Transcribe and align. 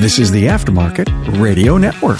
This 0.00 0.18
is 0.18 0.30
the 0.30 0.44
Aftermarket 0.44 1.08
Radio 1.42 1.76
Network. 1.76 2.18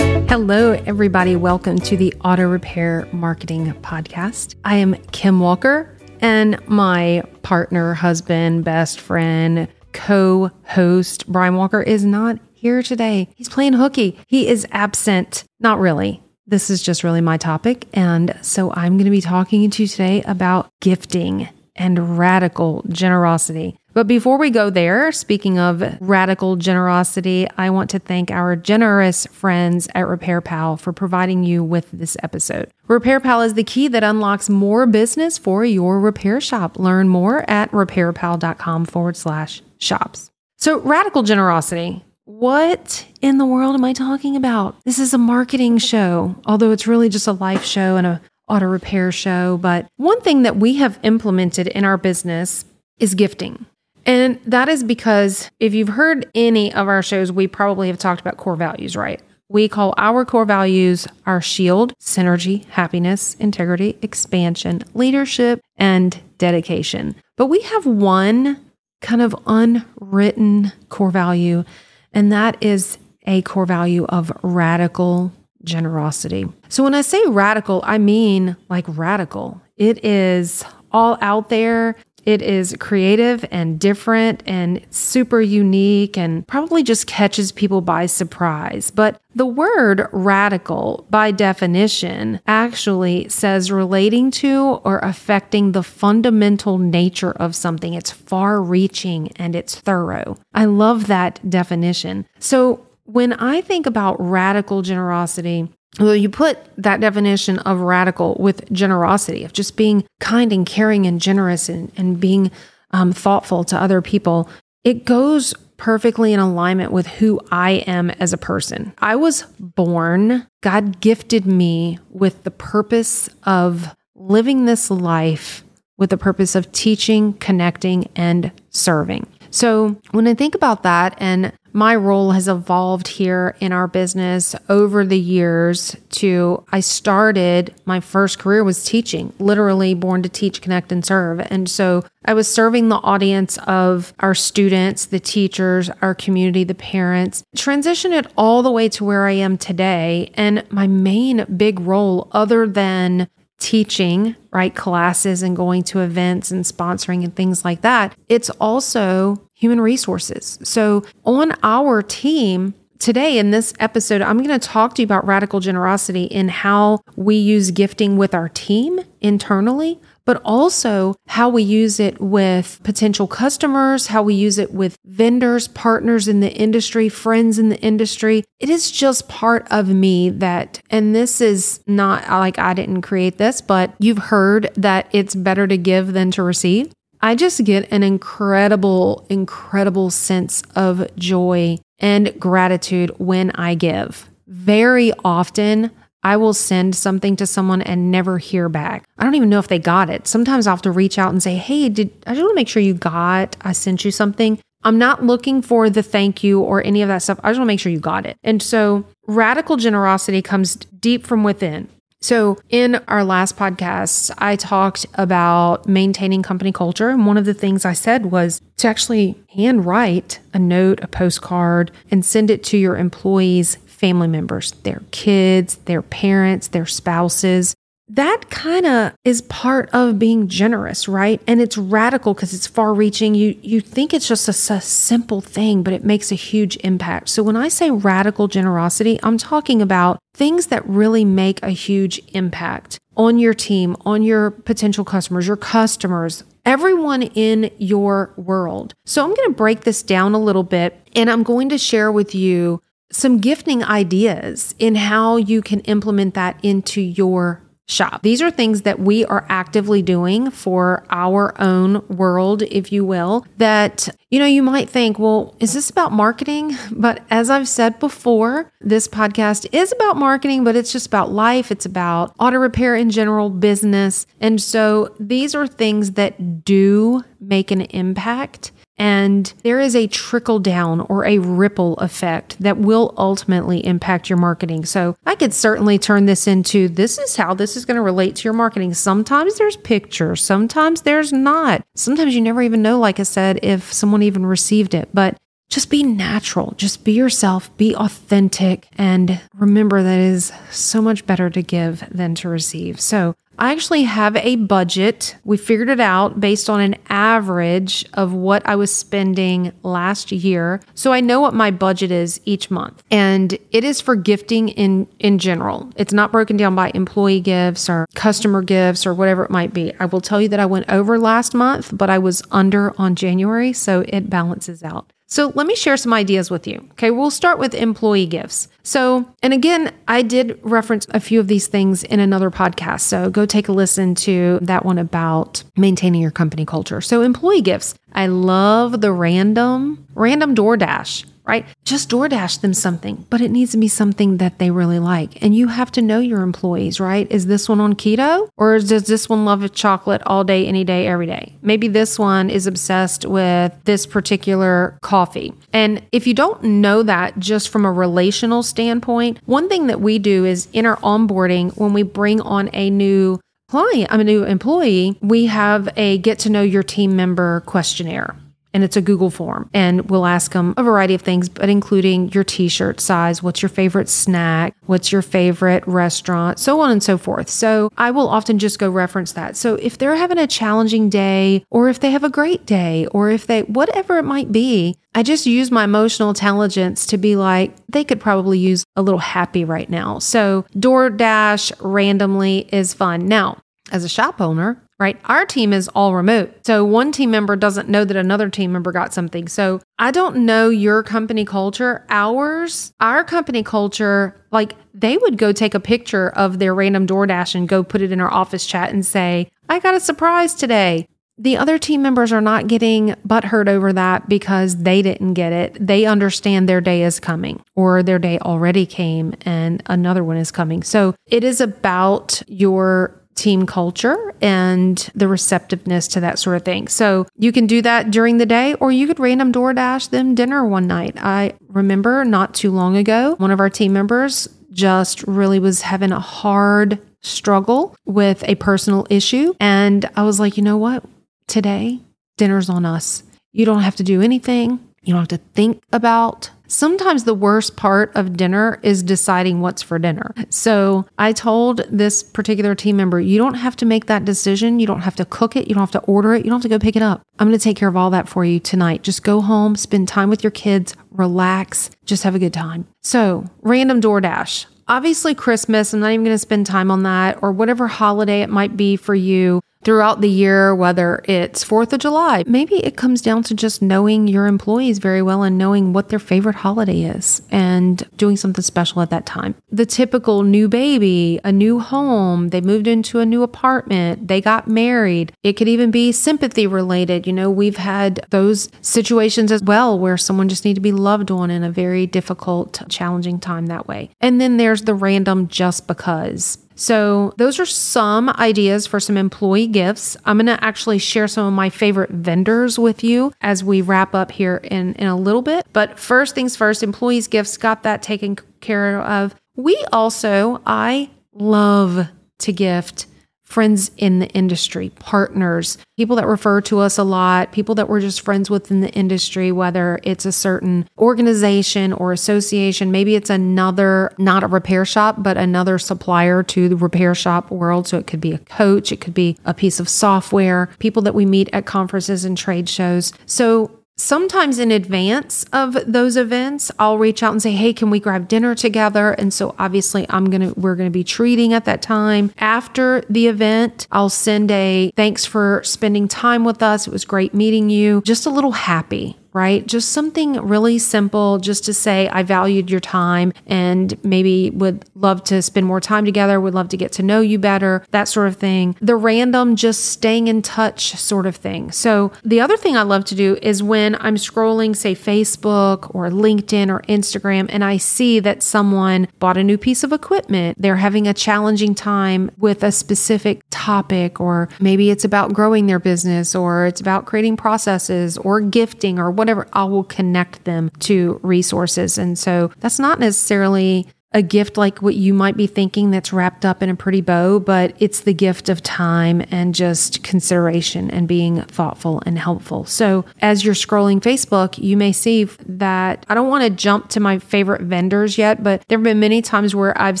Hello, 0.28 0.80
everybody. 0.86 1.34
Welcome 1.34 1.80
to 1.80 1.96
the 1.96 2.14
Auto 2.24 2.44
Repair 2.44 3.08
Marketing 3.10 3.72
Podcast. 3.82 4.54
I 4.64 4.76
am 4.76 4.94
Kim 5.10 5.40
Walker, 5.40 5.92
and 6.20 6.64
my 6.68 7.24
partner, 7.42 7.94
husband, 7.94 8.64
best 8.64 9.00
friend, 9.00 9.66
co 9.92 10.52
host, 10.62 11.26
Brian 11.26 11.56
Walker, 11.56 11.82
is 11.82 12.04
not 12.04 12.38
here 12.52 12.84
today. 12.84 13.26
He's 13.34 13.48
playing 13.48 13.72
hooky. 13.72 14.16
He 14.28 14.46
is 14.46 14.64
absent. 14.70 15.42
Not 15.58 15.80
really. 15.80 16.22
This 16.46 16.70
is 16.70 16.84
just 16.84 17.02
really 17.02 17.20
my 17.20 17.36
topic. 17.36 17.88
And 17.92 18.38
so 18.42 18.72
I'm 18.74 18.92
going 18.96 19.06
to 19.06 19.10
be 19.10 19.20
talking 19.20 19.68
to 19.68 19.82
you 19.82 19.88
today 19.88 20.22
about 20.22 20.70
gifting 20.80 21.48
and 21.76 22.18
radical 22.18 22.84
generosity. 22.88 23.78
But 23.92 24.06
before 24.06 24.38
we 24.38 24.50
go 24.50 24.70
there, 24.70 25.10
speaking 25.10 25.58
of 25.58 25.82
radical 26.00 26.56
generosity, 26.56 27.48
I 27.56 27.70
want 27.70 27.90
to 27.90 27.98
thank 27.98 28.30
our 28.30 28.54
generous 28.54 29.26
friends 29.26 29.88
at 29.94 30.06
RepairPal 30.06 30.78
for 30.78 30.92
providing 30.92 31.42
you 31.42 31.64
with 31.64 31.90
this 31.90 32.16
episode. 32.22 32.70
RepairPal 32.88 33.44
is 33.44 33.54
the 33.54 33.64
key 33.64 33.88
that 33.88 34.04
unlocks 34.04 34.48
more 34.48 34.86
business 34.86 35.38
for 35.38 35.64
your 35.64 35.98
repair 35.98 36.40
shop. 36.40 36.78
Learn 36.78 37.08
more 37.08 37.48
at 37.50 37.70
repairpal.com 37.72 38.84
forward 38.84 39.16
slash 39.16 39.62
shops. 39.78 40.30
So, 40.56 40.78
radical 40.80 41.22
generosity. 41.22 42.04
What 42.24 43.06
in 43.20 43.38
the 43.38 43.46
world 43.46 43.74
am 43.74 43.84
I 43.84 43.92
talking 43.92 44.36
about? 44.36 44.76
This 44.84 45.00
is 45.00 45.12
a 45.12 45.18
marketing 45.18 45.78
show, 45.78 46.36
although 46.46 46.70
it's 46.70 46.86
really 46.86 47.08
just 47.08 47.26
a 47.26 47.32
life 47.32 47.64
show 47.64 47.96
and 47.96 48.06
a 48.06 48.20
auto 48.50 48.66
repair 48.66 49.12
show. 49.12 49.56
But 49.56 49.86
one 49.96 50.20
thing 50.20 50.42
that 50.42 50.56
we 50.56 50.76
have 50.76 50.98
implemented 51.02 51.68
in 51.68 51.84
our 51.84 51.96
business 51.96 52.64
is 52.98 53.14
gifting. 53.14 53.66
And 54.06 54.40
that 54.46 54.68
is 54.68 54.82
because 54.82 55.50
if 55.60 55.74
you've 55.74 55.88
heard 55.88 56.28
any 56.34 56.72
of 56.72 56.88
our 56.88 57.02
shows, 57.02 57.30
we 57.30 57.46
probably 57.46 57.88
have 57.88 57.98
talked 57.98 58.20
about 58.20 58.36
core 58.36 58.56
values, 58.56 58.96
right? 58.96 59.22
We 59.48 59.68
call 59.68 59.94
our 59.96 60.24
core 60.24 60.44
values 60.44 61.06
our 61.26 61.40
shield, 61.40 61.92
synergy, 62.00 62.64
happiness, 62.66 63.34
integrity, 63.34 63.98
expansion, 64.00 64.84
leadership, 64.94 65.60
and 65.76 66.20
dedication. 66.38 67.16
But 67.36 67.46
we 67.46 67.60
have 67.62 67.84
one 67.84 68.64
kind 69.00 69.22
of 69.22 69.34
unwritten 69.46 70.72
core 70.88 71.10
value, 71.10 71.64
and 72.12 72.30
that 72.30 72.62
is 72.62 72.98
a 73.26 73.42
core 73.42 73.66
value 73.66 74.04
of 74.06 74.32
radical 74.42 75.32
generosity. 75.64 76.46
So 76.68 76.82
when 76.82 76.94
I 76.94 77.02
say 77.02 77.22
radical, 77.26 77.82
I 77.84 77.98
mean 77.98 78.56
like 78.68 78.84
radical. 78.88 79.60
It 79.76 80.04
is 80.04 80.64
all 80.92 81.18
out 81.20 81.48
there. 81.48 81.96
It 82.24 82.42
is 82.42 82.76
creative 82.78 83.46
and 83.50 83.80
different 83.80 84.42
and 84.46 84.84
super 84.90 85.40
unique 85.40 86.18
and 86.18 86.46
probably 86.46 86.82
just 86.82 87.06
catches 87.06 87.50
people 87.50 87.80
by 87.80 88.06
surprise. 88.06 88.90
But 88.90 89.20
the 89.34 89.46
word 89.46 90.06
radical, 90.12 91.06
by 91.08 91.30
definition, 91.30 92.40
actually 92.46 93.28
says 93.28 93.72
relating 93.72 94.30
to 94.32 94.80
or 94.84 94.98
affecting 94.98 95.72
the 95.72 95.82
fundamental 95.82 96.76
nature 96.76 97.32
of 97.32 97.56
something. 97.56 97.94
It's 97.94 98.10
far 98.10 98.60
reaching 98.60 99.32
and 99.36 99.56
it's 99.56 99.76
thorough. 99.76 100.36
I 100.52 100.66
love 100.66 101.06
that 101.06 101.40
definition. 101.48 102.26
So 102.38 102.86
when 103.12 103.32
I 103.32 103.60
think 103.60 103.86
about 103.86 104.16
radical 104.20 104.82
generosity, 104.82 105.68
well, 105.98 106.14
you 106.14 106.28
put 106.28 106.58
that 106.76 107.00
definition 107.00 107.58
of 107.60 107.80
radical 107.80 108.36
with 108.38 108.70
generosity, 108.72 109.44
of 109.44 109.52
just 109.52 109.76
being 109.76 110.04
kind 110.20 110.52
and 110.52 110.64
caring 110.64 111.06
and 111.06 111.20
generous 111.20 111.68
and, 111.68 111.90
and 111.96 112.20
being 112.20 112.50
um, 112.92 113.12
thoughtful 113.12 113.64
to 113.64 113.76
other 113.76 114.00
people. 114.00 114.48
It 114.84 115.04
goes 115.04 115.52
perfectly 115.76 116.32
in 116.32 116.40
alignment 116.40 116.92
with 116.92 117.06
who 117.06 117.40
I 117.50 117.84
am 117.86 118.10
as 118.10 118.32
a 118.32 118.38
person. 118.38 118.92
I 118.98 119.16
was 119.16 119.42
born, 119.58 120.46
God 120.60 121.00
gifted 121.00 121.46
me 121.46 121.98
with 122.10 122.44
the 122.44 122.50
purpose 122.50 123.28
of 123.44 123.94
living 124.14 124.66
this 124.66 124.90
life 124.90 125.64
with 125.96 126.10
the 126.10 126.16
purpose 126.16 126.54
of 126.54 126.70
teaching, 126.72 127.34
connecting, 127.34 128.08
and 128.16 128.52
serving. 128.70 129.26
So 129.50 130.00
when 130.12 130.26
I 130.26 130.34
think 130.34 130.54
about 130.54 130.82
that 130.82 131.14
and 131.18 131.52
my 131.72 131.94
role 131.94 132.32
has 132.32 132.48
evolved 132.48 133.08
here 133.08 133.56
in 133.60 133.72
our 133.72 133.86
business 133.86 134.54
over 134.68 135.04
the 135.04 135.18
years 135.18 135.96
to 136.10 136.64
I 136.72 136.80
started 136.80 137.74
my 137.84 138.00
first 138.00 138.38
career 138.38 138.64
was 138.64 138.84
teaching, 138.84 139.32
literally 139.38 139.94
born 139.94 140.22
to 140.22 140.28
teach, 140.28 140.62
connect 140.62 140.92
and 140.92 141.04
serve. 141.04 141.40
And 141.50 141.68
so 141.68 142.04
I 142.24 142.34
was 142.34 142.52
serving 142.52 142.88
the 142.88 142.96
audience 142.96 143.58
of 143.66 144.12
our 144.20 144.34
students, 144.34 145.06
the 145.06 145.20
teachers, 145.20 145.90
our 146.02 146.14
community, 146.14 146.64
the 146.64 146.74
parents, 146.74 147.44
transition 147.56 148.12
it 148.12 148.26
all 148.36 148.62
the 148.62 148.70
way 148.70 148.88
to 148.90 149.04
where 149.04 149.26
I 149.26 149.32
am 149.32 149.56
today. 149.56 150.30
And 150.34 150.64
my 150.70 150.86
main 150.86 151.44
big 151.56 151.80
role 151.80 152.28
other 152.32 152.66
than 152.66 153.28
teaching, 153.60 154.34
right, 154.50 154.74
classes 154.74 155.42
and 155.42 155.54
going 155.54 155.82
to 155.84 156.00
events 156.00 156.50
and 156.50 156.64
sponsoring 156.64 157.22
and 157.22 157.36
things 157.36 157.64
like 157.64 157.82
that, 157.82 158.16
it's 158.28 158.50
also 158.50 159.40
human 159.60 159.80
resources. 159.80 160.58
So 160.62 161.04
on 161.24 161.54
our 161.62 162.02
team, 162.02 162.74
Today, 162.98 163.38
in 163.38 163.50
this 163.50 163.72
episode, 163.80 164.20
I'm 164.20 164.36
going 164.36 164.60
to 164.60 164.68
talk 164.68 164.94
to 164.94 165.00
you 165.00 165.06
about 165.06 165.26
radical 165.26 165.58
generosity 165.58 166.24
in 166.24 166.50
how 166.50 167.00
we 167.16 167.34
use 167.34 167.70
gifting 167.70 168.18
with 168.18 168.34
our 168.34 168.50
team 168.50 169.00
internally, 169.22 169.98
but 170.26 170.42
also 170.44 171.14
how 171.28 171.48
we 171.48 171.62
use 171.62 171.98
it 171.98 172.20
with 172.20 172.78
potential 172.82 173.26
customers, 173.26 174.08
how 174.08 174.22
we 174.22 174.34
use 174.34 174.58
it 174.58 174.74
with 174.74 174.98
vendors, 175.06 175.66
partners 175.66 176.28
in 176.28 176.40
the 176.40 176.52
industry, 176.52 177.08
friends 177.08 177.58
in 177.58 177.70
the 177.70 177.80
industry. 177.80 178.44
It 178.58 178.68
is 178.68 178.90
just 178.90 179.30
part 179.30 179.66
of 179.70 179.88
me 179.88 180.28
that, 180.28 180.82
and 180.90 181.14
this 181.14 181.40
is 181.40 181.80
not 181.86 182.28
like 182.28 182.58
I 182.58 182.74
didn't 182.74 183.00
create 183.00 183.38
this, 183.38 183.62
but 183.62 183.94
you've 183.98 184.18
heard 184.18 184.70
that 184.76 185.08
it's 185.10 185.34
better 185.34 185.66
to 185.66 185.78
give 185.78 186.12
than 186.12 186.30
to 186.32 186.42
receive. 186.42 186.92
I 187.22 187.34
just 187.34 187.64
get 187.64 187.90
an 187.92 188.02
incredible, 188.02 189.26
incredible 189.28 190.10
sense 190.10 190.62
of 190.74 191.14
joy 191.16 191.78
and 191.98 192.38
gratitude 192.40 193.12
when 193.18 193.50
I 193.52 193.74
give. 193.74 194.28
Very 194.46 195.12
often, 195.24 195.90
I 196.22 196.36
will 196.36 196.54
send 196.54 196.96
something 196.96 197.36
to 197.36 197.46
someone 197.46 197.82
and 197.82 198.10
never 198.10 198.38
hear 198.38 198.68
back. 198.68 199.04
I 199.18 199.24
don't 199.24 199.34
even 199.34 199.48
know 199.48 199.58
if 199.58 199.68
they 199.68 199.78
got 199.78 200.10
it. 200.10 200.26
Sometimes 200.26 200.66
I'll 200.66 200.76
have 200.76 200.82
to 200.82 200.90
reach 200.90 201.18
out 201.18 201.32
and 201.32 201.42
say, 201.42 201.56
Hey, 201.56 201.88
did 201.88 202.10
I 202.26 202.32
just 202.32 202.42
want 202.42 202.52
to 202.52 202.56
make 202.56 202.68
sure 202.68 202.82
you 202.82 202.94
got, 202.94 203.56
I 203.62 203.72
sent 203.72 204.04
you 204.04 204.10
something. 204.10 204.58
I'm 204.82 204.98
not 204.98 205.22
looking 205.22 205.60
for 205.60 205.90
the 205.90 206.02
thank 206.02 206.42
you 206.42 206.60
or 206.60 206.82
any 206.84 207.02
of 207.02 207.08
that 207.08 207.18
stuff. 207.18 207.38
I 207.42 207.50
just 207.50 207.58
want 207.58 207.66
to 207.66 207.72
make 207.72 207.80
sure 207.80 207.92
you 207.92 208.00
got 208.00 208.24
it. 208.24 208.38
And 208.42 208.62
so 208.62 209.04
radical 209.26 209.76
generosity 209.76 210.40
comes 210.40 210.76
deep 210.76 211.26
from 211.26 211.44
within. 211.44 211.88
So, 212.22 212.58
in 212.68 212.96
our 213.08 213.24
last 213.24 213.56
podcast, 213.56 214.30
I 214.36 214.56
talked 214.56 215.06
about 215.14 215.88
maintaining 215.88 216.42
company 216.42 216.70
culture. 216.70 217.08
And 217.08 217.26
one 217.26 217.38
of 217.38 217.46
the 217.46 217.54
things 217.54 217.86
I 217.86 217.94
said 217.94 218.26
was 218.26 218.60
to 218.76 218.88
actually 218.88 219.42
handwrite 219.54 220.38
a 220.52 220.58
note, 220.58 221.00
a 221.02 221.08
postcard, 221.08 221.90
and 222.10 222.24
send 222.24 222.50
it 222.50 222.62
to 222.64 222.76
your 222.76 222.98
employees' 222.98 223.76
family 223.86 224.28
members, 224.28 224.72
their 224.82 225.02
kids, 225.12 225.76
their 225.86 226.02
parents, 226.02 226.68
their 226.68 226.86
spouses, 226.86 227.74
that 228.14 228.50
kind 228.50 228.86
of 228.86 229.12
is 229.24 229.40
part 229.42 229.88
of 229.92 230.18
being 230.18 230.48
generous, 230.48 231.06
right? 231.06 231.40
And 231.46 231.60
it's 231.60 231.78
radical 231.78 232.34
because 232.34 232.52
it's 232.52 232.66
far 232.66 232.92
reaching. 232.92 233.36
You 233.36 233.56
you 233.62 233.80
think 233.80 234.12
it's 234.12 234.26
just 234.26 234.48
a, 234.48 234.74
a, 234.74 234.80
simple 234.80 235.40
thing, 235.40 235.84
but 235.84 235.92
it 235.92 236.04
makes 236.04 236.32
a 236.32 236.34
huge 236.34 236.76
impact. 236.78 237.28
So 237.28 237.42
when 237.42 237.56
I 237.56 237.68
say 237.68 237.90
radical 237.90 238.48
generosity, 238.48 239.20
I'm 239.22 239.38
talking 239.38 239.80
about 239.80 240.18
things 240.34 240.66
that 240.66 240.86
really 240.88 241.24
make 241.24 241.62
a 241.62 241.70
huge 241.70 242.20
impact 242.34 242.98
on 243.16 243.38
your 243.38 243.54
team, 243.54 243.96
on 244.04 244.22
your 244.22 244.50
potential 244.50 245.04
customers, 245.04 245.46
your 245.46 245.56
customers, 245.56 246.42
everyone 246.64 247.22
in 247.22 247.70
your 247.78 248.34
world. 248.36 248.92
So 249.04 249.22
I'm 249.22 249.34
going 249.34 249.50
to 249.50 249.56
break 249.56 249.82
this 249.82 250.02
down 250.02 250.34
a 250.34 250.40
little 250.40 250.64
bit 250.64 251.00
and 251.14 251.30
I'm 251.30 251.44
going 251.44 251.68
to 251.68 251.78
share 251.78 252.10
with 252.10 252.34
you 252.34 252.82
some 253.12 253.38
gifting 253.38 253.84
ideas 253.84 254.74
in 254.78 254.94
how 254.94 255.36
you 255.36 255.62
can 255.62 255.80
implement 255.80 256.34
that 256.34 256.58
into 256.64 257.00
your 257.00 257.62
shop. 257.90 258.22
These 258.22 258.40
are 258.40 258.50
things 258.50 258.82
that 258.82 259.00
we 259.00 259.24
are 259.24 259.44
actively 259.48 260.02
doing 260.02 260.50
for 260.50 261.04
our 261.10 261.60
own 261.60 262.06
world, 262.08 262.62
if 262.62 262.92
you 262.92 263.04
will, 263.04 263.46
that, 263.58 264.08
you 264.30 264.38
know, 264.38 264.46
you 264.46 264.62
might 264.62 264.88
think, 264.88 265.18
well, 265.18 265.54
is 265.60 265.72
this 265.72 265.90
about 265.90 266.12
marketing? 266.12 266.76
But 267.00 267.22
as 267.30 267.48
I've 267.48 267.68
said 267.68 267.98
before, 267.98 268.70
this 268.80 269.08
podcast 269.08 269.66
is 269.72 269.90
about 269.92 270.18
marketing, 270.18 270.64
but 270.64 270.76
it's 270.76 270.92
just 270.92 271.06
about 271.06 271.32
life. 271.32 271.70
It's 271.70 271.86
about 271.86 272.34
auto 272.38 272.58
repair 272.58 272.94
in 272.94 273.08
general, 273.10 273.48
business. 273.48 274.26
And 274.38 274.60
so 274.60 275.14
these 275.18 275.54
are 275.54 275.66
things 275.66 276.12
that 276.12 276.64
do 276.64 277.24
make 277.40 277.70
an 277.70 277.80
impact 277.82 278.72
And 279.00 279.50
there 279.62 279.80
is 279.80 279.96
a 279.96 280.08
trickle 280.08 280.58
down 280.58 281.00
or 281.00 281.24
a 281.24 281.38
ripple 281.38 281.94
effect 281.94 282.60
that 282.60 282.76
will 282.76 283.14
ultimately 283.16 283.82
impact 283.86 284.28
your 284.28 284.36
marketing. 284.36 284.84
So 284.84 285.16
I 285.24 285.36
could 285.36 285.54
certainly 285.54 285.98
turn 285.98 286.26
this 286.26 286.46
into 286.46 286.86
this 286.86 287.16
is 287.16 287.34
how 287.34 287.54
this 287.54 287.78
is 287.78 287.86
going 287.86 287.94
to 287.94 288.02
relate 288.02 288.36
to 288.36 288.44
your 288.44 288.52
marketing. 288.52 288.92
Sometimes 288.92 289.56
there's 289.56 289.78
pictures, 289.78 290.42
sometimes 290.42 291.00
there's 291.00 291.32
not. 291.32 291.82
Sometimes 291.94 292.34
you 292.34 292.42
never 292.42 292.60
even 292.60 292.82
know, 292.82 292.98
like 292.98 293.18
I 293.18 293.22
said, 293.22 293.58
if 293.62 293.90
someone 293.90 294.22
even 294.22 294.44
received 294.44 294.92
it. 294.92 295.08
But 295.14 295.38
just 295.70 295.88
be 295.88 296.02
natural, 296.02 296.74
just 296.76 297.02
be 297.02 297.12
yourself, 297.12 297.74
be 297.78 297.94
authentic, 297.96 298.88
and 298.98 299.40
remember 299.54 300.02
that 300.02 300.18
it 300.18 300.24
is 300.24 300.52
so 300.70 301.00
much 301.00 301.24
better 301.24 301.48
to 301.48 301.62
give 301.62 302.04
than 302.10 302.34
to 302.34 302.50
receive. 302.50 303.00
So, 303.00 303.34
I 303.60 303.72
actually 303.72 304.04
have 304.04 304.36
a 304.36 304.56
budget. 304.56 305.36
We 305.44 305.58
figured 305.58 305.90
it 305.90 306.00
out 306.00 306.40
based 306.40 306.70
on 306.70 306.80
an 306.80 306.96
average 307.10 308.06
of 308.14 308.32
what 308.32 308.66
I 308.66 308.74
was 308.74 308.94
spending 308.94 309.72
last 309.82 310.32
year. 310.32 310.80
So 310.94 311.12
I 311.12 311.20
know 311.20 311.42
what 311.42 311.52
my 311.52 311.70
budget 311.70 312.10
is 312.10 312.40
each 312.46 312.70
month. 312.70 313.02
And 313.10 313.58
it 313.70 313.84
is 313.84 314.00
for 314.00 314.16
gifting 314.16 314.70
in 314.70 315.06
in 315.18 315.38
general. 315.38 315.90
It's 315.96 316.14
not 316.14 316.32
broken 316.32 316.56
down 316.56 316.74
by 316.74 316.90
employee 316.94 317.40
gifts 317.40 317.90
or 317.90 318.06
customer 318.14 318.62
gifts 318.62 319.06
or 319.06 319.12
whatever 319.12 319.44
it 319.44 319.50
might 319.50 319.74
be. 319.74 319.92
I 320.00 320.06
will 320.06 320.22
tell 320.22 320.40
you 320.40 320.48
that 320.48 320.60
I 320.60 320.64
went 320.64 320.88
over 320.88 321.18
last 321.18 321.52
month, 321.52 321.90
but 321.92 322.08
I 322.08 322.16
was 322.16 322.42
under 322.50 322.98
on 322.98 323.14
January, 323.14 323.74
so 323.74 324.04
it 324.08 324.30
balances 324.30 324.82
out. 324.82 325.12
So 325.30 325.52
let 325.54 325.68
me 325.68 325.76
share 325.76 325.96
some 325.96 326.12
ideas 326.12 326.50
with 326.50 326.66
you. 326.66 326.84
Okay, 326.92 327.12
we'll 327.12 327.30
start 327.30 327.60
with 327.60 327.72
employee 327.72 328.26
gifts. 328.26 328.66
So, 328.82 329.32
and 329.44 329.54
again, 329.54 329.94
I 330.08 330.22
did 330.22 330.58
reference 330.62 331.06
a 331.10 331.20
few 331.20 331.38
of 331.38 331.46
these 331.46 331.68
things 331.68 332.02
in 332.02 332.18
another 332.18 332.50
podcast. 332.50 333.02
So 333.02 333.30
go 333.30 333.46
take 333.46 333.68
a 333.68 333.72
listen 333.72 334.16
to 334.16 334.58
that 334.62 334.84
one 334.84 334.98
about 334.98 335.62
maintaining 335.76 336.20
your 336.20 336.32
company 336.32 336.66
culture. 336.66 337.00
So, 337.00 337.22
employee 337.22 337.62
gifts. 337.62 337.94
I 338.12 338.26
love 338.26 339.00
the 339.00 339.12
random, 339.12 340.04
random 340.14 340.56
DoorDash 340.56 341.24
right? 341.50 341.66
Just 341.84 342.08
DoorDash 342.08 342.60
them 342.60 342.72
something, 342.72 343.26
but 343.28 343.40
it 343.40 343.50
needs 343.50 343.72
to 343.72 343.78
be 343.78 343.88
something 343.88 344.36
that 344.36 344.60
they 344.60 344.70
really 344.70 345.00
like. 345.00 345.42
And 345.42 345.52
you 345.52 345.66
have 345.66 345.90
to 345.92 346.02
know 346.02 346.20
your 346.20 346.42
employees, 346.42 347.00
right? 347.00 347.26
Is 347.28 347.46
this 347.46 347.68
one 347.68 347.80
on 347.80 347.94
keto 347.94 348.48
or 348.56 348.78
does 348.78 349.08
this 349.08 349.28
one 349.28 349.44
love 349.44 349.72
chocolate 349.72 350.22
all 350.26 350.44
day, 350.44 350.64
any 350.66 350.84
day, 350.84 351.08
every 351.08 351.26
day? 351.26 351.56
Maybe 351.60 351.88
this 351.88 352.20
one 352.20 352.50
is 352.50 352.68
obsessed 352.68 353.26
with 353.26 353.72
this 353.84 354.06
particular 354.06 354.96
coffee. 355.02 355.52
And 355.72 356.06
if 356.12 356.24
you 356.28 356.34
don't 356.34 356.62
know 356.62 357.02
that 357.02 357.36
just 357.40 357.68
from 357.70 357.84
a 357.84 357.90
relational 357.90 358.62
standpoint, 358.62 359.40
one 359.46 359.68
thing 359.68 359.88
that 359.88 360.00
we 360.00 360.20
do 360.20 360.44
is 360.44 360.68
in 360.72 360.86
our 360.86 360.98
onboarding, 360.98 361.76
when 361.76 361.92
we 361.92 362.04
bring 362.04 362.40
on 362.42 362.70
a 362.72 362.90
new 362.90 363.40
client, 363.68 364.06
I'm 364.12 364.20
a 364.20 364.24
new 364.24 364.44
employee, 364.44 365.18
we 365.20 365.46
have 365.46 365.88
a 365.96 366.18
get 366.18 366.38
to 366.40 366.50
know 366.50 366.62
your 366.62 366.84
team 366.84 367.16
member 367.16 367.60
questionnaire 367.66 368.36
and 368.72 368.84
it's 368.84 368.96
a 368.96 369.02
Google 369.02 369.30
form. 369.30 369.68
And 369.74 370.10
we'll 370.10 370.26
ask 370.26 370.52
them 370.52 370.74
a 370.76 370.82
variety 370.82 371.14
of 371.14 371.22
things, 371.22 371.48
but 371.48 371.68
including 371.68 372.30
your 372.32 372.44
t 372.44 372.68
shirt 372.68 373.00
size, 373.00 373.42
what's 373.42 373.62
your 373.62 373.68
favorite 373.68 374.08
snack, 374.08 374.74
what's 374.86 375.12
your 375.12 375.22
favorite 375.22 375.86
restaurant, 375.86 376.58
so 376.58 376.80
on 376.80 376.90
and 376.90 377.02
so 377.02 377.18
forth. 377.18 377.48
So 377.48 377.90
I 377.96 378.10
will 378.10 378.28
often 378.28 378.58
just 378.58 378.78
go 378.78 378.90
reference 378.90 379.32
that. 379.32 379.56
So 379.56 379.74
if 379.76 379.98
they're 379.98 380.16
having 380.16 380.38
a 380.38 380.46
challenging 380.46 381.10
day, 381.10 381.64
or 381.70 381.88
if 381.88 382.00
they 382.00 382.10
have 382.10 382.24
a 382.24 382.30
great 382.30 382.66
day, 382.66 383.06
or 383.12 383.30
if 383.30 383.46
they, 383.46 383.62
whatever 383.62 384.18
it 384.18 384.24
might 384.24 384.52
be, 384.52 384.96
I 385.14 385.22
just 385.22 385.46
use 385.46 385.70
my 385.70 385.84
emotional 385.84 386.28
intelligence 386.28 387.06
to 387.06 387.18
be 387.18 387.34
like, 387.34 387.74
they 387.88 388.04
could 388.04 388.20
probably 388.20 388.58
use 388.58 388.84
a 388.94 389.02
little 389.02 389.18
happy 389.18 389.64
right 389.64 389.90
now. 389.90 390.20
So 390.20 390.64
DoorDash 390.76 391.72
randomly 391.80 392.68
is 392.72 392.94
fun. 392.94 393.26
Now, 393.26 393.58
as 393.90 394.04
a 394.04 394.08
shop 394.08 394.40
owner, 394.40 394.80
right? 395.00 395.18
Our 395.24 395.46
team 395.46 395.72
is 395.72 395.88
all 395.88 396.14
remote. 396.14 396.66
So 396.66 396.84
one 396.84 397.10
team 397.10 397.30
member 397.30 397.56
doesn't 397.56 397.88
know 397.88 398.04
that 398.04 398.16
another 398.16 398.50
team 398.50 398.70
member 398.70 398.92
got 398.92 399.14
something. 399.14 399.48
So 399.48 399.80
I 399.98 400.10
don't 400.10 400.44
know 400.44 400.68
your 400.68 401.02
company 401.02 401.46
culture. 401.46 402.04
Ours, 402.10 402.92
our 403.00 403.24
company 403.24 403.62
culture, 403.62 404.36
like 404.52 404.76
they 404.92 405.16
would 405.16 405.38
go 405.38 405.52
take 405.52 405.74
a 405.74 405.80
picture 405.80 406.28
of 406.28 406.58
their 406.58 406.74
random 406.74 407.06
DoorDash 407.06 407.54
and 407.54 407.68
go 407.68 407.82
put 407.82 408.02
it 408.02 408.12
in 408.12 408.20
our 408.20 408.32
office 408.32 408.66
chat 408.66 408.92
and 408.92 409.04
say, 409.04 409.50
I 409.70 409.78
got 409.78 409.94
a 409.94 410.00
surprise 410.00 410.54
today. 410.54 411.08
The 411.38 411.56
other 411.56 411.78
team 411.78 412.02
members 412.02 412.34
are 412.34 412.42
not 412.42 412.66
getting 412.66 413.14
butthurt 413.26 413.66
over 413.66 413.94
that 413.94 414.28
because 414.28 414.82
they 414.82 415.00
didn't 415.00 415.32
get 415.32 415.54
it. 415.54 415.74
They 415.80 416.04
understand 416.04 416.68
their 416.68 416.82
day 416.82 417.02
is 417.02 417.18
coming 417.18 417.62
or 417.74 418.02
their 418.02 418.18
day 418.18 418.38
already 418.40 418.84
came 418.84 419.32
and 419.46 419.82
another 419.86 420.22
one 420.22 420.36
is 420.36 420.50
coming. 420.50 420.82
So 420.82 421.14
it 421.24 421.42
is 421.42 421.62
about 421.62 422.42
your 422.46 423.19
team 423.34 423.66
culture 423.66 424.34
and 424.40 425.10
the 425.14 425.28
receptiveness 425.28 426.08
to 426.08 426.20
that 426.20 426.38
sort 426.38 426.56
of 426.56 426.64
thing. 426.64 426.88
So 426.88 427.26
you 427.36 427.52
can 427.52 427.66
do 427.66 427.80
that 427.82 428.10
during 428.10 428.38
the 428.38 428.46
day 428.46 428.74
or 428.74 428.92
you 428.92 429.06
could 429.06 429.18
random 429.18 429.52
DoorDash 429.52 430.10
them 430.10 430.34
dinner 430.34 430.64
one 430.64 430.86
night. 430.86 431.16
I 431.16 431.54
remember 431.68 432.24
not 432.24 432.54
too 432.54 432.70
long 432.70 432.96
ago, 432.96 433.34
one 433.38 433.50
of 433.50 433.60
our 433.60 433.70
team 433.70 433.92
members 433.92 434.48
just 434.72 435.22
really 435.24 435.58
was 435.58 435.82
having 435.82 436.12
a 436.12 436.20
hard 436.20 437.00
struggle 437.22 437.96
with 438.04 438.42
a 438.44 438.54
personal 438.56 439.06
issue. 439.10 439.54
And 439.60 440.08
I 440.16 440.22
was 440.22 440.40
like, 440.40 440.56
you 440.56 440.62
know 440.62 440.76
what? 440.76 441.04
Today, 441.46 442.00
dinner's 442.36 442.70
on 442.70 442.84
us. 442.84 443.22
You 443.52 443.64
don't 443.64 443.82
have 443.82 443.96
to 443.96 444.04
do 444.04 444.22
anything. 444.22 444.78
You 445.02 445.14
don't 445.14 445.20
have 445.20 445.40
to 445.40 445.44
think 445.54 445.82
about 445.92 446.50
Sometimes 446.70 447.24
the 447.24 447.34
worst 447.34 447.76
part 447.76 448.14
of 448.14 448.36
dinner 448.36 448.78
is 448.84 449.02
deciding 449.02 449.60
what's 449.60 449.82
for 449.82 449.98
dinner. 449.98 450.32
So 450.50 451.04
I 451.18 451.32
told 451.32 451.78
this 451.90 452.22
particular 452.22 452.76
team 452.76 452.96
member, 452.96 453.20
you 453.20 453.38
don't 453.38 453.54
have 453.54 453.74
to 453.76 453.86
make 453.86 454.06
that 454.06 454.24
decision. 454.24 454.78
You 454.78 454.86
don't 454.86 455.00
have 455.00 455.16
to 455.16 455.24
cook 455.24 455.56
it. 455.56 455.66
You 455.66 455.74
don't 455.74 455.82
have 455.82 455.90
to 455.90 456.00
order 456.02 456.32
it. 456.32 456.44
You 456.44 456.50
don't 456.50 456.62
have 456.62 456.62
to 456.62 456.68
go 456.68 456.78
pick 456.78 456.94
it 456.94 457.02
up. 457.02 457.22
I'm 457.40 457.48
going 457.48 457.58
to 457.58 457.62
take 457.62 457.76
care 457.76 457.88
of 457.88 457.96
all 457.96 458.10
that 458.10 458.28
for 458.28 458.44
you 458.44 458.60
tonight. 458.60 459.02
Just 459.02 459.24
go 459.24 459.40
home, 459.40 459.74
spend 459.74 460.06
time 460.06 460.30
with 460.30 460.44
your 460.44 460.52
kids, 460.52 460.94
relax, 461.10 461.90
just 462.04 462.22
have 462.22 462.36
a 462.36 462.38
good 462.38 462.54
time. 462.54 462.86
So, 463.02 463.46
random 463.62 464.00
DoorDash. 464.00 464.66
Obviously, 464.86 465.34
Christmas, 465.34 465.92
I'm 465.92 466.00
not 466.00 466.12
even 466.12 466.24
going 466.24 466.34
to 466.34 466.38
spend 466.38 466.66
time 466.66 466.90
on 466.90 467.02
that, 467.02 467.38
or 467.42 467.52
whatever 467.52 467.88
holiday 467.88 468.42
it 468.42 468.50
might 468.50 468.76
be 468.76 468.96
for 468.96 469.14
you 469.14 469.60
throughout 469.84 470.20
the 470.20 470.28
year, 470.28 470.74
whether 470.74 471.22
it's 471.24 471.64
4th 471.64 471.92
of 471.92 472.00
July. 472.00 472.44
Maybe 472.46 472.76
it 472.84 472.96
comes 472.96 473.22
down 473.22 473.42
to 473.44 473.54
just 473.54 473.80
knowing 473.80 474.28
your 474.28 474.46
employees 474.46 474.98
very 474.98 475.22
well 475.22 475.42
and 475.42 475.56
knowing 475.56 475.92
what 475.92 476.10
their 476.10 476.18
favorite 476.18 476.56
holiday 476.56 477.02
is 477.02 477.42
and 477.50 478.02
doing 478.16 478.36
something 478.36 478.62
special 478.62 479.00
at 479.00 479.10
that 479.10 479.26
time. 479.26 479.54
The 479.70 479.86
typical 479.86 480.42
new 480.42 480.68
baby, 480.68 481.40
a 481.44 481.52
new 481.52 481.80
home, 481.80 482.48
they 482.50 482.60
moved 482.60 482.86
into 482.86 483.20
a 483.20 483.26
new 483.26 483.42
apartment, 483.42 484.28
they 484.28 484.40
got 484.40 484.68
married. 484.68 485.32
It 485.42 485.54
could 485.54 485.68
even 485.68 485.90
be 485.90 486.12
sympathy 486.12 486.66
related. 486.66 487.26
You 487.26 487.32
know, 487.32 487.50
we've 487.50 487.78
had 487.78 488.26
those 488.30 488.68
situations 488.82 489.50
as 489.50 489.62
well 489.62 489.98
where 489.98 490.16
someone 490.16 490.48
just 490.48 490.64
need 490.64 490.74
to 490.74 490.80
be 490.80 490.92
loved 490.92 491.30
on 491.30 491.50
in 491.50 491.64
a 491.64 491.70
very 491.70 492.06
difficult, 492.06 492.82
challenging 492.88 493.40
time 493.40 493.66
that 493.66 493.88
way. 493.88 494.10
And 494.20 494.40
then 494.40 494.56
there's 494.56 494.82
the 494.82 494.94
random 494.94 495.48
just 495.48 495.86
because. 495.86 496.58
So, 496.80 497.34
those 497.36 497.60
are 497.60 497.66
some 497.66 498.30
ideas 498.30 498.86
for 498.86 499.00
some 499.00 499.18
employee 499.18 499.66
gifts. 499.66 500.16
I'm 500.24 500.38
going 500.38 500.46
to 500.46 500.64
actually 500.64 500.96
share 500.96 501.28
some 501.28 501.46
of 501.46 501.52
my 501.52 501.68
favorite 501.68 502.08
vendors 502.08 502.78
with 502.78 503.04
you 503.04 503.34
as 503.42 503.62
we 503.62 503.82
wrap 503.82 504.14
up 504.14 504.32
here 504.32 504.56
in, 504.64 504.94
in 504.94 505.06
a 505.06 505.14
little 505.14 505.42
bit. 505.42 505.66
But 505.74 505.98
first 505.98 506.34
things 506.34 506.56
first, 506.56 506.82
employees' 506.82 507.28
gifts 507.28 507.58
got 507.58 507.82
that 507.82 508.02
taken 508.02 508.38
care 508.62 509.02
of. 509.02 509.34
We 509.56 509.76
also, 509.92 510.62
I 510.64 511.10
love 511.34 512.08
to 512.38 512.52
gift 512.52 513.04
friends 513.50 513.90
in 513.96 514.20
the 514.20 514.28
industry, 514.28 514.90
partners, 515.00 515.76
people 515.96 516.14
that 516.14 516.26
refer 516.26 516.60
to 516.60 516.78
us 516.78 516.96
a 516.96 517.02
lot, 517.02 517.50
people 517.50 517.74
that 517.74 517.88
we're 517.88 518.00
just 518.00 518.20
friends 518.20 518.48
with 518.48 518.70
in 518.70 518.80
the 518.80 518.90
industry, 518.90 519.50
whether 519.50 519.98
it's 520.04 520.24
a 520.24 520.30
certain 520.30 520.88
organization 520.98 521.92
or 521.92 522.12
association, 522.12 522.92
maybe 522.92 523.16
it's 523.16 523.28
another, 523.28 524.12
not 524.18 524.44
a 524.44 524.46
repair 524.46 524.84
shop, 524.84 525.16
but 525.18 525.36
another 525.36 525.78
supplier 525.78 526.44
to 526.44 526.68
the 526.68 526.76
repair 526.76 527.12
shop 527.12 527.50
world. 527.50 527.88
So 527.88 527.98
it 527.98 528.06
could 528.06 528.20
be 528.20 528.32
a 528.32 528.38
coach, 528.38 528.92
it 528.92 529.00
could 529.00 529.14
be 529.14 529.36
a 529.44 529.52
piece 529.52 529.80
of 529.80 529.88
software, 529.88 530.70
people 530.78 531.02
that 531.02 531.14
we 531.14 531.26
meet 531.26 531.50
at 531.52 531.66
conferences 531.66 532.24
and 532.24 532.38
trade 532.38 532.68
shows. 532.68 533.12
So 533.26 533.79
sometimes 534.00 534.58
in 534.58 534.70
advance 534.70 535.44
of 535.52 535.76
those 535.86 536.16
events 536.16 536.70
i'll 536.78 536.98
reach 536.98 537.22
out 537.22 537.32
and 537.32 537.42
say 537.42 537.52
hey 537.52 537.72
can 537.72 537.90
we 537.90 538.00
grab 538.00 538.28
dinner 538.28 538.54
together? 538.54 539.12
And 539.12 539.32
so 539.32 539.54
obviously 539.58 540.06
i'm 540.08 540.30
gonna 540.30 540.52
we're 540.56 540.76
gonna 540.76 540.90
be 540.90 541.04
treating 541.04 541.52
at 541.52 541.64
that 541.66 541.82
time. 541.82 542.32
After 542.38 543.02
the 543.10 543.26
event 543.26 543.86
i'll 543.92 544.08
send 544.08 544.50
a 544.50 544.92
thanks 544.96 545.24
for 545.24 545.62
spending 545.64 546.08
time 546.08 546.44
with 546.44 546.62
us. 546.62 546.86
It 546.86 546.92
was 546.92 547.04
great 547.04 547.34
meeting 547.34 547.70
you. 547.70 548.02
Just 548.04 548.26
a 548.26 548.30
little 548.30 548.52
happy 548.52 549.16
right? 549.32 549.66
Just 549.66 549.92
something 549.92 550.34
really 550.34 550.78
simple 550.78 551.38
just 551.38 551.64
to 551.64 551.74
say, 551.74 552.08
I 552.08 552.22
valued 552.22 552.70
your 552.70 552.80
time 552.80 553.32
and 553.46 554.02
maybe 554.04 554.50
would 554.50 554.84
love 554.94 555.24
to 555.24 555.42
spend 555.42 555.66
more 555.66 555.80
time 555.80 556.04
together, 556.04 556.40
would 556.40 556.54
love 556.54 556.68
to 556.70 556.76
get 556.76 556.92
to 556.92 557.02
know 557.02 557.20
you 557.20 557.38
better, 557.38 557.84
that 557.90 558.08
sort 558.08 558.28
of 558.28 558.36
thing. 558.36 558.76
The 558.80 558.96
random, 558.96 559.56
just 559.56 559.86
staying 559.86 560.28
in 560.28 560.42
touch 560.42 560.96
sort 560.96 561.26
of 561.26 561.36
thing. 561.36 561.70
So, 561.72 562.12
the 562.24 562.40
other 562.40 562.56
thing 562.56 562.76
I 562.76 562.82
love 562.82 563.04
to 563.06 563.14
do 563.14 563.38
is 563.42 563.62
when 563.62 563.96
I'm 563.96 564.16
scrolling, 564.16 564.74
say, 564.74 564.94
Facebook 564.94 565.94
or 565.94 566.08
LinkedIn 566.10 566.68
or 566.68 566.82
Instagram, 566.82 567.46
and 567.50 567.64
I 567.64 567.76
see 567.76 568.20
that 568.20 568.42
someone 568.42 569.08
bought 569.18 569.36
a 569.36 569.44
new 569.44 569.58
piece 569.58 569.82
of 569.84 569.92
equipment, 569.92 570.60
they're 570.60 570.76
having 570.76 571.06
a 571.06 571.14
challenging 571.14 571.74
time 571.74 572.30
with 572.38 572.62
a 572.62 572.72
specific 572.72 573.39
topic, 573.50 574.20
or 574.20 574.48
maybe 574.60 574.90
it's 574.90 575.04
about 575.04 575.32
growing 575.32 575.66
their 575.66 575.78
business, 575.78 576.34
or 576.34 576.66
it's 576.66 576.80
about 576.80 577.06
creating 577.06 577.36
processes, 577.36 578.16
or 578.18 578.40
gifting, 578.40 578.98
or 578.98 579.10
whatever, 579.10 579.46
I 579.52 579.64
will 579.64 579.84
connect 579.84 580.44
them 580.44 580.70
to 580.80 581.20
resources. 581.22 581.98
And 581.98 582.18
so 582.18 582.50
that's 582.60 582.78
not 582.78 582.98
necessarily 582.98 583.88
a 584.12 584.22
gift 584.22 584.56
like 584.56 584.82
what 584.82 584.96
you 584.96 585.14
might 585.14 585.36
be 585.36 585.46
thinking 585.46 585.90
that's 585.90 586.12
wrapped 586.12 586.44
up 586.44 586.62
in 586.62 586.68
a 586.68 586.74
pretty 586.74 587.00
bow, 587.00 587.38
but 587.38 587.74
it's 587.78 588.00
the 588.00 588.14
gift 588.14 588.48
of 588.48 588.62
time 588.62 589.24
and 589.30 589.54
just 589.54 590.02
consideration 590.02 590.90
and 590.90 591.06
being 591.06 591.42
thoughtful 591.42 592.02
and 592.04 592.18
helpful. 592.18 592.64
So, 592.64 593.04
as 593.20 593.44
you're 593.44 593.54
scrolling 593.54 594.00
Facebook, 594.00 594.58
you 594.58 594.76
may 594.76 594.92
see 594.92 595.24
that 595.46 596.04
I 596.08 596.14
don't 596.14 596.28
want 596.28 596.44
to 596.44 596.50
jump 596.50 596.88
to 596.90 597.00
my 597.00 597.18
favorite 597.18 597.62
vendors 597.62 598.18
yet, 598.18 598.42
but 598.42 598.64
there 598.68 598.78
have 598.78 598.84
been 598.84 599.00
many 599.00 599.22
times 599.22 599.54
where 599.54 599.80
I've 599.80 600.00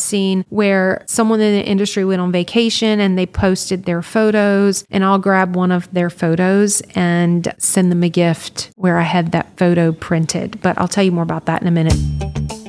seen 0.00 0.44
where 0.48 1.04
someone 1.06 1.40
in 1.40 1.54
the 1.54 1.64
industry 1.64 2.04
went 2.04 2.20
on 2.20 2.32
vacation 2.32 3.00
and 3.00 3.16
they 3.16 3.26
posted 3.26 3.84
their 3.84 4.02
photos, 4.02 4.84
and 4.90 5.04
I'll 5.04 5.18
grab 5.18 5.54
one 5.54 5.70
of 5.70 5.92
their 5.92 6.10
photos 6.10 6.80
and 6.94 7.54
send 7.58 7.92
them 7.92 8.02
a 8.02 8.08
gift 8.08 8.70
where 8.76 8.98
I 8.98 9.02
had 9.02 9.32
that 9.32 9.56
photo 9.56 9.92
printed. 9.92 10.60
But 10.60 10.78
I'll 10.78 10.88
tell 10.88 11.04
you 11.04 11.12
more 11.12 11.22
about 11.22 11.46
that 11.46 11.62
in 11.62 11.68
a 11.68 11.70
minute. 11.70 12.59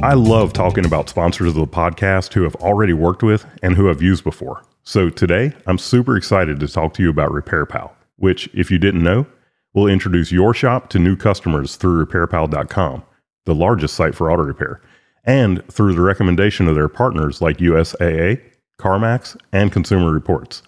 I 0.00 0.14
love 0.14 0.52
talking 0.52 0.84
about 0.84 1.08
sponsors 1.08 1.48
of 1.48 1.54
the 1.56 1.66
podcast 1.66 2.32
who 2.32 2.44
have 2.44 2.54
already 2.56 2.92
worked 2.92 3.24
with 3.24 3.44
and 3.64 3.74
who 3.74 3.90
I've 3.90 4.00
used 4.00 4.22
before. 4.22 4.62
So 4.84 5.10
today, 5.10 5.52
I'm 5.66 5.76
super 5.76 6.16
excited 6.16 6.60
to 6.60 6.68
talk 6.68 6.94
to 6.94 7.02
you 7.02 7.10
about 7.10 7.32
RepairPal, 7.32 7.90
which, 8.14 8.48
if 8.54 8.70
you 8.70 8.78
didn't 8.78 9.02
know, 9.02 9.26
will 9.74 9.88
introduce 9.88 10.30
your 10.30 10.54
shop 10.54 10.88
to 10.90 11.00
new 11.00 11.16
customers 11.16 11.74
through 11.74 12.06
repairpal.com, 12.06 13.02
the 13.44 13.54
largest 13.56 13.94
site 13.94 14.14
for 14.14 14.30
auto 14.30 14.44
repair, 14.44 14.80
and 15.24 15.66
through 15.66 15.94
the 15.94 16.00
recommendation 16.00 16.68
of 16.68 16.76
their 16.76 16.88
partners 16.88 17.42
like 17.42 17.58
USAA, 17.58 18.40
CarMax, 18.80 19.36
and 19.52 19.72
Consumer 19.72 20.12
Reports. 20.12 20.62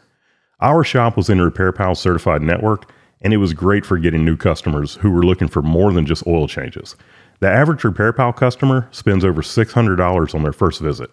Our 0.61 0.83
shop 0.83 1.17
was 1.17 1.31
in 1.31 1.39
RepairPal's 1.39 2.01
certified 2.01 2.43
network, 2.43 2.93
and 3.21 3.33
it 3.33 3.37
was 3.37 3.55
great 3.55 3.87
for 3.87 3.97
getting 3.97 4.25
new 4.25 4.37
customers 4.37 4.97
who 4.97 5.13
were 5.13 5.23
looking 5.23 5.49
for 5.49 5.63
more 5.63 5.93
than 5.93 6.05
just 6.05 6.27
oil 6.27 6.49
changes. 6.49 6.97
The 7.41 7.49
average 7.49 7.81
RepairPal 7.83 8.37
customer 8.37 8.87
spends 8.91 9.25
over 9.25 9.41
$600 9.41 10.35
on 10.35 10.43
their 10.43 10.53
first 10.53 10.81
visit. 10.81 11.11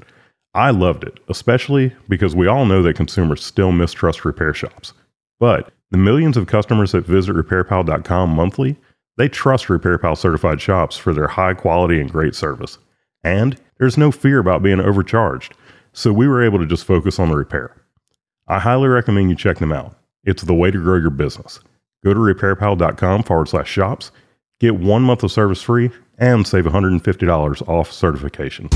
I 0.54 0.72
loved 0.72 1.04
it, 1.04 1.20
especially 1.30 1.96
because 2.10 2.36
we 2.36 2.48
all 2.48 2.66
know 2.66 2.84
that 2.84 2.98
consumers 2.98 3.44
still 3.44 3.72
mistrust 3.72 4.26
repair 4.26 4.54
shops. 4.54 4.94
But 5.40 5.72
the 5.92 5.98
millions 5.98 6.36
of 6.36 6.48
customers 6.48 6.92
that 6.92 7.06
visit 7.06 7.34
repairpal.com 7.34 8.30
monthly, 8.30 8.76
they 9.16 9.30
trust 9.30 9.68
RepairPal 9.68 10.18
certified 10.18 10.60
shops 10.60 10.98
for 10.98 11.14
their 11.14 11.28
high 11.28 11.54
quality 11.54 12.02
and 12.02 12.12
great 12.12 12.36
service. 12.36 12.78
And 13.24 13.58
there's 13.80 13.98
no 13.98 14.12
fear 14.12 14.40
about 14.40 14.64
being 14.64 14.82
overcharged, 14.82 15.54
so 15.94 16.12
we 16.12 16.28
were 16.28 16.44
able 16.44 16.60
to 16.60 16.66
just 16.66 16.86
focus 16.86 17.20
on 17.20 17.30
the 17.30 17.36
repair. 17.38 17.76
I 18.48 18.60
highly 18.60 18.88
recommend 18.88 19.30
you 19.30 19.36
check 19.36 19.60
them 19.60 19.72
out. 19.72 19.96
It's 20.26 20.44
the 20.44 20.54
way 20.54 20.72
to 20.72 20.84
grow 20.84 20.98
your 20.98 21.10
business. 21.10 21.60
Go 22.04 22.14
to 22.14 22.20
repairpal.com 22.20 23.24
forward 23.24 23.48
slash 23.48 23.70
shops, 23.70 24.12
get 24.60 24.76
one 24.76 25.04
month 25.04 25.24
of 25.24 25.32
service 25.32 25.62
free, 25.62 25.90
and 26.18 26.48
save 26.48 26.66
$150 26.66 27.68
off 27.68 27.92
certification. 27.92 28.70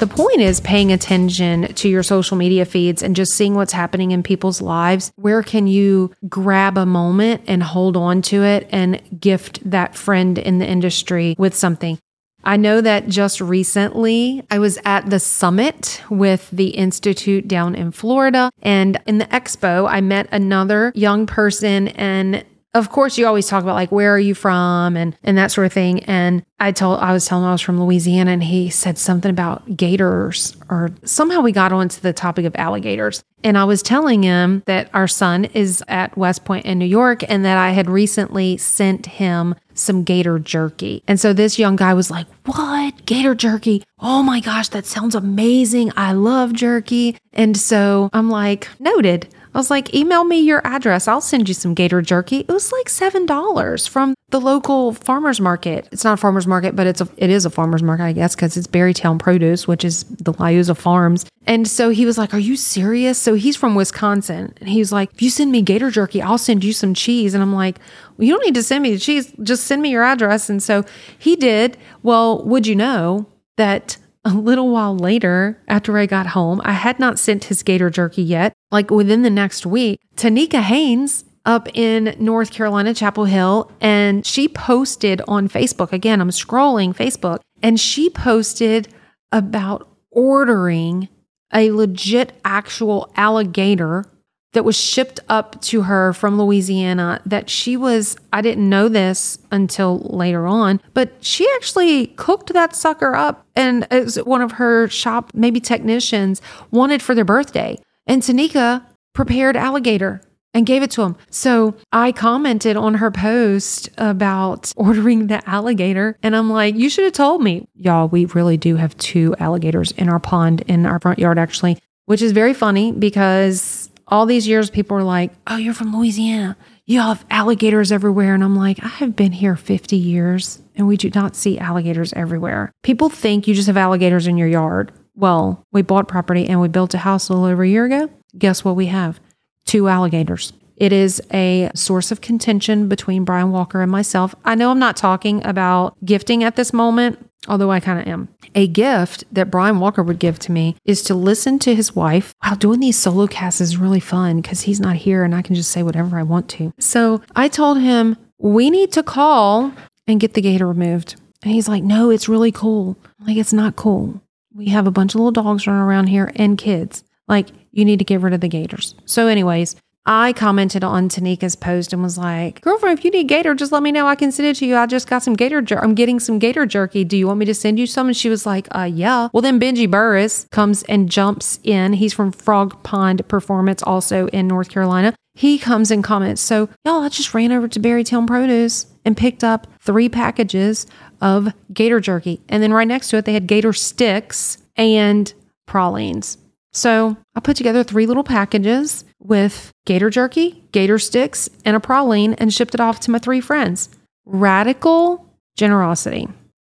The 0.00 0.06
point 0.06 0.40
is 0.40 0.60
paying 0.60 0.92
attention 0.92 1.74
to 1.74 1.86
your 1.86 2.02
social 2.02 2.38
media 2.38 2.64
feeds 2.64 3.02
and 3.02 3.14
just 3.14 3.34
seeing 3.34 3.54
what's 3.54 3.74
happening 3.74 4.12
in 4.12 4.22
people's 4.22 4.62
lives. 4.62 5.12
Where 5.16 5.42
can 5.42 5.66
you 5.66 6.14
grab 6.26 6.78
a 6.78 6.86
moment 6.86 7.42
and 7.46 7.62
hold 7.62 7.98
on 7.98 8.22
to 8.22 8.42
it 8.42 8.66
and 8.72 9.02
gift 9.20 9.60
that 9.70 9.94
friend 9.94 10.38
in 10.38 10.58
the 10.58 10.66
industry 10.66 11.34
with 11.36 11.54
something? 11.54 11.98
I 12.42 12.56
know 12.56 12.80
that 12.80 13.08
just 13.08 13.42
recently 13.42 14.42
I 14.50 14.58
was 14.58 14.78
at 14.86 15.10
the 15.10 15.20
summit 15.20 16.02
with 16.08 16.48
the 16.50 16.68
Institute 16.68 17.46
down 17.46 17.74
in 17.74 17.90
Florida. 17.90 18.50
And 18.62 18.98
in 19.06 19.18
the 19.18 19.26
expo, 19.26 19.86
I 19.86 20.00
met 20.00 20.28
another 20.32 20.92
young 20.94 21.26
person 21.26 21.88
and 21.88 22.44
of 22.74 22.90
course 22.90 23.18
you 23.18 23.26
always 23.26 23.48
talk 23.48 23.62
about 23.62 23.74
like 23.74 23.90
where 23.90 24.14
are 24.14 24.18
you 24.18 24.34
from 24.34 24.96
and 24.96 25.16
and 25.24 25.36
that 25.36 25.50
sort 25.50 25.66
of 25.66 25.72
thing. 25.72 26.00
And 26.04 26.44
i 26.58 26.72
told 26.72 27.00
i 27.00 27.12
was 27.12 27.26
telling 27.26 27.44
him 27.44 27.48
i 27.48 27.52
was 27.52 27.60
from 27.60 27.80
louisiana 27.80 28.30
and 28.32 28.44
he 28.44 28.70
said 28.70 28.98
something 28.98 29.30
about 29.30 29.76
gators 29.76 30.56
or 30.68 30.90
somehow 31.04 31.40
we 31.40 31.52
got 31.52 31.72
onto 31.72 32.00
the 32.00 32.12
topic 32.12 32.44
of 32.44 32.54
alligators. 32.56 33.22
And 33.42 33.58
i 33.58 33.64
was 33.64 33.82
telling 33.82 34.22
him 34.22 34.62
that 34.66 34.90
our 34.94 35.08
son 35.08 35.46
is 35.46 35.82
at 35.88 36.16
west 36.16 36.44
point 36.44 36.66
in 36.66 36.78
new 36.78 36.86
york 36.86 37.22
and 37.28 37.44
that 37.44 37.56
i 37.56 37.70
had 37.70 37.88
recently 37.90 38.56
sent 38.56 39.06
him 39.06 39.54
some 39.72 40.04
gator 40.04 40.38
jerky. 40.38 41.02
And 41.08 41.18
so 41.18 41.32
this 41.32 41.58
young 41.58 41.74
guy 41.74 41.94
was 41.94 42.10
like 42.10 42.26
what? 42.44 43.06
Gator 43.06 43.34
jerky? 43.34 43.82
Oh 43.98 44.22
my 44.22 44.40
gosh 44.40 44.68
that 44.68 44.84
sounds 44.86 45.14
amazing. 45.14 45.92
I 45.96 46.12
love 46.12 46.52
jerky. 46.52 47.16
And 47.32 47.56
so 47.56 48.10
i'm 48.12 48.30
like 48.30 48.68
noted 48.78 49.28
I 49.54 49.58
was 49.58 49.70
like, 49.70 49.94
email 49.94 50.24
me 50.24 50.38
your 50.40 50.64
address. 50.64 51.08
I'll 51.08 51.20
send 51.20 51.48
you 51.48 51.54
some 51.54 51.74
gator 51.74 52.00
jerky. 52.02 52.40
It 52.40 52.48
was 52.48 52.70
like 52.70 52.86
$7 52.86 53.88
from 53.88 54.14
the 54.30 54.40
local 54.40 54.92
farmer's 54.92 55.40
market. 55.40 55.88
It's 55.90 56.04
not 56.04 56.14
a 56.14 56.16
farmer's 56.16 56.46
market, 56.46 56.76
but 56.76 56.86
it's 56.86 57.00
a, 57.00 57.08
it 57.16 57.30
is 57.30 57.44
a 57.44 57.50
farmer's 57.50 57.82
market, 57.82 58.04
I 58.04 58.12
guess, 58.12 58.36
because 58.36 58.56
it's 58.56 58.68
Berrytown 58.68 59.18
Produce, 59.18 59.66
which 59.66 59.84
is 59.84 60.04
the 60.04 60.32
Liuza 60.34 60.76
Farms. 60.76 61.26
And 61.46 61.66
so 61.66 61.90
he 61.90 62.06
was 62.06 62.16
like, 62.16 62.32
Are 62.32 62.38
you 62.38 62.56
serious? 62.56 63.18
So 63.18 63.34
he's 63.34 63.56
from 63.56 63.74
Wisconsin. 63.74 64.54
And 64.60 64.68
he 64.68 64.78
was 64.78 64.92
like, 64.92 65.12
If 65.14 65.22
you 65.22 65.30
send 65.30 65.50
me 65.50 65.62
gator 65.62 65.90
jerky, 65.90 66.22
I'll 66.22 66.38
send 66.38 66.62
you 66.62 66.72
some 66.72 66.94
cheese. 66.94 67.34
And 67.34 67.42
I'm 67.42 67.54
like, 67.54 67.78
Well, 68.16 68.26
you 68.28 68.34
don't 68.34 68.44
need 68.44 68.54
to 68.54 68.62
send 68.62 68.82
me 68.82 68.92
the 68.92 69.00
cheese. 69.00 69.32
Just 69.42 69.66
send 69.66 69.82
me 69.82 69.90
your 69.90 70.04
address. 70.04 70.48
And 70.48 70.62
so 70.62 70.84
he 71.18 71.34
did. 71.34 71.76
Well, 72.04 72.44
would 72.44 72.66
you 72.66 72.76
know 72.76 73.26
that 73.56 73.96
a 74.24 74.34
little 74.34 74.68
while 74.68 74.96
later, 74.96 75.60
after 75.66 75.96
I 75.98 76.06
got 76.06 76.28
home, 76.28 76.60
I 76.64 76.72
had 76.72 77.00
not 77.00 77.18
sent 77.18 77.44
his 77.44 77.62
gator 77.62 77.90
jerky 77.90 78.22
yet. 78.22 78.52
Like 78.70 78.90
within 78.90 79.22
the 79.22 79.30
next 79.30 79.66
week, 79.66 80.00
Tanika 80.16 80.60
Haynes 80.60 81.24
up 81.44 81.68
in 81.74 82.14
North 82.18 82.52
Carolina, 82.52 82.94
Chapel 82.94 83.24
Hill, 83.24 83.70
and 83.80 84.24
she 84.24 84.48
posted 84.48 85.22
on 85.26 85.48
Facebook. 85.48 85.92
Again, 85.92 86.20
I'm 86.20 86.30
scrolling 86.30 86.94
Facebook, 86.94 87.40
and 87.62 87.80
she 87.80 88.10
posted 88.10 88.88
about 89.32 89.88
ordering 90.10 91.08
a 91.52 91.70
legit 91.70 92.32
actual 92.44 93.12
alligator 93.16 94.04
that 94.52 94.64
was 94.64 94.76
shipped 94.76 95.20
up 95.28 95.60
to 95.62 95.82
her 95.82 96.12
from 96.12 96.40
Louisiana 96.40 97.20
that 97.24 97.48
she 97.48 97.76
was, 97.76 98.16
I 98.32 98.40
didn't 98.40 98.68
know 98.68 98.88
this 98.88 99.38
until 99.52 100.00
later 100.00 100.46
on, 100.46 100.80
but 100.92 101.12
she 101.24 101.48
actually 101.54 102.08
cooked 102.08 102.52
that 102.52 102.74
sucker 102.74 103.14
up 103.14 103.46
and 103.54 103.86
as 103.92 104.16
one 104.16 104.42
of 104.42 104.52
her 104.52 104.88
shop, 104.88 105.30
maybe 105.34 105.60
technicians, 105.60 106.42
wanted 106.72 107.00
for 107.00 107.14
their 107.14 107.24
birthday. 107.24 107.78
And 108.06 108.22
Tanika 108.22 108.84
prepared 109.14 109.56
alligator 109.56 110.22
and 110.52 110.66
gave 110.66 110.82
it 110.82 110.90
to 110.92 111.02
him. 111.02 111.16
So 111.30 111.76
I 111.92 112.12
commented 112.12 112.76
on 112.76 112.94
her 112.94 113.10
post 113.10 113.88
about 113.98 114.72
ordering 114.76 115.28
the 115.28 115.48
alligator. 115.48 116.18
And 116.22 116.34
I'm 116.34 116.50
like, 116.50 116.74
you 116.74 116.88
should 116.88 117.04
have 117.04 117.12
told 117.12 117.42
me. 117.42 117.68
Y'all, 117.74 118.08
we 118.08 118.24
really 118.26 118.56
do 118.56 118.76
have 118.76 118.96
two 118.98 119.34
alligators 119.38 119.92
in 119.92 120.08
our 120.08 120.20
pond 120.20 120.62
in 120.62 120.86
our 120.86 120.98
front 121.00 121.18
yard, 121.18 121.38
actually, 121.38 121.78
which 122.06 122.22
is 122.22 122.32
very 122.32 122.54
funny 122.54 122.92
because 122.92 123.90
all 124.08 124.26
these 124.26 124.48
years 124.48 124.70
people 124.70 124.96
are 124.96 125.04
like, 125.04 125.32
oh, 125.46 125.56
you're 125.56 125.74
from 125.74 125.96
Louisiana. 125.96 126.56
You 126.84 127.00
have 127.00 127.24
alligators 127.30 127.92
everywhere. 127.92 128.34
And 128.34 128.42
I'm 128.42 128.56
like, 128.56 128.82
I 128.82 128.88
have 128.88 129.14
been 129.14 129.30
here 129.30 129.54
50 129.54 129.96
years 129.96 130.60
and 130.74 130.88
we 130.88 130.96
do 130.96 131.10
not 131.14 131.36
see 131.36 131.58
alligators 131.58 132.12
everywhere. 132.14 132.72
People 132.82 133.08
think 133.08 133.46
you 133.46 133.54
just 133.54 133.68
have 133.68 133.76
alligators 133.76 134.26
in 134.26 134.36
your 134.36 134.48
yard. 134.48 134.90
Well, 135.20 135.62
we 135.70 135.82
bought 135.82 136.08
property 136.08 136.48
and 136.48 136.62
we 136.62 136.68
built 136.68 136.94
a 136.94 136.98
house 136.98 137.28
a 137.28 137.34
little 137.34 137.46
over 137.46 137.62
a 137.62 137.68
year 137.68 137.84
ago. 137.84 138.08
Guess 138.38 138.64
what 138.64 138.74
we 138.74 138.86
have? 138.86 139.20
Two 139.66 139.86
alligators. 139.86 140.54
It 140.78 140.94
is 140.94 141.20
a 141.30 141.70
source 141.74 142.10
of 142.10 142.22
contention 142.22 142.88
between 142.88 143.24
Brian 143.24 143.52
Walker 143.52 143.82
and 143.82 143.92
myself. 143.92 144.34
I 144.46 144.54
know 144.54 144.70
I'm 144.70 144.78
not 144.78 144.96
talking 144.96 145.44
about 145.44 145.94
gifting 146.02 146.42
at 146.42 146.56
this 146.56 146.72
moment, 146.72 147.18
although 147.48 147.70
I 147.70 147.80
kind 147.80 148.00
of 148.00 148.06
am. 148.06 148.28
A 148.54 148.66
gift 148.66 149.24
that 149.30 149.50
Brian 149.50 149.78
Walker 149.78 150.02
would 150.02 150.18
give 150.18 150.38
to 150.38 150.52
me 150.52 150.74
is 150.86 151.02
to 151.02 151.14
listen 151.14 151.58
to 151.60 151.74
his 151.74 151.94
wife. 151.94 152.34
Wow, 152.42 152.54
doing 152.54 152.80
these 152.80 152.98
solo 152.98 153.26
casts 153.26 153.60
is 153.60 153.76
really 153.76 154.00
fun 154.00 154.40
because 154.40 154.62
he's 154.62 154.80
not 154.80 154.96
here 154.96 155.22
and 155.22 155.34
I 155.34 155.42
can 155.42 155.54
just 155.54 155.70
say 155.70 155.82
whatever 155.82 156.18
I 156.18 156.22
want 156.22 156.48
to. 156.50 156.72
So 156.78 157.20
I 157.36 157.48
told 157.48 157.78
him, 157.78 158.16
we 158.38 158.70
need 158.70 158.90
to 158.92 159.02
call 159.02 159.74
and 160.06 160.18
get 160.18 160.32
the 160.32 160.40
gator 160.40 160.66
removed. 160.66 161.16
And 161.42 161.52
he's 161.52 161.68
like, 161.68 161.82
no, 161.82 162.08
it's 162.08 162.26
really 162.26 162.52
cool. 162.52 162.96
I'm 163.20 163.26
like, 163.26 163.36
it's 163.36 163.52
not 163.52 163.76
cool. 163.76 164.22
We 164.54 164.68
have 164.70 164.86
a 164.86 164.90
bunch 164.90 165.14
of 165.14 165.20
little 165.20 165.30
dogs 165.30 165.66
running 165.66 165.82
around 165.82 166.08
here 166.08 166.32
and 166.34 166.58
kids. 166.58 167.04
Like, 167.28 167.48
you 167.70 167.84
need 167.84 168.00
to 168.00 168.04
get 168.04 168.20
rid 168.20 168.34
of 168.34 168.40
the 168.40 168.48
gators. 168.48 168.96
So, 169.04 169.28
anyways, 169.28 169.76
I 170.06 170.32
commented 170.32 170.82
on 170.82 171.08
Tanika's 171.08 171.54
post 171.54 171.92
and 171.92 172.02
was 172.02 172.18
like, 172.18 172.60
girlfriend, 172.62 172.98
if 172.98 173.04
you 173.04 173.10
need 173.10 173.28
gator, 173.28 173.54
just 173.54 173.70
let 173.70 173.82
me 173.82 173.92
know. 173.92 174.08
I 174.08 174.16
can 174.16 174.32
send 174.32 174.48
it 174.48 174.56
to 174.56 174.66
you. 174.66 174.76
I 174.76 174.86
just 174.86 175.08
got 175.08 175.22
some 175.22 175.34
gator 175.34 175.62
I'm 175.78 175.94
getting 175.94 176.18
some 176.18 176.38
gator 176.38 176.66
jerky. 176.66 177.04
Do 177.04 177.16
you 177.16 177.28
want 177.28 177.38
me 177.38 177.46
to 177.46 177.54
send 177.54 177.78
you 177.78 177.86
some? 177.86 178.08
And 178.08 178.16
she 178.16 178.28
was 178.28 178.46
like, 178.46 178.66
uh, 178.74 178.90
yeah. 178.92 179.28
Well, 179.32 179.42
then 179.42 179.60
Benji 179.60 179.88
Burris 179.88 180.48
comes 180.50 180.82
and 180.84 181.08
jumps 181.08 181.60
in. 181.62 181.92
He's 181.92 182.14
from 182.14 182.32
Frog 182.32 182.82
Pond 182.82 183.28
Performance, 183.28 183.82
also 183.82 184.26
in 184.28 184.48
North 184.48 184.70
Carolina. 184.70 185.14
He 185.34 185.58
comes 185.58 185.90
and 185.90 186.02
comments, 186.02 186.42
so 186.42 186.68
y'all, 186.84 187.02
I 187.02 187.08
just 187.08 187.32
ran 187.32 187.52
over 187.52 187.68
to 187.68 187.80
Berrytown 187.80 188.26
Produce 188.26 188.86
and 189.04 189.16
picked 189.16 189.44
up 189.44 189.66
three 189.80 190.08
packages 190.08 190.86
of 191.20 191.52
gator 191.72 192.00
jerky. 192.00 192.40
And 192.48 192.62
then 192.62 192.72
right 192.72 192.88
next 192.88 193.08
to 193.10 193.16
it, 193.16 193.24
they 193.24 193.34
had 193.34 193.46
gator 193.46 193.72
sticks 193.72 194.58
and 194.76 195.32
pralines. 195.66 196.38
So 196.72 197.16
I 197.34 197.40
put 197.40 197.56
together 197.56 197.82
three 197.82 198.06
little 198.06 198.24
packages 198.24 199.04
with 199.18 199.72
gator 199.86 200.10
jerky, 200.10 200.62
gator 200.72 200.98
sticks, 200.98 201.48
and 201.64 201.76
a 201.76 201.80
praline 201.80 202.34
and 202.38 202.52
shipped 202.52 202.74
it 202.74 202.80
off 202.80 203.00
to 203.00 203.10
my 203.10 203.18
three 203.18 203.40
friends. 203.40 203.88
Radical 204.24 205.26
generosity 205.56 206.28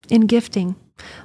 in 0.09 0.21
gifting. 0.21 0.75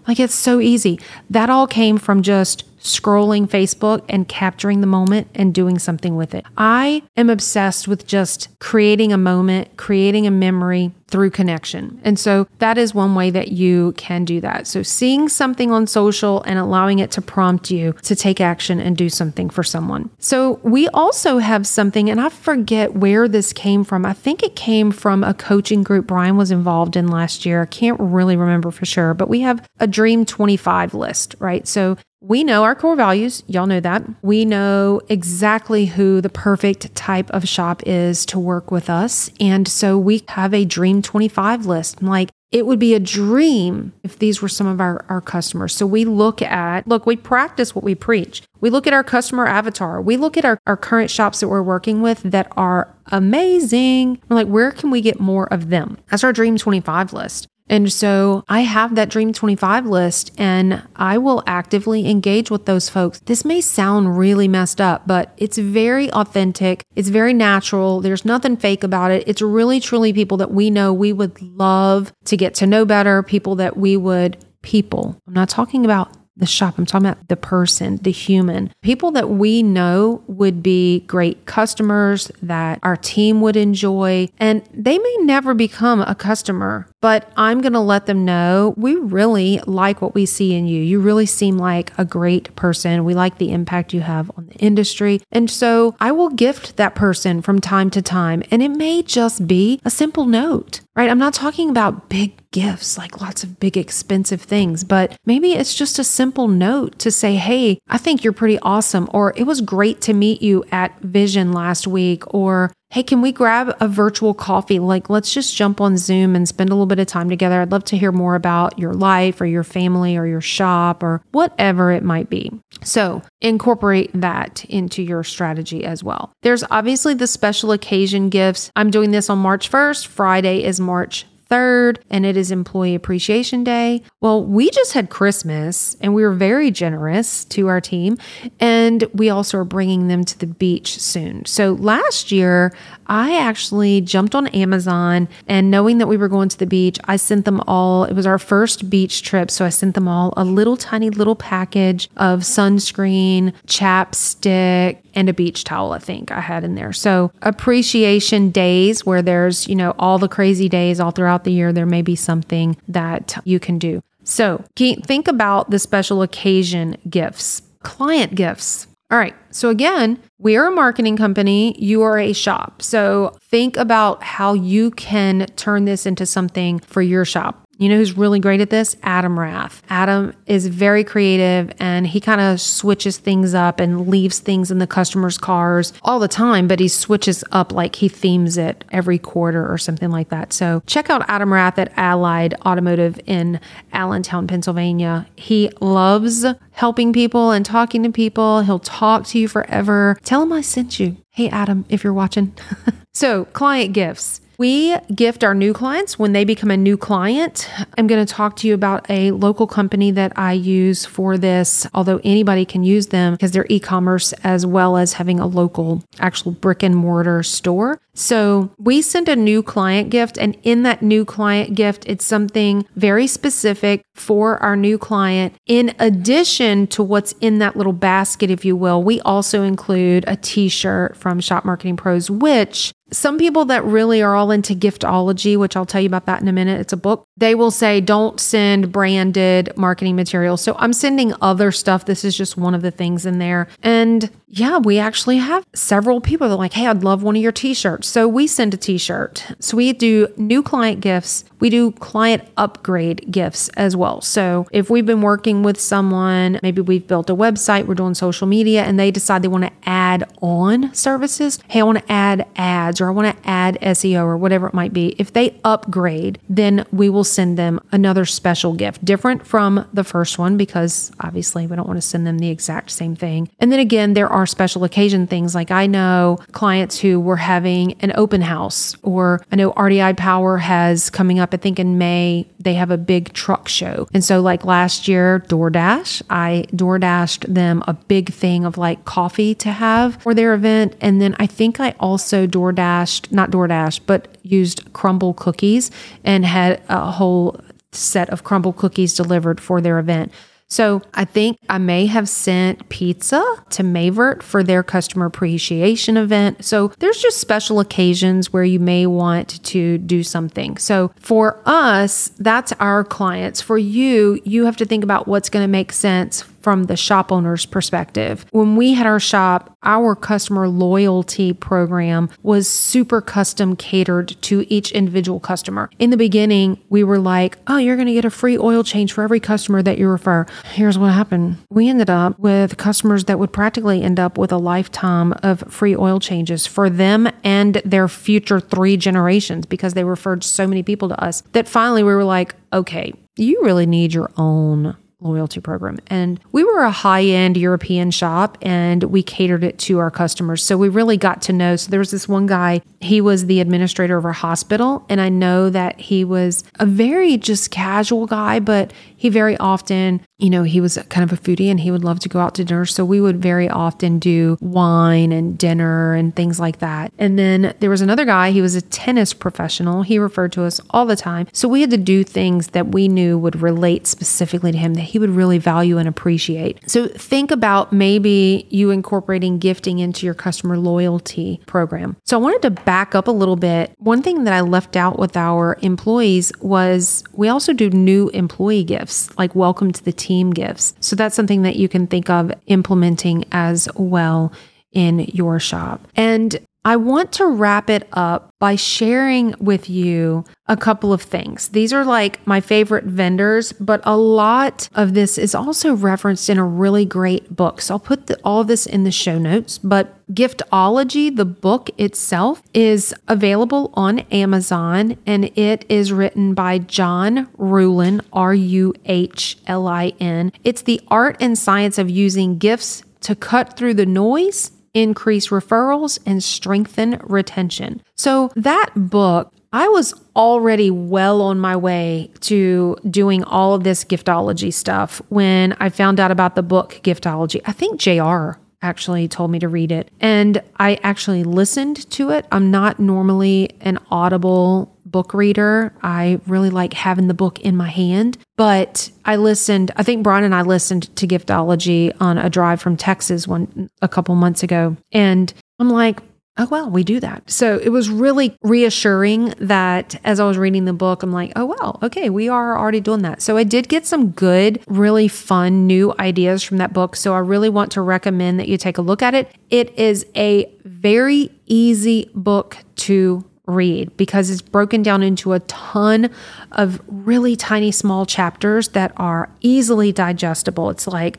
Like 0.06 0.21
it's 0.21 0.35
so 0.35 0.61
easy. 0.61 1.00
That 1.30 1.50
all 1.50 1.66
came 1.66 1.99
from 1.99 2.23
just 2.23 2.64
scrolling 2.86 3.48
Facebook 3.48 4.04
and 4.08 4.28
capturing 4.28 4.80
the 4.80 4.86
moment 4.86 5.28
and 5.34 5.52
doing 5.54 5.78
something 5.78 6.16
with 6.16 6.34
it. 6.34 6.46
I 6.56 7.02
am 7.16 7.28
obsessed 7.28 7.88
with 7.88 8.06
just 8.06 8.48
creating 8.60 9.12
a 9.12 9.18
moment, 9.18 9.76
creating 9.76 10.26
a 10.26 10.30
memory 10.30 10.92
through 11.08 11.30
connection. 11.30 12.00
And 12.02 12.18
so 12.18 12.48
that 12.58 12.78
is 12.78 12.94
one 12.94 13.14
way 13.14 13.30
that 13.30 13.48
you 13.48 13.92
can 13.92 14.24
do 14.24 14.40
that. 14.40 14.66
So 14.66 14.82
seeing 14.82 15.28
something 15.28 15.70
on 15.70 15.86
social 15.86 16.42
and 16.42 16.58
allowing 16.58 16.98
it 16.98 17.12
to 17.12 17.22
prompt 17.22 17.70
you 17.70 17.92
to 18.02 18.16
take 18.16 18.40
action 18.40 18.80
and 18.80 18.96
do 18.96 19.08
something 19.08 19.48
for 19.48 19.62
someone. 19.62 20.10
So 20.18 20.58
we 20.62 20.88
also 20.88 21.38
have 21.38 21.66
something, 21.66 22.10
and 22.10 22.20
I 22.20 22.28
forget 22.28 22.94
where 22.94 23.28
this 23.28 23.52
came 23.52 23.84
from. 23.84 24.04
I 24.04 24.14
think 24.14 24.42
it 24.42 24.56
came 24.56 24.90
from 24.90 25.22
a 25.22 25.34
coaching 25.34 25.84
group 25.84 26.08
Brian 26.08 26.36
was 26.36 26.50
involved 26.50 26.96
in 26.96 27.08
last 27.08 27.46
year. 27.46 27.62
I 27.62 27.66
can't 27.66 27.98
really 28.00 28.36
remember 28.36 28.70
for 28.70 28.84
sure, 28.84 29.14
but 29.14 29.28
we 29.28 29.40
have 29.40 29.66
a 29.78 29.86
Dream 29.86 30.26
25 30.26 30.92
list, 30.94 31.36
right? 31.38 31.68
So 31.68 31.96
we 32.20 32.44
know 32.44 32.64
our 32.64 32.75
core 32.75 32.96
values. 32.96 33.42
Y'all 33.46 33.66
know 33.66 33.80
that. 33.80 34.02
We 34.23 34.44
know 34.44 35.00
exactly 35.08 35.87
who 35.87 36.20
the 36.20 36.28
perfect 36.28 36.94
type 36.94 37.30
of 37.30 37.49
shop 37.49 37.82
is 37.87 38.25
to 38.26 38.38
work 38.38 38.70
with 38.70 38.88
us. 38.88 39.30
And 39.38 39.68
so 39.68 39.99
we 39.99 40.25
have 40.28 40.54
a 40.54 40.64
Dream 40.64 41.02
25 41.02 41.66
list. 41.66 42.02
Like, 42.02 42.30
it 42.52 42.64
would 42.64 42.78
be 42.78 42.94
a 42.94 43.00
dream 43.00 43.92
if 44.02 44.18
these 44.18 44.40
were 44.40 44.49
some 44.49 44.66
of 44.66 44.80
our, 44.80 45.04
our 45.08 45.20
customers. 45.20 45.75
So 45.75 45.85
we 45.85 46.04
look 46.04 46.40
at, 46.40 46.87
look, 46.87 47.04
we 47.04 47.16
practice 47.16 47.75
what 47.75 47.85
we 47.85 47.94
preach. 47.94 48.42
We 48.61 48.70
look 48.70 48.87
at 48.87 48.92
our 48.92 49.04
customer 49.04 49.46
avatar. 49.46 50.00
We 50.00 50.16
look 50.16 50.37
at 50.37 50.44
our, 50.44 50.58
our 50.66 50.76
current 50.76 51.11
shops 51.11 51.40
that 51.40 51.49
we're 51.49 51.62
working 51.62 52.02
with 52.02 52.23
that 52.23 52.50
are 52.56 52.94
amazing. 53.06 54.23
We're 54.28 54.37
like, 54.37 54.46
where 54.46 54.70
can 54.70 54.90
we 54.90 55.00
get 55.00 55.20
more 55.20 55.52
of 55.52 55.68
them? 55.68 55.99
That's 56.11 56.25
our 56.25 56.32
Dream 56.32 56.56
25 56.56 57.12
list. 57.12 57.49
And 57.68 57.92
so 57.92 58.44
I 58.49 58.61
have 58.61 58.94
that 58.94 59.08
Dream 59.08 59.32
25 59.32 59.87
list 59.87 60.32
and 60.38 60.82
I 60.94 61.18
will 61.18 61.42
actively 61.46 62.08
engage 62.08 62.50
with 62.50 62.66
those 62.66 62.88
folks. 62.88 63.20
This 63.20 63.44
may 63.44 63.61
sound 63.61 64.18
really 64.18 64.49
messed 64.49 64.80
up, 64.80 65.06
but 65.06 65.32
it's 65.37 65.58
very 65.58 66.11
authentic. 66.12 66.85
It's 66.94 67.08
very 67.08 67.32
natural. 67.32 68.00
There's 68.00 68.25
nothing 68.25 68.56
fake 68.56 68.85
about 68.85 69.11
it. 69.11 69.25
It's 69.26 69.42
really, 69.42 69.80
truly 69.80 70.12
people 70.12 70.37
that 70.38 70.52
we 70.52 70.70
know 70.70 70.92
we 70.92 71.12
would 71.12 71.40
love 71.42 72.12
to 72.26 72.37
get 72.37 72.54
to 72.56 72.66
know 72.66 72.85
better, 72.85 73.23
people 73.23 73.56
that 73.56 73.76
we 73.76 73.96
would, 73.96 74.37
people. 74.62 75.20
I'm 75.26 75.35
not 75.35 75.49
talking 75.49 75.85
about 75.85 76.12
the 76.37 76.46
shop. 76.46 76.78
I'm 76.78 76.87
talking 76.87 77.06
about 77.06 77.28
the 77.28 77.37
person, 77.37 77.96
the 77.96 78.11
human. 78.11 78.73
People 78.82 79.11
that 79.12 79.30
we 79.30 79.62
know 79.62 80.23
would 80.26 80.62
be 80.62 81.00
great 81.00 81.46
customers 81.46 82.30
that 82.42 82.78
our 82.82 82.96
team 82.96 83.40
would 83.40 83.56
enjoy. 83.56 84.28
And 84.38 84.62
they 84.73 84.99
may 84.99 85.16
never 85.20 85.54
become 85.54 86.02
a 86.02 86.14
customer, 86.14 86.88
but 87.06 87.30
I'm 87.36 87.60
going 87.60 87.72
to 87.75 87.78
let 87.78 88.06
them 88.06 88.25
know 88.25 88.75
we 88.76 88.96
really 88.96 89.60
like 89.64 90.02
what 90.02 90.12
we 90.16 90.26
see 90.26 90.54
in 90.54 90.66
you. 90.66 90.82
You 90.82 90.98
really 90.98 91.25
seem 91.25 91.56
like 91.56 91.96
a 91.96 92.04
great 92.04 92.56
person. 92.56 93.04
We 93.04 93.14
like 93.14 93.38
the 93.38 93.52
impact 93.52 93.94
you 93.94 94.00
have 94.00 94.28
on 94.36 94.48
the 94.48 94.56
industry. 94.56 95.22
And 95.30 95.48
so 95.48 95.94
I 96.00 96.10
will 96.10 96.30
gift 96.30 96.78
that 96.78 96.96
person 96.96 97.42
from 97.42 97.60
time 97.60 97.90
to 97.90 98.02
time. 98.02 98.42
And 98.50 98.60
it 98.60 98.70
may 98.70 99.04
just 99.04 99.46
be 99.46 99.80
a 99.84 99.88
simple 99.88 100.26
note, 100.26 100.80
right? 100.96 101.08
I'm 101.08 101.20
not 101.20 101.32
talking 101.32 101.70
about 101.70 102.08
big 102.08 102.32
gifts, 102.50 102.98
like 102.98 103.20
lots 103.20 103.44
of 103.44 103.60
big 103.60 103.76
expensive 103.76 104.42
things, 104.42 104.82
but 104.82 105.16
maybe 105.25 105.52
it's 105.52 105.76
just 105.76 106.00
a 106.00 106.04
simple 106.04 106.48
note 106.48 106.98
to 106.98 107.12
say, 107.12 107.36
Hey, 107.36 107.78
I 107.86 107.98
think 107.98 108.25
you're 108.25 108.32
pretty 108.32 108.58
awesome. 108.62 109.08
Or 109.12 109.32
it 109.36 109.44
was 109.44 109.60
great 109.60 110.00
to 110.00 110.12
meet 110.12 110.42
you 110.42 110.64
at 110.72 110.98
Vision 111.02 111.52
last 111.52 111.86
week. 111.86 112.34
Or 112.34 112.72
Hey, 112.96 113.02
can 113.02 113.20
we 113.20 113.30
grab 113.30 113.76
a 113.78 113.88
virtual 113.88 114.32
coffee? 114.32 114.78
Like, 114.78 115.10
let's 115.10 115.30
just 115.30 115.54
jump 115.54 115.82
on 115.82 115.98
Zoom 115.98 116.34
and 116.34 116.48
spend 116.48 116.70
a 116.70 116.72
little 116.72 116.86
bit 116.86 116.98
of 116.98 117.06
time 117.06 117.28
together. 117.28 117.60
I'd 117.60 117.70
love 117.70 117.84
to 117.84 117.98
hear 117.98 118.10
more 118.10 118.36
about 118.36 118.78
your 118.78 118.94
life 118.94 119.38
or 119.38 119.44
your 119.44 119.64
family 119.64 120.16
or 120.16 120.24
your 120.24 120.40
shop 120.40 121.02
or 121.02 121.20
whatever 121.32 121.92
it 121.92 122.02
might 122.02 122.30
be. 122.30 122.50
So, 122.82 123.20
incorporate 123.42 124.12
that 124.14 124.64
into 124.64 125.02
your 125.02 125.24
strategy 125.24 125.84
as 125.84 126.02
well. 126.02 126.32
There's 126.40 126.64
obviously 126.70 127.12
the 127.12 127.26
special 127.26 127.70
occasion 127.70 128.30
gifts. 128.30 128.70
I'm 128.74 128.90
doing 128.90 129.10
this 129.10 129.28
on 129.28 129.40
March 129.40 129.70
1st. 129.70 130.06
Friday 130.06 130.64
is 130.64 130.80
March 130.80 131.26
3rd, 131.50 131.99
and 132.11 132.26
it 132.26 132.37
is 132.37 132.50
Employee 132.50 132.95
Appreciation 132.95 133.65
Day. 133.65 134.02
Well, 134.21 134.45
we 134.45 134.71
just 134.71 134.93
had 134.93 135.11
Christmas 135.11 135.97
and 136.00 136.15
we 136.15 136.23
were 136.23 136.32
very 136.32 136.71
generous 136.71 137.45
to 137.47 137.69
our 137.69 137.80
team, 137.80 138.19
and 138.61 139.04
we 139.15 139.30
also 139.30 139.59
are 139.59 139.65
bringing 139.65 140.09
them 140.09 140.25
to 140.25 140.39
the 140.39 140.47
beach 140.47 140.99
soon. 140.99 141.45
So 141.45 141.73
last 141.75 142.32
year, 142.32 142.75
I 143.06 143.39
actually 143.39 144.00
jumped 144.00 144.35
on 144.35 144.49
Amazon 144.49 145.28
and 145.47 145.71
knowing 145.71 145.99
that 145.99 146.09
we 146.09 146.17
were 146.17 146.28
going 146.28 146.49
to 146.49 146.59
the 146.59 146.67
beach, 146.67 146.99
I 147.04 147.17
sent 147.17 147.45
them 147.45 147.61
all, 147.67 148.04
it 148.04 148.15
was 148.15 148.26
our 148.26 148.39
first 148.39 148.91
beach 148.91 149.23
trip. 149.23 149.50
So 149.50 149.65
I 149.65 149.69
sent 149.69 149.95
them 149.95 150.09
all 150.09 150.35
a 150.37 150.45
little 150.45 150.76
tiny 150.76 151.11
little 151.11 151.37
package 151.37 152.09
of 152.17 152.41
sunscreen, 152.41 153.52
chapstick, 153.67 154.99
and 155.15 155.28
a 155.30 155.32
beach 155.32 155.65
towel, 155.65 155.93
I 155.93 155.99
think 155.99 156.30
I 156.30 156.41
had 156.41 156.63
in 156.63 156.75
there. 156.75 156.93
So 156.93 157.32
appreciation 157.41 158.50
days 158.50 159.06
where 159.06 159.23
there's, 159.23 159.67
you 159.67 159.75
know, 159.75 159.95
all 159.99 160.19
the 160.19 160.28
crazy 160.28 160.69
days 160.69 161.00
all 161.00 161.11
throughout 161.36 161.44
the 161.44 161.52
year, 161.52 161.72
there 161.72 161.86
may 161.86 162.02
be 162.02 162.16
something 162.16 162.76
that 162.88 163.36
you 163.44 163.60
can 163.60 163.78
do. 163.78 164.02
So 164.25 164.64
think 164.75 165.28
about 165.28 165.70
the 165.70 165.78
special 165.78 166.22
occasion 166.22 166.96
gifts, 167.08 167.62
client 167.82 168.34
gifts. 168.34 168.86
All 169.10 169.18
right. 169.18 169.34
So 169.50 169.68
again, 169.68 170.18
we 170.38 170.56
are 170.56 170.66
a 170.66 170.70
marketing 170.72 171.16
company. 171.16 171.78
You 171.78 172.02
are 172.02 172.18
a 172.18 172.32
shop. 172.32 172.82
So 172.82 173.36
think 173.42 173.76
about 173.76 174.22
how 174.22 174.54
you 174.54 174.90
can 174.92 175.46
turn 175.56 175.84
this 175.84 176.06
into 176.06 176.26
something 176.26 176.80
for 176.80 177.02
your 177.02 177.25
shop. 177.25 177.62
You 177.78 177.91
know 177.91 177.97
who's 177.97 178.17
really 178.17 178.41
great 178.41 178.62
at 178.62 178.71
this? 178.71 178.97
Adam 179.02 179.39
Rath. 179.39 179.82
Adam 179.91 180.34
is 180.47 180.67
very 180.67 181.04
creative 181.04 181.73
and 181.78 182.06
he 182.06 182.21
kind 182.21 182.41
of 182.41 182.58
switches 182.58 183.19
things 183.19 183.52
up 183.52 183.80
and 183.80 184.08
leaves 184.08 184.39
things 184.39 184.71
in 184.71 184.78
the 184.78 184.86
customers' 184.86 185.36
cars 185.36 185.93
all 186.02 186.19
the 186.19 186.28
time, 186.28 186.69
but 186.69 186.80
he 186.80 186.89
switches 186.89 187.45
up 187.52 187.73
like 187.73 187.97
he 187.97 188.08
themes 188.08 188.56
it 188.56 188.84
every 188.93 189.19
quarter 189.19 189.71
or 189.71 189.76
something 189.76 190.10
like 190.10 190.30
that. 190.30 190.54
So 190.54 190.82
check 190.86 191.10
out 191.10 191.28
Adam 191.28 191.52
Rath 191.52 191.78
at 191.78 191.93
Allied 191.99 192.54
Automotive 192.65 193.21
in 193.26 193.60
Allentown, 193.93 194.47
Pennsylvania. 194.47 195.26
He 195.36 195.71
loves 195.80 196.47
helping 196.71 197.12
people 197.12 197.50
and 197.50 197.65
talking 197.65 198.02
to 198.04 198.10
people. 198.10 198.62
He'll 198.62 198.78
talk 198.78 199.26
to 199.26 199.39
you 199.39 199.49
forever. 199.49 200.19
Tell 200.25 200.43
him 200.43 200.52
I 200.52 200.62
sent 200.62 200.99
you. 200.99 201.19
Hey, 201.30 201.50
Adam, 201.50 201.84
if 201.91 202.02
you're 202.02 202.15
watching. 202.15 202.54
so, 203.12 203.45
client 203.47 203.93
gifts. 203.93 204.41
We 204.58 204.97
gift 205.14 205.45
our 205.45 205.54
new 205.54 205.73
clients 205.73 206.19
when 206.19 206.32
they 206.32 206.45
become 206.45 206.71
a 206.71 206.76
new 206.76 206.97
client. 206.97 207.69
I'm 207.99 208.06
going 208.06 208.25
to 208.25 208.32
talk 208.32 208.56
to 208.56 208.69
you 208.69 208.75
about 208.75 209.08
a 209.10 209.30
local 209.32 209.66
company 209.66 210.10
that 210.12 210.32
I 210.36 210.52
use 210.52 211.04
for 211.04 211.36
this, 211.36 211.86
although 211.92 212.21
anybody 212.25 212.64
can 212.64 212.82
use 212.82 213.08
them 213.08 213.34
because 213.34 213.52
they're 213.52 213.66
e 213.69 213.78
commerce 213.78 214.32
as 214.45 214.64
well 214.64 214.97
as 214.97 215.14
having 215.14 215.40
a 215.40 215.47
local 215.47 216.02
actual 216.19 216.52
brick 216.52 216.82
and 216.82 216.97
mortar 216.97 217.42
store. 217.42 218.00
So 218.14 218.71
we 218.78 219.02
send 219.02 219.28
a 219.28 219.36
new 219.36 219.62
client 219.62 220.08
gift, 220.08 220.38
and 220.38 220.56
in 220.62 220.84
that 220.84 221.02
new 221.02 221.26
client 221.26 221.75
gift, 221.75 222.04
it's 222.06 222.25
something 222.25 222.86
very 222.97 223.26
specific 223.26 224.00
for 224.14 224.56
our 224.62 224.75
new 224.75 224.97
client. 224.97 225.54
In 225.66 225.95
addition 225.99 226.86
to 226.88 227.02
what's 227.02 227.32
in 227.42 227.58
that 227.58 227.76
little 227.76 227.92
basket, 227.92 228.50
if 228.50 228.64
you 228.64 228.75
will, 228.75 229.02
we 229.02 229.21
also 229.21 229.62
include 229.62 230.25
a 230.26 230.36
t 230.36 230.71
shirt 230.71 231.14
from 231.14 231.40
Shop 231.40 231.66
Marketing 231.66 231.97
Pros, 231.97 232.30
which 232.30 232.95
some 233.12 233.38
people 233.38 233.64
that 233.66 233.84
really 233.84 234.21
are 234.23 234.34
all 234.34 234.50
into 234.50 234.75
giftology, 234.75 235.56
which 235.56 235.76
I'll 235.76 235.86
tell 235.86 236.00
you 236.00 236.08
about 236.08 236.26
that 236.26 236.42
in 236.42 236.49
a 236.49 236.52
minute, 236.52 236.80
it's 236.80 236.92
a 236.92 236.97
book, 236.97 237.28
they 237.36 237.54
will 237.54 237.71
say, 237.71 238.00
don't 238.00 238.40
send 238.40 238.90
branded 238.90 239.76
marketing 239.76 240.16
materials. 240.16 240.60
So 240.60 240.75
I'm 240.78 240.92
sending 240.92 241.32
other 241.40 241.71
stuff. 241.71 242.04
This 242.04 242.25
is 242.25 242.36
just 242.36 242.56
one 242.56 242.75
of 242.75 242.82
the 242.82 242.90
things 242.90 243.25
in 243.25 243.38
there. 243.38 243.69
And 243.82 244.30
yeah, 244.49 244.78
we 244.78 244.99
actually 244.99 245.36
have 245.38 245.64
several 245.75 246.21
people 246.21 246.49
that 246.49 246.54
are 246.54 246.58
like, 246.58 246.73
hey, 246.73 246.86
I'd 246.86 247.04
love 247.04 247.23
one 247.23 247.36
of 247.36 247.42
your 247.42 247.52
t 247.52 247.75
shirts. 247.75 248.08
So 248.08 248.26
we 248.26 248.47
send 248.47 248.75
a 248.75 248.76
t 248.76 248.99
shirt. 248.99 249.47
So 249.60 249.76
we 249.76 249.92
do 249.92 250.28
new 250.36 250.62
client 250.62 251.00
gifts. 251.00 251.45
We 251.60 251.71
do 251.71 251.92
client 251.92 252.49
upgrade 252.56 253.30
gifts 253.30 253.69
as 253.71 253.97
well. 253.97 254.21
So 254.21 254.66
if 254.73 254.90
we've 254.90 255.06
been 255.06 255.23
working 255.23 255.62
with 255.62 255.80
someone, 255.80 256.58
maybe 256.62 256.80
we've 256.80 257.06
built 257.06 257.30
a 257.30 257.34
website, 257.34 257.86
we're 257.86 257.95
doing 257.95 258.14
social 258.14 258.47
media, 258.47 258.84
and 258.84 258.99
they 258.99 259.10
decide 259.10 259.42
they 259.42 259.49
want 259.49 259.64
to 259.64 259.73
add 259.84 260.30
on 260.40 260.95
services. 260.95 261.58
Hey, 261.69 261.80
I 261.80 261.84
want 261.84 261.99
to 261.99 262.12
add 262.12 262.47
ads 262.56 263.00
or 263.00 263.08
I 263.08 263.10
want 263.10 263.36
to 263.36 263.49
add 263.49 263.78
SEO 263.80 264.25
or 264.25 264.36
whatever 264.36 264.66
it 264.66 264.75
might 264.75 264.92
be. 264.92 265.14
If 265.19 265.32
they 265.32 265.58
upgrade, 265.64 266.38
then 266.49 266.84
we 266.92 267.08
will 267.08 267.25
send 267.25 267.58
them 267.58 267.80
another 267.92 268.25
special 268.25 268.75
gift, 268.75 269.04
different 269.04 269.47
from 269.47 269.86
the 269.92 270.04
first 270.04 270.38
one, 270.38 270.56
because 270.56 271.12
obviously 271.21 271.66
we 271.66 271.76
don't 271.76 271.86
want 271.86 271.99
to 271.99 272.06
send 272.06 272.26
them 272.26 272.38
the 272.38 272.50
exact 272.50 272.90
same 272.90 273.16
thing. 273.16 273.49
And 273.58 273.73
then 273.73 273.80
again, 273.80 274.14
there 274.14 274.28
are 274.28 274.47
special 274.47 274.84
occasion 274.84 275.26
things 275.26 275.54
like 275.54 275.71
I 275.71 275.86
know 275.86 276.38
clients 276.52 276.99
who 276.99 277.19
were 277.19 277.36
having 277.36 277.95
an 278.00 278.12
open 278.14 278.42
house, 278.42 278.97
or 279.02 279.45
I 279.50 279.56
know 279.56 279.73
RDI 279.73 280.16
Power 280.16 280.58
has 280.58 281.10
coming 281.10 281.38
up 281.38 281.46
up. 281.47 281.54
I 281.54 281.59
think 281.59 281.78
in 281.78 281.99
May, 281.99 282.47
they 282.59 282.75
have 282.75 282.91
a 282.91 282.99
big 282.99 283.32
truck 283.32 283.69
show. 283.69 284.09
And 284.13 284.25
so, 284.25 284.41
like 284.41 284.65
last 284.65 285.06
year, 285.06 285.45
DoorDash, 285.49 286.23
I 286.28 286.67
DoorDashed 286.73 287.52
them 287.52 287.82
a 287.87 287.95
big 287.95 288.32
thing 288.32 288.65
of 288.65 288.76
like 288.76 289.04
coffee 289.04 289.54
to 289.56 289.71
have 289.71 290.17
for 290.23 290.35
their 290.35 290.54
event. 290.54 290.97
And 291.00 291.21
then 291.21 291.37
I 291.39 291.47
think 291.47 291.80
I 291.80 291.95
also 292.00 292.47
DoorDashed, 292.47 293.32
not 293.32 293.50
DoorDash, 293.50 294.00
but 294.06 294.37
used 294.43 294.93
Crumbl 294.93 295.37
cookies 295.37 295.91
and 296.25 296.45
had 296.45 296.82
a 296.89 297.13
whole 297.13 297.61
set 297.93 298.28
of 298.30 298.45
Crumbl 298.45 298.76
cookies 298.76 299.15
delivered 299.15 299.61
for 299.61 299.80
their 299.80 299.99
event. 299.99 300.32
So 300.68 301.02
I 301.14 301.24
think 301.24 301.58
I 301.68 301.78
may 301.78 302.06
have 302.06 302.28
sent 302.28 302.88
pizza 302.88 303.42
to 303.70 303.82
Mavert 303.82 304.42
for 304.42 304.62
their 304.62 304.82
customer 304.82 305.26
appreciation 305.26 306.16
event. 306.16 306.64
So 306.64 306.92
there's 306.98 307.20
just 307.20 307.38
special 307.38 307.78
occasions 307.78 308.52
where 308.52 308.64
you 308.64 308.80
may 308.80 309.06
want 309.06 309.62
to 309.64 309.98
do 309.98 310.22
something. 310.22 310.76
So 310.76 311.12
for 311.20 311.62
us, 311.66 312.32
that's 312.38 312.72
our 312.80 313.04
clients. 313.04 313.60
For 313.60 313.78
you, 313.78 314.40
you 314.44 314.64
have 314.64 314.76
to 314.78 314.84
think 314.84 315.04
about 315.04 315.28
what's 315.28 315.48
going 315.48 315.64
to 315.64 315.68
make 315.68 315.92
sense 315.92 316.44
from 316.66 316.86
the 316.86 316.96
shop 316.96 317.30
owner's 317.30 317.64
perspective. 317.64 318.44
When 318.50 318.74
we 318.74 318.94
had 318.94 319.06
our 319.06 319.20
shop, 319.20 319.78
our 319.84 320.16
customer 320.16 320.66
loyalty 320.68 321.52
program 321.52 322.28
was 322.42 322.66
super 322.68 323.20
custom 323.20 323.76
catered 323.76 324.34
to 324.42 324.66
each 324.68 324.90
individual 324.90 325.38
customer. 325.38 325.88
In 326.00 326.10
the 326.10 326.16
beginning, 326.16 326.82
we 326.88 327.04
were 327.04 327.20
like, 327.20 327.56
oh, 327.68 327.76
you're 327.76 327.94
going 327.94 328.08
to 328.08 328.14
get 328.14 328.24
a 328.24 328.30
free 328.30 328.58
oil 328.58 328.82
change 328.82 329.12
for 329.12 329.22
every 329.22 329.38
customer 329.38 329.80
that 329.80 329.96
you 329.96 330.08
refer. 330.08 330.44
Here's 330.72 330.98
what 330.98 331.12
happened 331.12 331.58
we 331.70 331.88
ended 331.88 332.10
up 332.10 332.36
with 332.36 332.76
customers 332.76 333.26
that 333.26 333.38
would 333.38 333.52
practically 333.52 334.02
end 334.02 334.18
up 334.18 334.36
with 334.36 334.50
a 334.50 334.58
lifetime 334.58 335.34
of 335.44 335.60
free 335.72 335.94
oil 335.94 336.18
changes 336.18 336.66
for 336.66 336.90
them 336.90 337.28
and 337.44 337.80
their 337.84 338.08
future 338.08 338.58
three 338.58 338.96
generations 338.96 339.66
because 339.66 339.94
they 339.94 340.02
referred 340.02 340.42
so 340.42 340.66
many 340.66 340.82
people 340.82 341.10
to 341.10 341.22
us 341.22 341.44
that 341.52 341.68
finally 341.68 342.02
we 342.02 342.12
were 342.12 342.24
like, 342.24 342.56
okay, 342.72 343.14
you 343.36 343.62
really 343.62 343.86
need 343.86 344.12
your 344.12 344.32
own 344.36 344.96
loyalty 345.20 345.60
program. 345.60 345.98
And 346.08 346.38
we 346.52 346.62
were 346.62 346.82
a 346.82 346.90
high 346.90 347.24
end 347.24 347.56
European 347.56 348.10
shop 348.10 348.58
and 348.60 349.02
we 349.04 349.22
catered 349.22 349.64
it 349.64 349.78
to 349.78 349.98
our 349.98 350.10
customers. 350.10 350.62
So 350.62 350.76
we 350.76 350.90
really 350.90 351.16
got 351.16 351.40
to 351.42 351.54
know. 351.54 351.76
So 351.76 351.90
there 351.90 352.00
was 352.00 352.10
this 352.10 352.28
one 352.28 352.46
guy, 352.46 352.82
he 353.00 353.22
was 353.22 353.46
the 353.46 353.60
administrator 353.60 354.18
of 354.18 354.26
our 354.26 354.32
hospital. 354.32 355.06
And 355.08 355.20
I 355.20 355.30
know 355.30 355.70
that 355.70 355.98
he 355.98 356.24
was 356.24 356.64
a 356.78 356.86
very 356.86 357.38
just 357.38 357.70
casual 357.70 358.26
guy, 358.26 358.60
but 358.60 358.92
he 359.16 359.30
very 359.30 359.56
often, 359.56 360.20
you 360.38 360.50
know, 360.50 360.62
he 360.62 360.82
was 360.82 360.98
kind 361.08 361.30
of 361.30 361.38
a 361.38 361.40
foodie 361.40 361.70
and 361.70 361.80
he 361.80 361.90
would 361.90 362.04
love 362.04 362.20
to 362.20 362.28
go 362.28 362.38
out 362.38 362.54
to 362.56 362.64
dinner. 362.64 362.84
So 362.84 363.02
we 363.02 363.20
would 363.20 363.40
very 363.40 363.70
often 363.70 364.18
do 364.18 364.58
wine 364.60 365.32
and 365.32 365.56
dinner 365.56 366.12
and 366.12 366.36
things 366.36 366.60
like 366.60 366.80
that. 366.80 367.10
And 367.18 367.38
then 367.38 367.74
there 367.80 367.88
was 367.88 368.02
another 368.02 368.26
guy, 368.26 368.50
he 368.50 368.60
was 368.60 368.74
a 368.74 368.82
tennis 368.82 369.32
professional. 369.32 370.02
He 370.02 370.18
referred 370.18 370.52
to 370.52 370.64
us 370.64 370.78
all 370.90 371.06
the 371.06 371.16
time. 371.16 371.48
So 371.54 371.68
we 371.68 371.80
had 371.80 371.90
to 371.90 371.96
do 371.96 372.22
things 372.22 372.68
that 372.68 372.88
we 372.88 373.08
knew 373.08 373.38
would 373.38 373.62
relate 373.62 374.06
specifically 374.06 374.72
to 374.72 374.78
him 374.78 374.92
that 374.94 375.05
he 375.06 375.19
would 375.19 375.30
really 375.30 375.58
value 375.58 375.99
and 375.99 376.08
appreciate. 376.08 376.78
So 376.88 377.08
think 377.08 377.50
about 377.50 377.92
maybe 377.92 378.66
you 378.71 378.90
incorporating 378.90 379.58
gifting 379.58 379.99
into 379.99 380.26
your 380.26 380.34
customer 380.34 380.78
loyalty 380.78 381.60
program. 381.66 382.16
So 382.25 382.38
I 382.38 382.42
wanted 382.42 382.62
to 382.62 382.71
back 382.71 383.14
up 383.14 383.28
a 383.28 383.32
little 383.32 383.56
bit. 383.56 383.92
One 383.99 384.23
thing 384.23 384.45
that 384.45 384.52
I 384.52 384.60
left 384.60 384.97
out 384.97 385.19
with 385.19 385.36
our 385.36 385.78
employees 385.82 386.52
was 386.60 387.25
we 387.32 387.49
also 387.49 387.73
do 387.73 387.90
new 387.90 388.28
employee 388.30 388.84
gifts, 388.84 389.36
like 389.38 389.54
welcome 389.54 389.92
to 389.92 390.04
the 390.04 390.12
team 390.12 390.50
gifts. 390.50 390.95
So 391.00 391.16
that's 391.16 391.34
something 391.34 391.62
that 391.62 391.76
you 391.76 391.88
can 391.88 392.06
think 392.06 392.28
of 392.30 392.52
implementing 392.66 393.45
as 393.52 393.88
well 393.95 394.52
in 394.92 395.21
your 395.21 395.60
shop. 395.60 396.06
And 396.16 396.58
I 396.86 396.94
want 396.94 397.32
to 397.32 397.46
wrap 397.46 397.90
it 397.90 398.08
up 398.12 398.54
by 398.60 398.76
sharing 398.76 399.56
with 399.58 399.90
you 399.90 400.44
a 400.68 400.76
couple 400.76 401.12
of 401.12 401.20
things. 401.20 401.70
These 401.70 401.92
are 401.92 402.04
like 402.04 402.46
my 402.46 402.60
favorite 402.60 403.02
vendors, 403.02 403.72
but 403.72 404.00
a 404.04 404.16
lot 404.16 404.88
of 404.94 405.12
this 405.12 405.36
is 405.36 405.52
also 405.52 405.96
referenced 405.96 406.49
in 406.49 406.58
a 406.58 406.64
really 406.64 407.04
great 407.04 407.56
book. 407.56 407.80
So 407.80 407.94
I'll 407.94 407.99
put 407.99 408.28
the, 408.28 408.38
all 408.44 408.62
this 408.62 408.86
in 408.86 409.02
the 409.02 409.10
show 409.10 409.36
notes. 409.36 409.78
But 409.78 410.14
Giftology, 410.32 411.34
the 411.34 411.44
book 411.44 411.90
itself, 411.99 412.62
is 412.72 413.12
available 413.26 413.90
on 413.94 414.20
Amazon 414.30 415.16
and 415.26 415.46
it 415.58 415.84
is 415.88 416.12
written 416.12 416.54
by 416.54 416.78
John 416.78 417.46
Ruhlin, 417.58 418.20
R 418.32 418.54
U 418.54 418.94
H 419.06 419.58
L 419.66 419.88
I 419.88 420.12
N. 420.20 420.52
It's 420.62 420.82
the 420.82 421.00
art 421.08 421.36
and 421.40 421.58
science 421.58 421.99
of 421.99 422.08
using 422.08 422.58
gifts 422.58 423.02
to 423.22 423.34
cut 423.34 423.76
through 423.76 423.94
the 423.94 424.06
noise 424.06 424.70
increase 424.97 425.49
referrals, 425.49 426.19
and 426.26 426.43
strengthen 426.43 427.21
retention. 427.23 428.02
So, 428.17 428.50
that 428.56 428.91
book, 428.97 429.52
I 429.73 429.89
was 429.89 430.15
already 430.35 430.91
well 430.91 431.43
on 431.43 431.59
my 431.59 431.76
way 431.76 432.30
to 432.41 432.97
doing 433.09 433.45
all 433.45 433.75
of 433.75 433.85
this 433.85 434.04
giftology 434.04 434.73
stuff 434.73 435.21
when 435.28 435.75
I 435.75 435.91
found 435.91 436.19
out 436.19 436.30
about 436.30 436.54
the 436.54 436.63
book 436.63 437.00
Giftology. 437.02 437.61
I 437.67 437.73
think 437.73 438.00
JR 438.00 438.59
actually 438.82 439.28
told 439.28 439.50
me 439.50 439.59
to 439.59 439.69
read 439.69 439.93
it. 439.93 440.11
And 440.21 440.63
I 440.78 440.99
actually 441.02 441.45
listened 441.45 442.09
to 442.13 442.30
it. 442.30 442.47
I'm 442.52 442.71
not 442.71 442.99
normally 442.99 443.71
an 443.80 443.99
audible 444.11 444.96
book 445.06 445.32
reader. 445.32 445.95
I 446.02 446.40
really 446.47 446.71
like 446.71 446.92
having 446.92 447.28
the 447.28 447.34
book 447.34 447.60
in 447.60 447.76
my 447.76 447.88
hand. 447.88 448.36
But 448.56 449.10
I 449.25 449.36
listened, 449.36 449.92
I 449.97 450.02
think 450.02 450.23
Brian 450.23 450.45
and 450.45 450.54
I 450.54 450.62
listened 450.62 451.14
to 451.16 451.26
Giftology 451.26 452.12
on 452.21 452.36
a 452.36 452.50
drive 452.50 452.80
from 452.82 452.97
Texas 452.97 453.49
one 453.49 453.88
a 454.02 454.08
couple 454.08 454.34
months 454.34 454.62
ago. 454.62 454.97
And 455.12 455.52
I'm 455.78 455.90
like, 455.90 456.21
oh, 456.58 456.66
well, 456.71 456.90
we 456.90 457.04
do 457.04 457.21
that. 457.21 457.50
So 457.50 457.78
it 457.78 457.90
was 457.90 458.08
really 458.08 458.56
reassuring 458.62 459.52
that 459.58 460.19
as 460.25 460.40
I 460.40 460.47
was 460.47 460.56
reading 460.56 460.86
the 460.86 460.92
book, 460.92 461.23
I'm 461.23 461.32
like, 461.32 461.52
oh, 461.54 461.66
well, 461.66 461.99
okay, 462.02 462.30
we 462.30 462.49
are 462.49 462.78
already 462.78 463.00
doing 463.00 463.23
that. 463.23 463.42
So 463.42 463.56
I 463.56 463.64
did 463.64 463.88
get 463.88 464.06
some 464.06 464.30
good, 464.30 464.82
really 464.86 465.28
fun 465.28 465.86
new 465.86 466.14
ideas 466.19 466.62
from 466.62 466.78
that 466.78 466.92
book. 466.92 467.14
So 467.16 467.34
I 467.34 467.40
really 467.40 467.69
want 467.69 467.92
to 467.92 468.00
recommend 468.00 468.58
that 468.58 468.69
you 468.69 468.78
take 468.78 468.99
a 468.99 469.02
look 469.02 469.23
at 469.23 469.34
it. 469.34 469.54
It 469.69 469.99
is 469.99 470.26
a 470.34 470.73
very 470.84 471.50
easy 471.66 472.30
book 472.34 472.78
to 472.97 473.45
read 473.66 474.16
because 474.16 474.50
it's 474.50 474.62
broken 474.62 475.02
down 475.02 475.22
into 475.22 475.52
a 475.52 475.60
ton 475.60 476.30
of 476.72 477.00
really 477.06 477.56
tiny 477.56 477.90
small 477.90 478.26
chapters 478.26 478.88
that 478.88 479.12
are 479.16 479.50
easily 479.60 480.12
digestible. 480.12 480.90
It's 480.90 481.06
like 481.06 481.38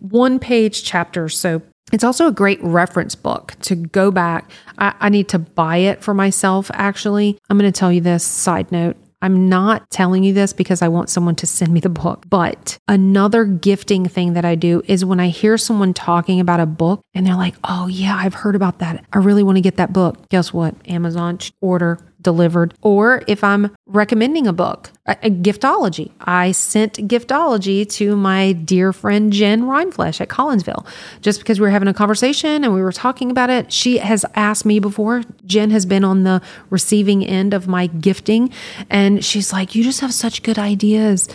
one 0.00 0.38
page 0.38 0.84
chapters. 0.84 1.38
So 1.38 1.62
it's 1.92 2.04
also 2.04 2.26
a 2.26 2.32
great 2.32 2.62
reference 2.62 3.14
book 3.14 3.54
to 3.62 3.74
go 3.74 4.10
back. 4.10 4.50
I, 4.78 4.94
I 5.00 5.08
need 5.08 5.28
to 5.30 5.38
buy 5.38 5.78
it 5.78 6.02
for 6.02 6.14
myself, 6.14 6.70
actually. 6.74 7.38
I'm 7.48 7.58
going 7.58 7.70
to 7.70 7.78
tell 7.78 7.92
you 7.92 8.00
this 8.00 8.24
side 8.24 8.72
note. 8.72 8.96
I'm 9.24 9.48
not 9.48 9.88
telling 9.88 10.22
you 10.22 10.34
this 10.34 10.52
because 10.52 10.82
I 10.82 10.88
want 10.88 11.08
someone 11.08 11.34
to 11.36 11.46
send 11.46 11.72
me 11.72 11.80
the 11.80 11.88
book, 11.88 12.24
but 12.28 12.76
another 12.88 13.46
gifting 13.46 14.06
thing 14.06 14.34
that 14.34 14.44
I 14.44 14.54
do 14.54 14.82
is 14.84 15.02
when 15.02 15.18
I 15.18 15.28
hear 15.28 15.56
someone 15.56 15.94
talking 15.94 16.40
about 16.40 16.60
a 16.60 16.66
book 16.66 17.00
and 17.14 17.26
they're 17.26 17.34
like, 17.34 17.54
oh, 17.64 17.86
yeah, 17.86 18.16
I've 18.16 18.34
heard 18.34 18.54
about 18.54 18.80
that. 18.80 19.02
I 19.14 19.18
really 19.18 19.42
want 19.42 19.56
to 19.56 19.62
get 19.62 19.76
that 19.76 19.94
book. 19.94 20.28
Guess 20.28 20.52
what? 20.52 20.74
Amazon 20.86 21.38
order 21.62 21.98
delivered. 22.24 22.74
Or 22.82 23.22
if 23.28 23.44
I'm 23.44 23.70
recommending 23.86 24.48
a 24.48 24.52
book, 24.52 24.90
a, 25.06 25.16
a, 25.22 25.30
giftology, 25.30 26.10
I 26.20 26.50
sent 26.50 26.94
giftology 27.06 27.88
to 27.92 28.16
my 28.16 28.52
dear 28.52 28.92
friend 28.92 29.32
Jen 29.32 29.62
Reinflesh 29.62 30.20
at 30.20 30.28
Collinsville 30.28 30.84
just 31.20 31.38
because 31.38 31.60
we 31.60 31.66
were 31.66 31.70
having 31.70 31.86
a 31.86 31.94
conversation 31.94 32.64
and 32.64 32.74
we 32.74 32.82
were 32.82 32.90
talking 32.90 33.30
about 33.30 33.50
it. 33.50 33.72
She 33.72 33.98
has 33.98 34.24
asked 34.34 34.64
me 34.64 34.80
before. 34.80 35.22
Jen 35.46 35.70
has 35.70 35.86
been 35.86 36.02
on 36.02 36.24
the 36.24 36.42
receiving 36.70 37.24
end 37.24 37.54
of 37.54 37.68
my 37.68 37.86
gifting, 37.86 38.52
and 38.90 39.24
she's 39.24 39.52
like, 39.52 39.74
You 39.76 39.84
just 39.84 40.00
have 40.00 40.12
such 40.12 40.42
good 40.42 40.58
ideas. 40.58 41.28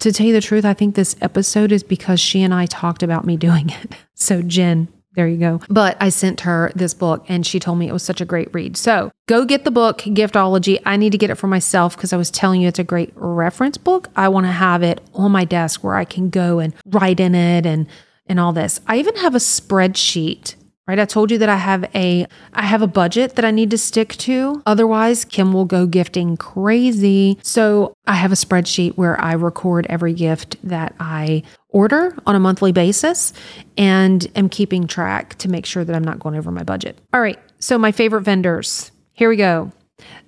To 0.00 0.12
tell 0.12 0.26
you 0.26 0.32
the 0.32 0.40
truth, 0.40 0.64
I 0.64 0.74
think 0.74 0.94
this 0.94 1.14
episode 1.20 1.70
is 1.70 1.84
because 1.84 2.18
she 2.18 2.42
and 2.42 2.52
I 2.52 2.66
talked 2.66 3.02
about 3.02 3.24
me 3.24 3.36
doing 3.36 3.70
it. 3.70 3.94
So, 4.14 4.40
Jen, 4.40 4.86
there 5.14 5.28
you 5.28 5.36
go. 5.36 5.60
But 5.68 5.96
I 6.00 6.08
sent 6.08 6.40
her 6.42 6.72
this 6.74 6.94
book 6.94 7.24
and 7.28 7.46
she 7.46 7.58
told 7.58 7.78
me 7.78 7.88
it 7.88 7.92
was 7.92 8.02
such 8.02 8.20
a 8.20 8.24
great 8.24 8.48
read. 8.54 8.76
So 8.76 9.10
go 9.26 9.44
get 9.44 9.64
the 9.64 9.70
book, 9.70 9.98
Giftology. 9.98 10.80
I 10.86 10.96
need 10.96 11.12
to 11.12 11.18
get 11.18 11.30
it 11.30 11.34
for 11.34 11.48
myself 11.48 11.96
because 11.96 12.12
I 12.12 12.16
was 12.16 12.30
telling 12.30 12.62
you 12.62 12.68
it's 12.68 12.78
a 12.78 12.84
great 12.84 13.12
reference 13.14 13.76
book. 13.76 14.08
I 14.16 14.28
want 14.28 14.46
to 14.46 14.52
have 14.52 14.82
it 14.82 15.00
on 15.14 15.32
my 15.32 15.44
desk 15.44 15.84
where 15.84 15.96
I 15.96 16.04
can 16.04 16.30
go 16.30 16.58
and 16.58 16.74
write 16.86 17.20
in 17.20 17.34
it 17.34 17.66
and 17.66 17.86
and 18.26 18.38
all 18.40 18.52
this. 18.52 18.80
I 18.86 18.98
even 18.98 19.16
have 19.16 19.34
a 19.34 19.38
spreadsheet 19.38 20.54
right? 20.86 20.98
I 20.98 21.04
told 21.04 21.30
you 21.30 21.38
that 21.38 21.48
i 21.48 21.56
have 21.56 21.84
a 21.94 22.26
i 22.52 22.62
have 22.62 22.82
a 22.82 22.86
budget 22.86 23.36
that 23.36 23.44
i 23.44 23.50
need 23.50 23.70
to 23.70 23.78
stick 23.78 24.16
to. 24.18 24.62
Otherwise 24.66 25.24
kim 25.24 25.52
will 25.52 25.64
go 25.64 25.86
gifting 25.86 26.36
crazy. 26.36 27.38
So 27.42 27.94
i 28.06 28.14
have 28.14 28.32
a 28.32 28.36
spreadsheet 28.36 28.96
where 28.96 29.20
i 29.20 29.32
record 29.32 29.86
every 29.88 30.14
gift 30.14 30.56
that 30.62 30.94
i 31.00 31.42
order 31.68 32.16
on 32.26 32.34
a 32.34 32.40
monthly 32.40 32.72
basis 32.72 33.32
and 33.78 34.30
am 34.36 34.48
keeping 34.48 34.86
track 34.86 35.36
to 35.38 35.48
make 35.48 35.66
sure 35.66 35.84
that 35.84 35.96
i'm 35.96 36.04
not 36.04 36.18
going 36.18 36.36
over 36.36 36.50
my 36.50 36.62
budget. 36.62 36.98
All 37.12 37.20
right. 37.20 37.38
So 37.58 37.78
my 37.78 37.92
favorite 37.92 38.22
vendors. 38.22 38.90
Here 39.12 39.28
we 39.28 39.36
go. 39.36 39.70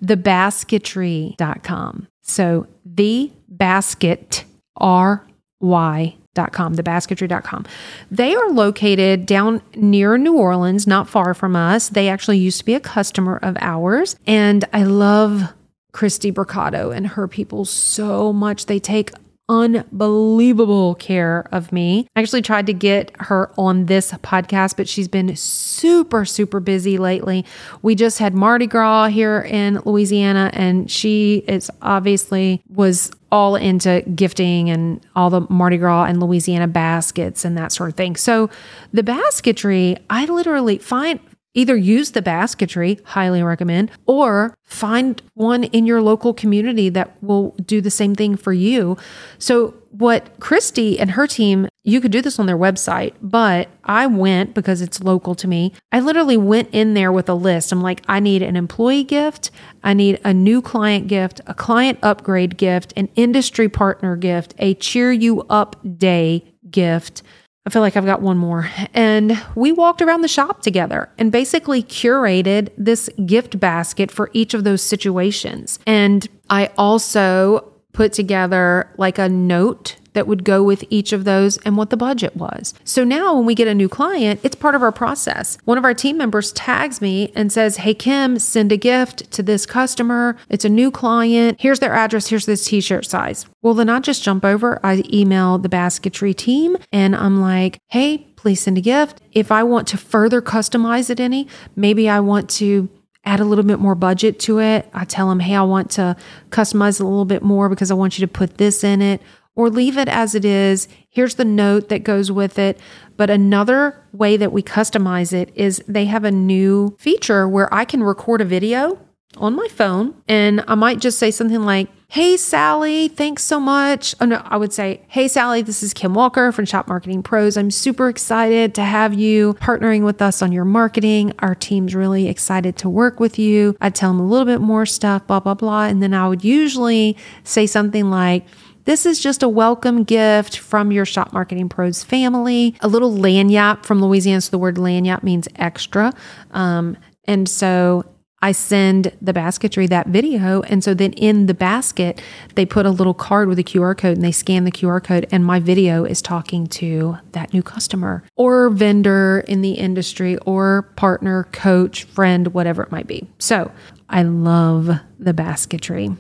Thebasketry.com 0.05 2.07
so 2.25 2.67
the 2.85 3.31
basket 3.49 4.45
r 4.77 5.27
y 5.61 6.17
Com, 6.35 6.75
thebasketry.com. 6.75 7.67
They 8.11 8.35
are 8.35 8.51
located 8.51 9.27
down 9.27 9.63
near 9.75 10.19
New 10.19 10.37
Orleans, 10.37 10.87
not 10.87 11.09
far 11.09 11.35
from 11.35 11.57
us. 11.57 11.89
They 11.89 12.09
actually 12.09 12.39
used 12.39 12.59
to 12.59 12.65
be 12.65 12.75
a 12.75 12.81
customer 12.81 13.39
of 13.43 13.57
ours. 13.61 14.17
And 14.27 14.65
I 14.73 14.85
love 14.85 15.53
Christy 15.93 16.33
Bricado 16.33 16.95
and 16.95 17.07
her 17.07 17.29
people 17.29 17.65
so 17.65 18.33
much. 18.33 18.67
They 18.67 18.81
take 18.81 19.13
unbelievable 19.49 20.95
care 20.95 21.47
of 21.53 21.73
me. 21.73 22.09
I 22.17 22.21
actually 22.21 22.43
tried 22.43 22.67
to 22.67 22.73
get 22.73 23.11
her 23.21 23.53
on 23.59 23.87
this 23.87 24.13
podcast, 24.13 24.77
but 24.77 24.89
she's 24.89 25.09
been 25.09 25.35
super, 25.37 26.25
super 26.25 26.61
busy 26.61 26.99
lately. 26.99 27.45
We 27.83 27.95
just 27.95 28.19
had 28.19 28.35
Mardi 28.35 28.67
Gras 28.67 29.09
here 29.09 29.41
in 29.41 29.81
Louisiana, 29.85 30.51
and 30.53 30.91
she 30.91 31.45
is 31.47 31.71
obviously 31.83 32.63
was 32.69 33.11
all 33.31 33.57
into 33.57 34.03
gifting 34.15 34.71
and 34.71 35.05
all 35.17 35.29
the 35.29 35.41
Mardi 35.51 35.77
Gras 35.77 36.05
and 36.05 36.21
Louisiana 36.21 36.69
baskets 36.69 37.45
and 37.45 37.59
that 37.59 37.73
sort 37.73 37.91
of 37.91 37.97
thing. 37.97 38.15
So 38.15 38.49
the 38.93 39.03
basketry, 39.03 39.97
I 40.09 40.25
literally 40.27 40.79
find 40.79 41.19
Either 41.55 41.77
use 41.77 42.11
the 42.11 42.23
basketry, 42.23 42.99
highly 43.05 43.43
recommend, 43.43 43.91
or 44.07 44.57
find 44.65 45.23
one 45.35 45.65
in 45.65 45.87
your 45.87 46.03
local 46.03 46.35
community 46.35 46.89
that 46.89 47.23
will 47.23 47.51
do 47.65 47.81
the 47.81 47.91
same 47.91 48.15
thing 48.15 48.37
for 48.37 48.53
you. 48.53 48.97
So, 49.39 49.75
what 49.91 50.41
Christy 50.41 50.99
and 50.99 51.13
her 51.13 51.29
team, 51.29 51.69
you 51.85 52.01
could 52.01 52.11
do 52.11 52.21
this 52.21 52.41
on 52.41 52.47
their 52.47 52.59
website, 52.59 53.15
but 53.23 53.69
I 53.85 54.09
went 54.09 54.53
because 54.53 54.83
it's 54.83 55.01
local 55.01 55.37
to 55.37 55.47
me. 55.47 55.73
I 55.93 56.01
literally 56.01 56.37
went 56.37 56.71
in 56.73 56.95
there 56.95 57.13
with 57.13 57.29
a 57.29 57.35
list. 57.35 57.71
I'm 57.71 57.81
like, 57.81 58.03
I 58.09 58.19
need 58.19 58.43
an 58.43 58.57
employee 58.57 59.05
gift, 59.05 59.53
I 59.85 59.95
need 59.95 60.21
a 60.25 60.35
new 60.35 60.61
client 60.61 61.07
gift, 61.07 61.41
a 61.47 61.55
client 61.55 62.01
upgrade 62.03 62.57
gift, 62.57 62.93
an 62.97 63.09
industry 63.15 63.69
partner 63.69 64.17
gift, 64.17 64.55
a 64.59 64.75
cheer 64.75 65.13
you 65.13 65.43
up 65.43 65.77
day 65.97 66.53
gift 66.69 67.23
I 67.67 67.71
feel 67.71 67.81
like 67.81 67.97
I've 67.97 68.05
got 68.05 68.21
one 68.21 68.37
more. 68.37 68.69
And 68.93 69.43
we 69.55 69.73
walked 69.73 70.03
around 70.03 70.21
the 70.21 70.29
shop 70.29 70.61
together 70.61 71.09
and 71.17 71.33
basically 71.33 71.83
curated 71.83 72.71
this 72.77 73.09
gift 73.25 73.59
basket 73.59 74.11
for 74.11 74.31
each 74.35 74.53
of 74.53 74.65
those 74.65 74.83
situations. 74.83 75.79
And 75.87 76.29
I 76.51 76.71
also 76.77 77.73
put 77.93 78.13
together 78.13 78.93
like 78.99 79.19
a 79.19 79.29
note 79.29 79.97
that 80.15 80.27
would 80.27 80.45
go 80.45 80.63
with 80.63 80.85
each 80.89 81.13
of 81.13 81.25
those 81.25 81.59
and 81.59 81.77
what 81.77 81.91
the 81.91 81.97
budget 81.97 82.37
was. 82.37 82.73
So 82.85 83.05
now 83.05 83.37
when 83.37 83.45
we 83.45 83.55
get 83.55 83.69
a 83.69 83.75
new 83.75 83.89
client, 83.89 84.41
it's 84.43 84.57
part 84.57 84.75
of 84.75 84.83
our 84.83 84.93
process. 84.93 85.59
One 85.65 85.77
of 85.77 85.85
our 85.85 85.95
team 85.95 86.17
members 86.17 86.53
tags 86.53 87.01
me 87.01 87.33
and 87.37 87.53
says, 87.53 87.77
Hey, 87.79 87.95
Kim, 87.95 88.39
send 88.39 88.73
a 88.73 88.77
gift 88.77 89.31
to 89.33 89.43
this 89.43 89.67
customer. 89.67 90.37
It's 90.49 90.65
a 90.65 90.69
new 90.71 90.91
client. 90.91 91.61
Here's 91.61 91.81
their 91.81 91.93
address. 91.93 92.29
Here's 92.29 92.47
this 92.47 92.65
t 92.65 92.81
shirt 92.81 93.07
size. 93.07 93.47
Well, 93.63 93.75
then 93.75 93.91
I 93.91 94.01
just 94.01 94.23
jump 94.23 94.45
over. 94.45 94.81
I 94.85 95.03
email 95.13 95.59
the 95.59 95.69
basketry 95.69 96.35
team 96.35 96.77
and 96.93 97.15
I'm 97.15 97.41
like, 97.41 97.79
Hey, 97.89 98.29
please 98.37 98.61
send 98.61 98.79
a 98.79 98.83
gift. 98.83 99.21
If 99.33 99.51
I 99.51 99.63
want 99.63 99.89
to 99.89 99.97
further 99.97 100.41
customize 100.41 101.11
it 101.11 101.21
any, 101.21 101.49
maybe 101.77 102.09
I 102.09 102.21
want 102.21 102.49
to 102.51 102.89
add 103.25 103.41
a 103.41 103.45
little 103.45 103.65
bit 103.65 103.79
more 103.79 103.95
budget 103.95 104.39
to 104.39 104.61
it. 104.61 104.89
I 104.93 105.07
tell 105.07 105.31
them, 105.31 105.41
hey, 105.41 105.55
I 105.55 105.63
want 105.63 105.91
to 105.93 106.15
customize 106.51 107.01
a 107.01 107.05
little 107.05 107.25
bit 107.25 107.43
more 107.43 107.71
because 107.71 107.91
I 107.91 107.95
want 107.95 108.19
you 108.19 108.27
to 108.27 108.31
put 108.31 108.59
this 108.59 108.85
in 108.85 109.01
it 109.01 109.23
or 109.57 109.71
leave 109.71 109.97
it 109.97 110.09
as 110.09 110.35
it 110.35 110.45
is. 110.45 110.89
Here's 111.09 111.37
the 111.37 111.45
note 111.45 111.89
that 111.89 112.05
goes 112.05 112.31
with 112.31 112.59
it. 112.59 112.79
But 113.17 113.31
another 113.31 114.03
way 114.13 114.37
that 114.37 114.53
we 114.53 114.63
customize 114.63 115.33
it 115.33 115.53
is 115.55 115.83
they 115.87 116.07
have 116.07 116.25
a 116.25 116.31
new 116.31 116.97
feature 116.99 117.49
where 117.49 117.73
I 117.73 117.85
can 117.85 118.03
record 118.03 118.41
a 118.41 118.45
video 118.45 118.99
on 119.37 119.55
my 119.57 119.67
phone 119.69 120.15
and 120.29 120.65
I 120.69 120.75
might 120.75 121.01
just 121.01 121.19
say 121.19 121.31
something 121.31 121.63
like, 121.63 121.89
Hey, 122.09 122.37
Sally, 122.37 123.09
thanks 123.09 123.43
so 123.43 123.59
much. 123.59 124.15
Oh, 124.21 124.27
no, 124.27 124.41
I 124.45 124.57
would 124.57 124.73
say, 124.73 125.03
Hey, 125.09 125.27
Sally, 125.27 125.63
this 125.63 125.83
is 125.83 125.93
Kim 125.93 126.15
Walker 126.15 126.53
from 126.53 126.65
Shop 126.65 126.87
Marketing 126.87 127.25
Pros. 127.25 127.57
I'm 127.57 127.73
super 127.73 128.09
excited 128.09 128.75
to 128.77 128.83
have 128.83 129.15
you 129.15 129.55
partnering 129.55 130.05
with 130.05 130.23
us 130.23 130.41
on 130.41 130.53
your 130.53 130.65
marketing. 130.65 131.33
Our 131.41 131.57
team's 131.57 131.95
really 131.95 132.29
excited 132.29 132.77
to 132.79 132.89
work 132.89 133.19
with 133.19 133.37
you. 133.39 133.77
I'd 133.81 133.97
tell 133.97 134.13
them 134.13 134.21
a 134.21 134.27
little 134.27 134.45
bit 134.45 134.61
more 134.61 134.87
stuff, 134.87 135.27
blah, 135.27 135.41
blah, 135.41 135.55
blah. 135.55 135.87
And 135.87 136.01
then 136.01 136.15
I 136.15 136.29
would 136.29 136.45
usually 136.45 137.17
say 137.43 137.67
something 137.67 138.11
like, 138.11 138.47
this 138.85 139.07
is 139.07 139.21
just 139.21 139.43
a 139.43 139.49
welcome 139.49 140.05
gift 140.05 140.59
from 140.59 140.93
your 140.93 141.05
Shop 141.05 141.33
Marketing 141.33 141.69
Pros 141.69 142.05
family. 142.05 142.75
A 142.81 142.89
little 142.89 143.13
lagniappe 143.13 143.85
from 143.85 144.03
Louisiana. 144.03 144.41
So 144.41 144.51
the 144.51 144.59
word 144.59 144.77
lagniappe 144.77 145.23
means 145.23 145.49
extra. 145.57 146.13
Um, 146.51 146.97
and 147.25 147.49
so 147.49 148.05
I 148.43 148.53
send 148.53 149.11
the 149.23 149.33
basketry 149.33 149.87
that 149.87 150.09
video. 150.09 150.61
And 150.63 150.85
so 150.85 150.93
then 150.93 151.15
in 151.15 151.47
the 151.47 151.55
basket, 151.55 152.21
they 152.57 152.67
put 152.67 152.85
a 152.85 152.91
little 152.91 153.15
card 153.15 153.49
with 153.49 153.59
a 153.59 153.65
QR 153.65 153.97
code 153.97 154.19
and 154.19 154.23
they 154.23 154.33
scan 154.33 154.65
the 154.65 154.71
QR 154.71 155.03
code, 155.03 155.27
and 155.33 155.47
my 155.47 155.61
video 155.61 156.05
is 156.05 156.21
talking 156.21 156.67
to 156.67 157.17
that 157.33 157.55
new 157.55 157.63
customer 157.63 158.23
or 158.37 158.69
vendor 158.69 159.43
in 159.49 159.63
the 159.63 159.73
industry 159.73 160.37
or 160.45 160.83
partner, 160.95 161.45
coach, 161.53 162.05
friend, 162.05 162.49
whatever 162.49 162.83
it 162.83 162.93
might 162.93 163.07
be. 163.07 163.27
So 163.39 163.73
I 164.11 164.25
love 164.25 164.91
the 165.19 165.33
basketry. 165.33 166.11